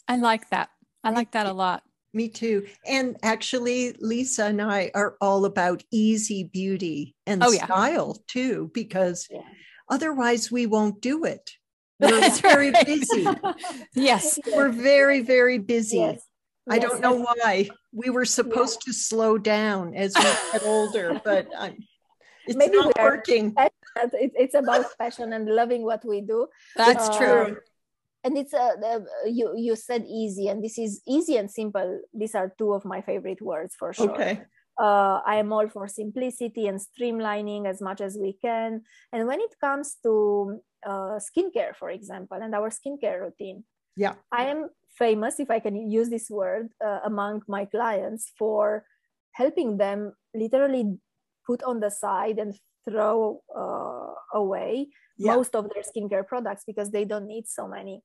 I 0.07 0.15
like 0.15 0.49
that. 0.49 0.71
I 1.03 1.11
like 1.11 1.31
that 1.37 1.45
a 1.45 1.53
lot. 1.53 1.83
Me 2.13 2.27
too. 2.27 2.65
And 2.87 3.17
actually, 3.21 3.93
Lisa 3.99 4.45
and 4.45 4.61
I 4.61 4.91
are 4.95 5.15
all 5.21 5.45
about 5.45 5.83
easy 5.91 6.43
beauty 6.43 7.15
and 7.27 7.43
Oh, 7.43 7.51
yeah. 7.51 7.65
style 7.65 8.17
too, 8.27 8.71
because 8.73 9.27
Yeah. 9.29 9.41
otherwise 9.89 10.51
we 10.51 10.65
won't 10.65 11.01
do 11.01 11.25
it. 11.25 11.51
We're 11.99 12.21
That's 12.21 12.39
very 12.39 12.71
right. 12.71 12.85
busy. 12.85 13.27
yes. 13.95 14.39
We're 14.55 14.69
very, 14.71 15.21
very 15.21 15.59
busy. 15.59 15.97
yes 15.97 16.21
I 16.69 16.77
Yes, 16.77 16.83
don't 16.89 17.01
know 17.01 17.25
why. 17.25 17.69
We 17.91 18.09
were 18.11 18.25
supposed 18.25 18.81
to 18.83 18.93
slow 18.93 19.37
down 19.39 19.95
as 19.95 20.15
we 20.15 20.23
get 20.23 20.63
older, 20.63 21.19
but 21.25 21.47
I, 21.57 21.75
it's 22.45 22.55
Maybe 22.55 22.77
not 22.77 22.93
working. 23.01 23.55
it's 23.97 24.53
about 24.53 24.85
passion 24.99 25.33
and 25.33 25.49
loving 25.49 25.83
what 25.83 26.05
we 26.05 26.21
do 26.21 26.47
That's 26.75 27.09
Uh, 27.09 27.17
true. 27.17 27.57
And 28.23 28.37
it's 28.37 28.53
a, 28.53 28.75
the, 28.79 29.05
you 29.31 29.53
you 29.55 29.75
said 29.75 30.03
easy 30.05 30.47
and 30.47 30.63
this 30.63 30.77
is 30.77 31.01
easy 31.07 31.37
and 31.37 31.49
simple 31.49 32.01
these 32.13 32.35
are 32.35 32.53
two 32.57 32.73
of 32.73 32.83
my 32.85 33.01
favorite 33.01 33.41
words 33.41 33.75
for 33.79 33.93
sure 33.93 34.11
Okay. 34.11 34.41
uh, 34.79 35.19
I 35.25 35.35
am 35.35 35.51
all 35.51 35.67
for 35.67 35.87
simplicity 35.87 36.67
and 36.67 36.79
streamlining 36.79 37.67
as 37.67 37.81
much 37.81 37.99
as 38.01 38.17
we 38.17 38.33
can. 38.41 38.81
And 39.11 39.27
when 39.27 39.41
it 39.41 39.53
comes 39.59 39.97
to 40.03 40.61
uh, 40.85 41.19
skincare, 41.19 41.75
for 41.75 41.89
example, 41.89 42.39
and 42.41 42.55
our 42.55 42.69
skincare 42.69 43.19
routine, 43.19 43.65
Yeah. 43.97 44.15
I 44.31 44.45
am 44.45 44.69
famous, 44.97 45.39
if 45.39 45.51
I 45.51 45.59
can 45.59 45.75
use 45.75 46.09
this 46.09 46.29
word, 46.29 46.71
uh, 46.79 46.99
among 47.03 47.43
my 47.47 47.65
clients 47.65 48.31
for 48.39 48.85
helping 49.33 49.77
them 49.77 50.13
literally 50.33 50.97
put 51.49 51.61
on 51.63 51.79
the 51.85 51.89
side 52.03 52.37
and 52.43 52.51
throw 52.87 53.41
uh, 53.63 54.13
away 54.41 54.73
Yeah. 55.17 55.35
most 55.35 55.51
of 55.59 55.63
their 55.71 55.83
skincare 55.89 56.25
products 56.31 56.63
because 56.69 56.89
they 56.95 57.05
don't 57.11 57.27
need 57.35 57.45
so 57.59 57.63
many 57.77 57.95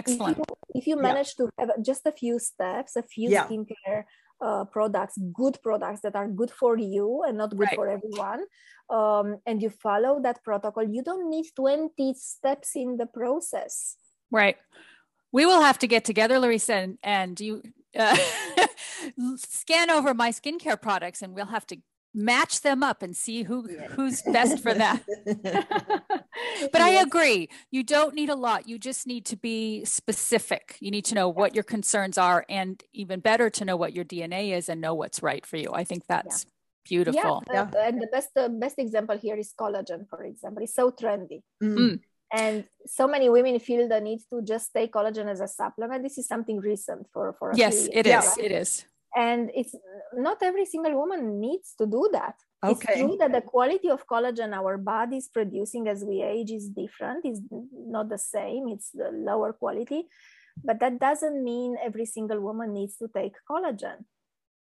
Excellent. 0.00 0.32
if 0.32 0.38
you, 0.38 0.44
if 0.80 0.84
you 0.90 0.96
Yeah. 0.96 1.08
manage 1.08 1.32
to 1.38 1.44
have 1.58 1.70
just 1.90 2.02
a 2.12 2.14
few 2.22 2.36
steps 2.50 2.90
a 3.02 3.04
few 3.14 3.28
Yeah. 3.30 3.44
skincare 3.44 4.00
uh, 4.46 4.64
products 4.76 5.16
good 5.42 5.56
products 5.66 6.00
that 6.04 6.14
are 6.20 6.28
good 6.40 6.52
for 6.60 6.74
you 6.94 7.06
and 7.26 7.34
not 7.42 7.50
good 7.58 7.68
Right. 7.70 7.78
for 7.78 7.86
everyone 7.96 8.40
um, 8.98 9.26
and 9.48 9.56
you 9.64 9.70
follow 9.86 10.12
that 10.26 10.38
protocol 10.48 10.84
you 10.96 11.02
don't 11.08 11.28
need 11.34 11.46
20 11.56 12.14
steps 12.32 12.68
in 12.82 12.88
the 13.00 13.08
process 13.18 13.74
Right. 14.40 14.58
We 15.36 15.42
will 15.46 15.62
have 15.68 15.78
to 15.82 15.86
get 15.94 16.04
together, 16.04 16.36
Larissa, 16.38 16.74
and, 16.84 16.98
and 17.02 17.34
you 17.46 17.62
uh, 18.04 18.16
scan 19.36 19.88
over 19.96 20.14
my 20.14 20.30
skincare 20.38 20.80
products 20.88 21.22
and 21.22 21.30
we'll 21.34 21.52
have 21.56 21.66
to 21.66 21.76
match 22.16 22.62
them 22.62 22.82
up 22.82 23.02
and 23.02 23.14
see 23.14 23.42
who 23.44 23.68
Yeah. 23.70 23.88
who's 23.88 24.22
best 24.22 24.60
for 24.60 24.72
that. 24.74 25.02
but 26.72 26.80
I 26.80 26.90
agree. 27.06 27.48
You 27.70 27.82
don't 27.82 28.14
need 28.14 28.30
a 28.30 28.34
lot. 28.34 28.66
You 28.68 28.78
just 28.78 29.06
need 29.06 29.24
to 29.26 29.36
be 29.36 29.84
specific. 29.84 30.76
You 30.80 30.90
need 30.90 31.04
to 31.06 31.14
know 31.14 31.28
what 31.28 31.54
your 31.54 31.64
concerns 31.64 32.16
are, 32.18 32.44
and 32.48 32.82
even 32.92 33.20
better, 33.20 33.50
to 33.50 33.64
know 33.64 33.76
what 33.76 33.92
your 33.92 34.04
DNA 34.04 34.56
is 34.56 34.68
and 34.68 34.80
know 34.80 34.94
what's 34.94 35.22
right 35.22 35.44
for 35.44 35.58
you. 35.58 35.70
I 35.72 35.84
think 35.84 36.04
that's 36.08 36.46
beautiful. 36.88 37.42
yeah, 37.52 37.62
uh, 37.74 37.78
and 37.78 38.00
the 38.00 38.08
best 38.10 38.30
the 38.34 38.48
best 38.48 38.78
example 38.78 39.18
here 39.18 39.36
is 39.36 39.52
collagen 39.60 40.08
for 40.08 40.22
example 40.24 40.62
it's 40.62 40.74
so 40.74 40.90
trendy 40.92 41.42
Mm. 41.60 41.98
and 42.32 42.64
so 42.86 43.08
many 43.08 43.28
women 43.28 43.58
feel 43.58 43.88
the 43.88 44.00
need 44.00 44.20
to 44.30 44.40
just 44.42 44.72
take 44.72 44.92
collagen 44.92 45.26
as 45.28 45.40
a 45.40 45.48
supplement 45.48 46.04
this 46.04 46.16
is 46.16 46.28
something 46.28 46.60
recent 46.60 47.08
for 47.12 47.34
for 47.40 47.50
a 47.50 47.54
few 47.54 47.64
Yes, 47.64 47.74
years, 47.74 47.88
it 47.92 48.06
is. 48.06 48.10
Yeah. 48.12 48.20
right? 48.28 48.38
It 48.38 48.52
is. 48.52 48.84
And 49.16 49.50
it's 49.54 49.74
not 50.14 50.38
every 50.42 50.66
single 50.66 50.94
woman 51.00 51.40
needs 51.40 51.74
to 51.78 51.86
do 51.86 52.02
that 52.12 52.34
it's 52.68 52.82
Okay. 52.84 53.00
true 53.00 53.16
that 53.20 53.32
the 53.32 53.40
quality 53.54 53.88
of 53.96 54.06
collagen 54.12 54.52
our 54.60 54.76
body 54.76 55.16
is 55.22 55.28
producing 55.28 55.88
as 55.88 56.04
we 56.04 56.16
age 56.22 56.50
is 56.58 56.68
different 56.68 57.24
is 57.24 57.40
not 57.96 58.08
the 58.14 58.18
same 58.18 58.68
it's 58.74 58.90
the 59.00 59.08
lower 59.28 59.52
quality 59.52 60.00
but 60.64 60.80
that 60.80 60.98
doesn't 60.98 61.38
mean 61.44 61.76
every 61.88 62.06
single 62.06 62.40
woman 62.40 62.72
needs 62.72 62.96
to 62.96 63.08
take 63.18 63.34
collagen 63.50 64.04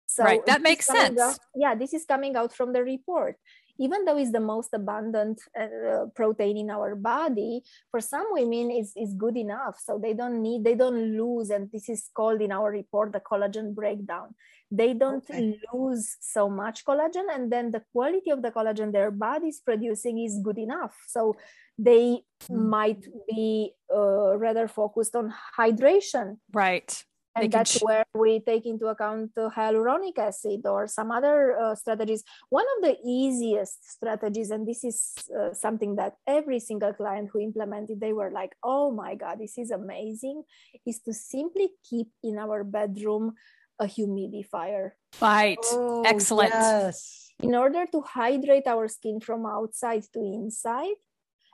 so 0.06 0.24
Right, 0.24 0.44
that 0.46 0.62
makes 0.62 0.86
sense. 0.86 1.20
out- 1.20 1.38
yeah 1.54 1.74
this 1.74 1.92
is 1.94 2.04
coming 2.04 2.34
out 2.36 2.52
from 2.58 2.72
the 2.72 2.82
report 2.82 3.36
even 3.80 4.04
though 4.04 4.18
it's 4.18 4.30
the 4.32 4.46
most 4.52 4.70
abundant 4.74 5.40
uh, 5.58 6.04
protein 6.14 6.56
in 6.58 6.70
our 6.70 6.94
body 6.94 7.62
for 7.90 8.00
some 8.00 8.26
women 8.30 8.70
it's, 8.70 8.92
it's 8.94 9.14
good 9.14 9.36
enough 9.36 9.76
so 9.82 9.98
they 9.98 10.14
don't 10.14 10.40
need 10.42 10.62
they 10.62 10.74
don't 10.74 11.16
lose 11.16 11.50
and 11.50 11.70
this 11.72 11.88
is 11.88 12.08
called 12.14 12.40
in 12.40 12.52
our 12.52 12.70
report 12.70 13.12
the 13.12 13.20
collagen 13.20 13.74
breakdown 13.74 14.28
they 14.70 14.92
don't 14.94 15.24
Okay. 15.30 15.58
lose 15.74 16.16
so 16.20 16.48
much 16.48 16.84
collagen 16.84 17.26
and 17.34 17.50
then 17.50 17.70
the 17.72 17.82
quality 17.92 18.30
of 18.30 18.42
the 18.42 18.50
collagen 18.52 18.92
their 18.92 19.10
body 19.10 19.48
is 19.48 19.60
producing 19.60 20.22
is 20.24 20.38
good 20.44 20.58
enough 20.58 20.94
so 21.08 21.34
they 21.78 22.20
Mm. 22.50 22.70
might 22.70 23.04
be 23.28 23.72
uh, 23.94 24.34
rather 24.36 24.66
focused 24.66 25.14
on 25.14 25.32
hydration 25.58 26.38
Right. 26.52 27.04
They 27.40 27.44
and 27.46 27.52
can 27.52 27.58
that's 27.60 27.78
ch- 27.78 27.82
where 27.82 28.04
we 28.14 28.40
take 28.40 28.66
into 28.66 28.86
account 28.86 29.32
hyaluronic 29.34 30.18
acid 30.18 30.66
or 30.66 30.86
some 30.86 31.10
other 31.10 31.56
uh, 31.58 31.74
strategies 31.74 32.22
one 32.50 32.66
of 32.76 32.82
the 32.84 32.96
easiest 33.02 33.80
strategies 33.96 34.50
and 34.50 34.68
this 34.68 34.84
is 34.84 35.14
uh, 35.32 35.54
something 35.54 35.96
that 35.96 36.14
every 36.26 36.60
single 36.60 36.92
client 36.92 37.30
who 37.32 37.40
implemented 37.40 37.98
they 38.00 38.12
were 38.12 38.30
like 38.30 38.52
oh 38.62 38.92
my 38.92 39.14
god 39.14 39.38
this 39.40 39.56
is 39.56 39.70
amazing 39.70 40.42
is 40.86 41.00
to 41.00 41.12
simply 41.14 41.70
keep 41.88 42.08
in 42.22 42.36
our 42.38 42.62
bedroom 42.62 43.32
a 43.80 43.86
humidifier 43.86 44.92
Right. 45.20 45.58
Oh, 45.64 46.02
Excellent. 46.04 46.52
Yes. 46.52 47.32
in 47.42 47.54
order 47.54 47.86
to 47.90 48.00
hydrate 48.02 48.66
our 48.66 48.86
skin 48.88 49.18
from 49.20 49.46
outside 49.46 50.04
to 50.12 50.20
inside 50.20 51.00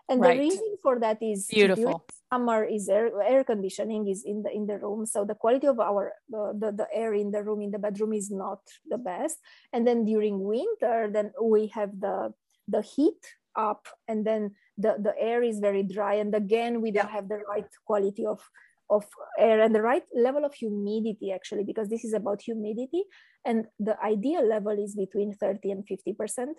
and 0.08 0.20
Right. 0.20 0.34
the 0.34 0.40
reason 0.50 0.76
for 0.82 0.98
that 0.98 1.22
is 1.22 1.46
Beautiful. 1.46 2.04
During 2.44 2.64
summer 2.64 2.64
is 2.64 2.88
air, 2.88 3.10
air 3.22 3.44
conditioning 3.44 4.08
is 4.08 4.24
in 4.24 4.42
the 4.42 4.50
in 4.50 4.66
the 4.66 4.78
room 4.78 5.06
so 5.06 5.24
the 5.24 5.34
quality 5.34 5.66
of 5.66 5.80
our 5.80 6.12
the, 6.28 6.52
the, 6.58 6.72
the 6.72 6.88
air 6.92 7.14
in 7.14 7.30
the 7.30 7.42
room 7.42 7.62
in 7.62 7.70
the 7.70 7.78
bedroom 7.78 8.12
is 8.12 8.30
not 8.30 8.60
the 8.88 8.98
best 8.98 9.38
and 9.72 9.86
then 9.86 10.04
during 10.04 10.42
winter 10.44 11.10
then 11.12 11.32
we 11.42 11.68
have 11.68 11.90
the 12.00 12.32
the 12.68 12.82
heat 12.82 13.36
up 13.56 13.86
and 14.08 14.26
then 14.26 14.52
the 14.78 14.96
the 15.02 15.14
air 15.18 15.42
is 15.42 15.60
very 15.60 15.82
dry 15.82 16.14
and 16.14 16.34
again 16.34 16.80
we 16.82 16.90
don't 16.90 17.08
Yeah. 17.08 17.12
have 17.12 17.28
the 17.28 17.40
right 17.48 17.70
quality 17.86 18.26
of 18.26 18.40
of 18.90 19.04
air 19.38 19.60
and 19.60 19.74
the 19.74 19.82
right 19.82 20.04
level 20.14 20.44
of 20.44 20.54
humidity 20.54 21.32
actually 21.32 21.64
because 21.64 21.88
this 21.88 22.04
is 22.04 22.12
about 22.14 22.42
humidity 22.42 23.04
and 23.44 23.66
the 23.80 23.96
ideal 24.02 24.46
level 24.46 24.72
is 24.78 24.94
between 24.94 25.34
30 25.34 25.70
and 25.70 25.84
50 25.86 26.14
percent 26.14 26.58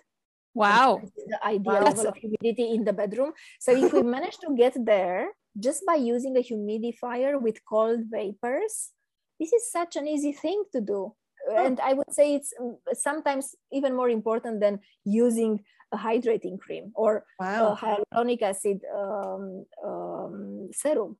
Wow. 0.54 1.02
the 1.28 1.38
ideal 1.46 1.74
Wow. 1.74 1.84
level 1.84 2.06
of 2.08 2.16
humidity 2.16 2.74
in 2.74 2.84
the 2.84 2.92
bedroom. 2.92 3.32
So 3.60 3.72
if 3.72 3.92
we 3.92 4.02
manage 4.16 4.38
to 4.38 4.54
get 4.56 4.74
there 4.84 5.28
just 5.58 5.84
by 5.86 5.94
using 5.94 6.36
a 6.36 6.40
humidifier 6.40 7.40
with 7.40 7.64
cold 7.68 8.00
vapors, 8.10 8.90
this 9.38 9.52
is 9.52 9.70
such 9.70 9.96
an 9.96 10.06
easy 10.06 10.32
thing 10.32 10.64
to 10.72 10.80
do. 10.80 11.14
and 11.56 11.80
i 11.80 11.92
would 11.92 12.12
say 12.12 12.34
it's 12.34 12.52
mm, 12.60 12.76
sometimes 12.92 13.54
even 13.72 13.94
more 13.96 14.10
important 14.10 14.60
than 14.60 14.78
using 15.04 15.60
a 15.92 15.96
hydrating 15.96 16.58
cream 16.58 16.90
or 16.94 17.24
wow. 17.40 17.72
a 17.72 17.76
hyaluronic 17.76 18.42
acid 18.42 18.80
um, 18.94 19.64
um, 19.84 20.68
serum 20.72 21.16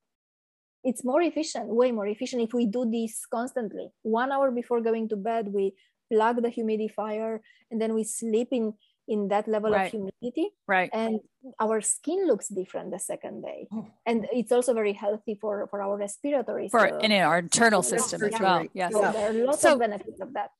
it's 0.84 1.04
more 1.04 1.22
efficient 1.22 1.68
way 1.68 1.90
more 1.92 2.06
efficient 2.06 2.42
if 2.42 2.52
we 2.52 2.66
do 2.66 2.88
this 2.90 3.24
constantly 3.26 3.88
one 4.02 4.30
hour 4.32 4.50
before 4.50 4.80
going 4.80 5.08
to 5.08 5.16
bed 5.16 5.48
we 5.48 5.72
plug 6.12 6.42
the 6.42 6.50
humidifier 6.50 7.40
and 7.70 7.80
then 7.80 7.94
we 7.94 8.04
sleep 8.04 8.48
in 8.52 8.72
in 9.08 9.28
that 9.28 9.48
level 9.48 9.70
right. 9.70 9.86
of 9.86 9.90
humidity 9.90 10.50
right. 10.66 10.90
and 10.92 11.20
our 11.58 11.80
skin 11.80 12.26
looks 12.26 12.48
different 12.48 12.90
the 12.92 12.98
second 12.98 13.42
day. 13.42 13.66
Oh. 13.72 13.88
and 14.06 14.28
it's 14.32 14.52
also 14.52 14.74
very 14.74 14.92
healthy 14.92 15.34
for 15.40 15.66
for 15.68 15.82
our 15.82 15.96
respiratory 15.96 16.68
for 16.68 16.86
in 16.86 17.10
our 17.12 17.38
internal 17.38 17.82
system 17.82 18.22
as 18.22 18.38
well. 18.38 18.66
Yes. 18.74 18.92
So 18.92 19.00
there 19.00 19.30
are 19.30 19.32
lots 19.32 19.62
so, 19.62 19.72
of 19.72 19.80
benefits 19.80 20.20
of 20.20 20.34
that. 20.34 20.50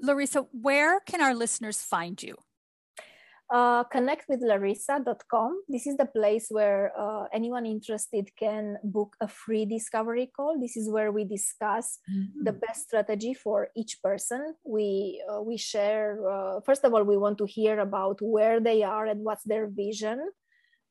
Larissa 0.00 0.46
where 0.52 1.00
can 1.00 1.20
our 1.20 1.34
listeners 1.34 1.82
find 1.82 2.22
you 2.22 2.36
uh, 3.50 3.84
connectwithlarissa.com. 3.84 5.62
This 5.68 5.86
is 5.86 5.96
the 5.96 6.06
place 6.06 6.46
where 6.50 6.92
uh, 6.98 7.24
anyone 7.32 7.66
interested 7.66 8.30
can 8.36 8.76
book 8.82 9.16
a 9.20 9.28
free 9.28 9.64
discovery 9.64 10.30
call. 10.34 10.58
This 10.60 10.76
is 10.76 10.90
where 10.90 11.12
we 11.12 11.24
discuss 11.24 11.98
mm-hmm. 12.10 12.44
the 12.44 12.52
best 12.52 12.88
strategy 12.88 13.34
for 13.34 13.68
each 13.76 14.02
person. 14.02 14.54
We 14.64 15.22
uh, 15.30 15.42
we 15.42 15.56
share. 15.56 16.18
Uh, 16.28 16.60
first 16.60 16.84
of 16.84 16.92
all, 16.94 17.04
we 17.04 17.16
want 17.16 17.38
to 17.38 17.46
hear 17.46 17.78
about 17.78 18.18
where 18.20 18.60
they 18.60 18.82
are 18.82 19.06
and 19.06 19.22
what's 19.22 19.44
their 19.44 19.68
vision, 19.68 20.30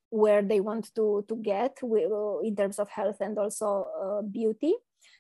where 0.10 0.41
they 0.41 0.62
want 0.62 0.93
to 0.95 1.26
to 1.28 1.36
get 1.36 1.78
uh, 1.84 2.39
in 2.39 2.56
terms 2.56 2.80
of 2.80 2.89
health 2.89 3.18
and 3.20 3.38
also 3.38 3.88
uh, 4.01 4.22
beauty. 4.22 4.74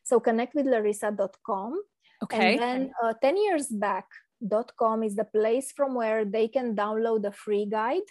So 0.03 0.19
connectwithlarissa.com. 0.19 1.81
Okay. 2.23 2.57
And 2.57 2.91
then 3.01 3.15
10 3.21 3.37
years 3.37 3.67
back, 3.67 4.05
com 4.77 5.03
is 5.03 5.15
the 5.15 5.25
place 5.25 5.71
from 5.71 5.95
where 5.95 6.25
they 6.25 6.47
can 6.47 6.75
download 6.75 7.23
the 7.23 7.31
free 7.31 7.65
guide. 7.65 8.03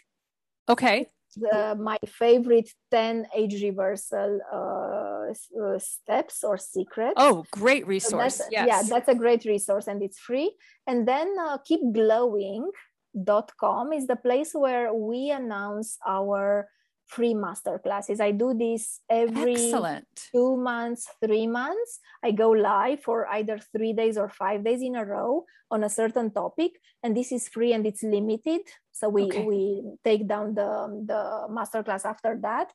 Okay. 0.69 1.07
The, 1.37 1.77
my 1.81 1.97
favorite 2.07 2.69
10 2.93 3.27
age 3.35 3.61
reversal 3.63 4.41
uh, 4.53 5.31
uh, 5.61 5.79
steps 5.79 6.45
or 6.45 6.59
secrets. 6.59 7.15
Oh, 7.17 7.45
great 7.51 7.89
resource. 7.89 8.37
So 8.37 8.45
yes. 8.51 8.69
Yeah, 8.69 8.83
that's 8.89 9.09
a 9.09 9.17
great 9.17 9.45
resource 9.45 9.89
and 9.89 10.01
it's 10.03 10.21
free. 10.21 10.55
And 10.87 11.09
then 11.09 11.35
uh, 11.41 11.59
keepglowing.com 11.69 13.93
is 13.93 14.07
the 14.07 14.17
place 14.17 14.55
where 14.55 14.95
we 14.95 15.31
announce 15.31 15.99
our 16.07 16.69
free 17.07 17.35
master 17.35 17.79
classes. 17.79 18.21
I 18.21 18.31
do 18.31 18.55
this 18.55 19.01
every 19.09 19.55
Excellent. 19.55 20.07
two 20.33 20.57
months, 20.57 21.09
three 21.25 21.47
months. 21.47 22.01
I 22.23 22.31
go 22.33 22.51
live 22.51 23.03
for 23.03 23.27
either 23.29 23.59
three 23.59 23.93
days 23.93 24.17
or 24.17 24.29
five 24.29 24.65
days 24.65 24.83
in 24.83 24.97
a 24.97 25.05
row 25.05 25.45
on 25.71 25.85
a 25.85 25.89
certain 25.89 26.31
topic, 26.31 26.73
and 27.03 27.17
this 27.17 27.33
is 27.33 27.49
free 27.49 27.73
and 27.73 27.87
it's 27.87 28.03
limited. 28.03 28.63
So 28.93 29.09
we 29.09 29.25
okay. 29.25 29.45
we 29.45 29.83
take 30.05 30.29
down 30.29 30.55
the 30.55 31.03
the 31.07 31.47
master 31.51 31.83
class 31.83 32.05
after 32.05 32.39
that, 32.43 32.73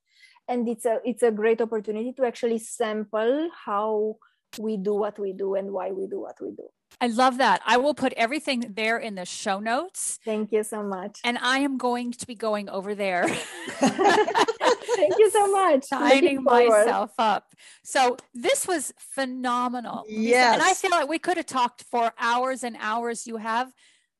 and 0.47 0.67
it's 0.67 0.85
a 0.85 0.99
it's 1.03 1.23
a 1.23 1.31
great 1.31 1.61
opportunity 1.61 2.13
to 2.13 2.25
actually 2.25 2.59
sample 2.59 3.49
how 3.65 4.17
we 4.59 4.77
do 4.77 4.95
what 4.95 5.19
we 5.19 5.33
do 5.33 5.55
and 5.55 5.71
why 5.71 5.91
we 5.91 6.07
do 6.07 6.21
what 6.21 6.37
we 6.41 6.51
do. 6.51 6.67
I 7.01 7.07
love 7.07 7.37
that. 7.37 7.61
I 7.65 7.77
will 7.77 7.93
put 7.93 8.11
everything 8.13 8.73
there 8.75 8.97
in 8.97 9.15
the 9.15 9.25
show 9.25 9.59
notes. 9.59 10.19
Thank 10.25 10.51
you 10.51 10.63
so 10.63 10.83
much. 10.83 11.19
And 11.23 11.37
I 11.37 11.59
am 11.59 11.77
going 11.77 12.11
to 12.11 12.27
be 12.27 12.35
going 12.35 12.69
over 12.69 12.93
there. 12.93 13.27
Thank 13.79 15.17
you 15.17 15.29
so 15.31 15.49
much. 15.49 15.85
Signing 15.85 16.43
myself 16.43 17.11
up. 17.17 17.53
So 17.83 18.17
this 18.33 18.67
was 18.67 18.93
phenomenal. 18.97 20.03
Yes. 20.09 20.55
And 20.55 20.61
I 20.61 20.73
feel 20.73 20.91
like 20.91 21.07
we 21.07 21.19
could 21.19 21.37
have 21.37 21.45
talked 21.45 21.83
for 21.89 22.11
hours 22.19 22.63
and 22.65 22.75
hours. 22.79 23.25
You 23.25 23.37
have 23.37 23.71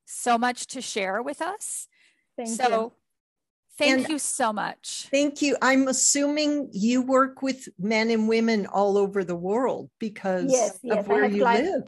so 0.05 0.37
much 0.37 0.67
to 0.67 0.81
share 0.81 1.21
with 1.21 1.41
us. 1.41 1.87
Thank 2.37 2.49
you. 2.49 2.55
so, 2.55 2.69
you. 2.69 2.91
Thank 3.77 3.99
and 3.99 4.09
you 4.09 4.19
so 4.19 4.53
much. 4.53 5.07
Thank 5.11 5.41
you. 5.41 5.57
I'm 5.61 5.87
assuming 5.87 6.69
you 6.71 7.01
work 7.01 7.41
with 7.41 7.67
men 7.77 8.09
and 8.09 8.27
women 8.27 8.67
all 8.67 8.97
over 8.97 9.23
the 9.23 9.35
world 9.35 9.89
because 9.99 10.51
yes, 10.51 10.79
yes. 10.81 10.99
of 10.99 11.07
where 11.07 11.25
you 11.25 11.43
live. 11.43 11.83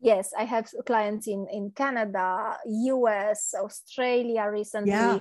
Yes, 0.00 0.32
I 0.36 0.44
have 0.44 0.68
clients 0.84 1.26
in, 1.26 1.46
in 1.50 1.72
Canada, 1.74 2.56
US, 2.66 3.54
Australia 3.58 4.48
recently, 4.50 4.90
yeah. 4.92 5.18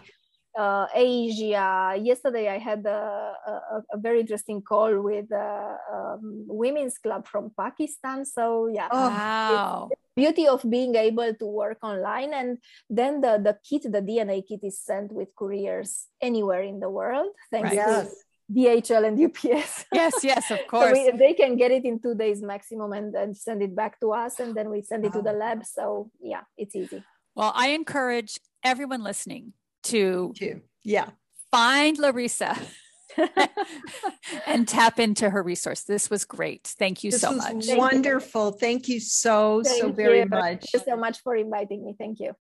uh, 0.58 0.88
Asia. 0.94 1.96
Yesterday, 2.02 2.50
I 2.50 2.58
had 2.58 2.86
a, 2.86 3.34
a, 3.48 3.84
a 3.94 3.98
very 3.98 4.20
interesting 4.20 4.62
call 4.62 5.02
with 5.02 5.32
a 5.32 5.78
um, 5.94 6.46
women's 6.48 6.98
club 6.98 7.28
from 7.28 7.52
Pakistan. 7.58 8.26
So, 8.26 8.68
yeah. 8.68 8.90
Oh, 8.92 9.10
wow 9.10 9.90
beauty 10.16 10.48
of 10.48 10.64
being 10.70 10.96
able 10.96 11.34
to 11.34 11.46
work 11.46 11.78
online 11.84 12.34
and 12.34 12.58
then 12.90 13.22
the 13.22 13.38
the 13.38 13.58
kit 13.68 13.84
the 13.92 14.02
dna 14.02 14.42
kit 14.48 14.62
is 14.64 14.80
sent 14.80 15.12
with 15.12 15.28
couriers 15.36 16.08
anywhere 16.22 16.64
in 16.64 16.80
the 16.80 16.90
world 16.90 17.28
thanks 17.52 17.76
right. 17.76 17.86
to 17.86 18.10
DHL 18.52 19.08
and 19.08 19.20
UPS. 19.20 19.86
Yes, 19.92 20.14
yes, 20.24 20.52
of 20.52 20.60
course. 20.68 20.96
so 20.98 21.12
we, 21.12 21.18
they 21.18 21.34
can 21.34 21.56
get 21.56 21.72
it 21.72 21.86
in 21.86 22.00
two 22.00 22.16
days 22.16 22.42
maximum 22.42 22.94
and 22.94 23.14
then 23.14 23.34
send 23.34 23.62
it 23.62 23.76
back 23.76 24.00
to 24.02 24.12
us, 24.12 24.40
and 24.40 24.56
then 24.56 24.70
we 24.70 24.82
send 24.82 25.06
it 25.06 25.14
to 25.14 25.22
the 25.22 25.34
lab. 25.34 25.66
So 25.66 26.12
yeah, 26.22 26.42
it's 26.58 26.76
easy. 26.76 27.04
Well, 27.36 27.52
I 27.56 27.70
encourage 27.70 28.40
everyone 28.64 29.04
listening 29.04 29.54
to, 29.84 30.34
to 30.38 30.62
yeah 30.84 31.10
find 31.52 31.98
Larissa 31.98 32.58
and 34.46 34.68
tap 34.68 35.00
into 35.00 35.30
her 35.30 35.42
resource. 35.42 35.84
This 35.84 36.10
was 36.10 36.26
great. 36.26 36.68
Thank 36.78 37.04
you 37.04 37.12
this 37.12 37.22
so 37.22 37.32
much. 37.32 37.66
Wonderful. 37.70 38.52
Thank 38.52 38.88
you 38.88 39.00
so, 39.00 39.64
Thank 39.64 39.82
so 39.82 39.92
very 39.92 40.20
you. 40.20 40.26
much. 40.26 40.66
Thank 40.72 40.74
you 40.74 40.80
so 40.92 40.98
much 40.98 41.22
for 41.22 41.36
inviting 41.36 41.86
me. 41.86 41.96
Thank 41.98 42.20
you. 42.20 42.36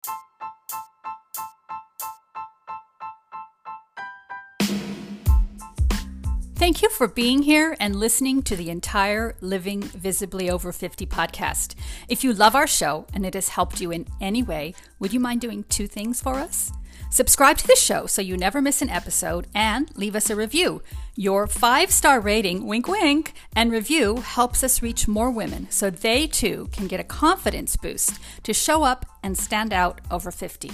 Thank 6.64 6.82
you 6.82 6.88
for 6.88 7.10
being 7.10 7.42
here 7.42 7.76
and 7.82 7.94
listening 7.94 8.42
to 8.44 8.56
the 8.56 8.70
entire 8.70 9.36
Living 9.42 9.82
Visibly 9.82 10.50
Over 10.50 10.72
50 10.72 11.06
podcast. 11.06 11.76
If 12.08 12.24
you 12.24 12.32
love 12.32 12.56
our 12.56 12.68
show 12.68 13.06
and 13.14 13.26
it 13.26 13.34
has 13.34 13.50
helped 13.50 13.82
you 13.82 13.92
in 13.92 14.08
any 14.22 14.44
way, 14.44 14.74
would 14.98 15.12
you 15.12 15.20
mind 15.20 15.42
doing 15.42 15.66
two 15.66 15.88
things 15.88 16.22
for 16.22 16.36
us? 16.36 16.72
Subscribe 17.10 17.58
to 17.58 17.68
the 17.68 17.76
show 17.76 18.06
so 18.06 18.22
you 18.22 18.38
never 18.38 18.62
miss 18.62 18.82
an 18.82 18.90
episode 18.90 19.48
and 19.54 19.92
leave 19.98 20.16
us 20.16 20.30
a 20.30 20.38
review. 20.38 20.82
Your 21.18 21.48
five 21.48 21.92
star 21.92 22.22
rating, 22.22 22.66
wink 22.66 22.88
wink, 22.88 23.34
and 23.58 23.70
review 23.70 24.22
helps 24.22 24.64
us 24.64 24.82
reach 24.82 25.06
more 25.06 25.32
women 25.32 25.68
so 25.70 25.90
they 25.90 26.28
too 26.28 26.70
can 26.72 26.88
get 26.88 27.02
a 27.02 27.04
confidence 27.04 27.76
boost 27.76 28.22
to 28.44 28.54
show 28.54 28.84
up 28.84 29.06
and 29.22 29.38
stand 29.38 29.74
out 29.74 30.00
over 30.10 30.32
50. 30.32 30.72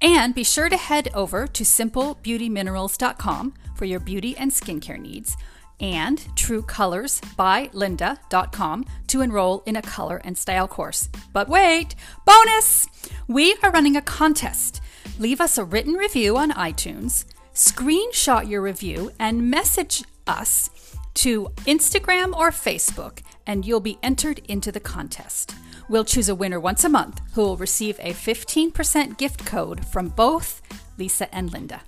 And 0.00 0.34
be 0.34 0.44
sure 0.44 0.68
to 0.68 0.76
head 0.76 1.08
over 1.14 1.46
to 1.46 1.64
simplebeautyminerals.com 1.64 3.54
for 3.74 3.84
your 3.84 4.00
beauty 4.00 4.36
and 4.36 4.50
skincare 4.50 5.00
needs 5.00 5.36
and 5.80 6.18
trueColorsByLinda.com 6.36 8.84
to 9.08 9.20
enroll 9.20 9.64
in 9.66 9.74
a 9.76 9.82
color 9.82 10.20
and 10.24 10.38
style 10.38 10.68
course. 10.68 11.08
But 11.32 11.48
wait, 11.48 11.96
bonus! 12.24 12.86
We 13.26 13.56
are 13.62 13.72
running 13.72 13.96
a 13.96 14.02
contest 14.02 14.80
leave 15.18 15.40
us 15.40 15.58
a 15.58 15.64
written 15.64 15.94
review 15.94 16.36
on 16.36 16.50
iTunes, 16.52 17.24
screenshot 17.54 18.48
your 18.48 18.62
review, 18.62 19.12
and 19.18 19.50
message 19.50 20.04
us 20.26 20.70
to 21.14 21.48
Instagram 21.66 22.34
or 22.34 22.50
Facebook, 22.50 23.20
and 23.46 23.64
you'll 23.64 23.80
be 23.80 23.98
entered 24.02 24.40
into 24.48 24.72
the 24.72 24.80
contest. 24.80 25.54
We'll 25.88 26.04
choose 26.04 26.28
a 26.28 26.34
winner 26.34 26.58
once 26.58 26.84
a 26.84 26.88
month 26.88 27.20
who 27.34 27.42
will 27.42 27.56
receive 27.56 27.98
a 28.00 28.12
15% 28.12 29.18
gift 29.18 29.44
code 29.44 29.84
from 29.86 30.08
both 30.08 30.62
Lisa 30.98 31.32
and 31.34 31.52
Linda. 31.52 31.82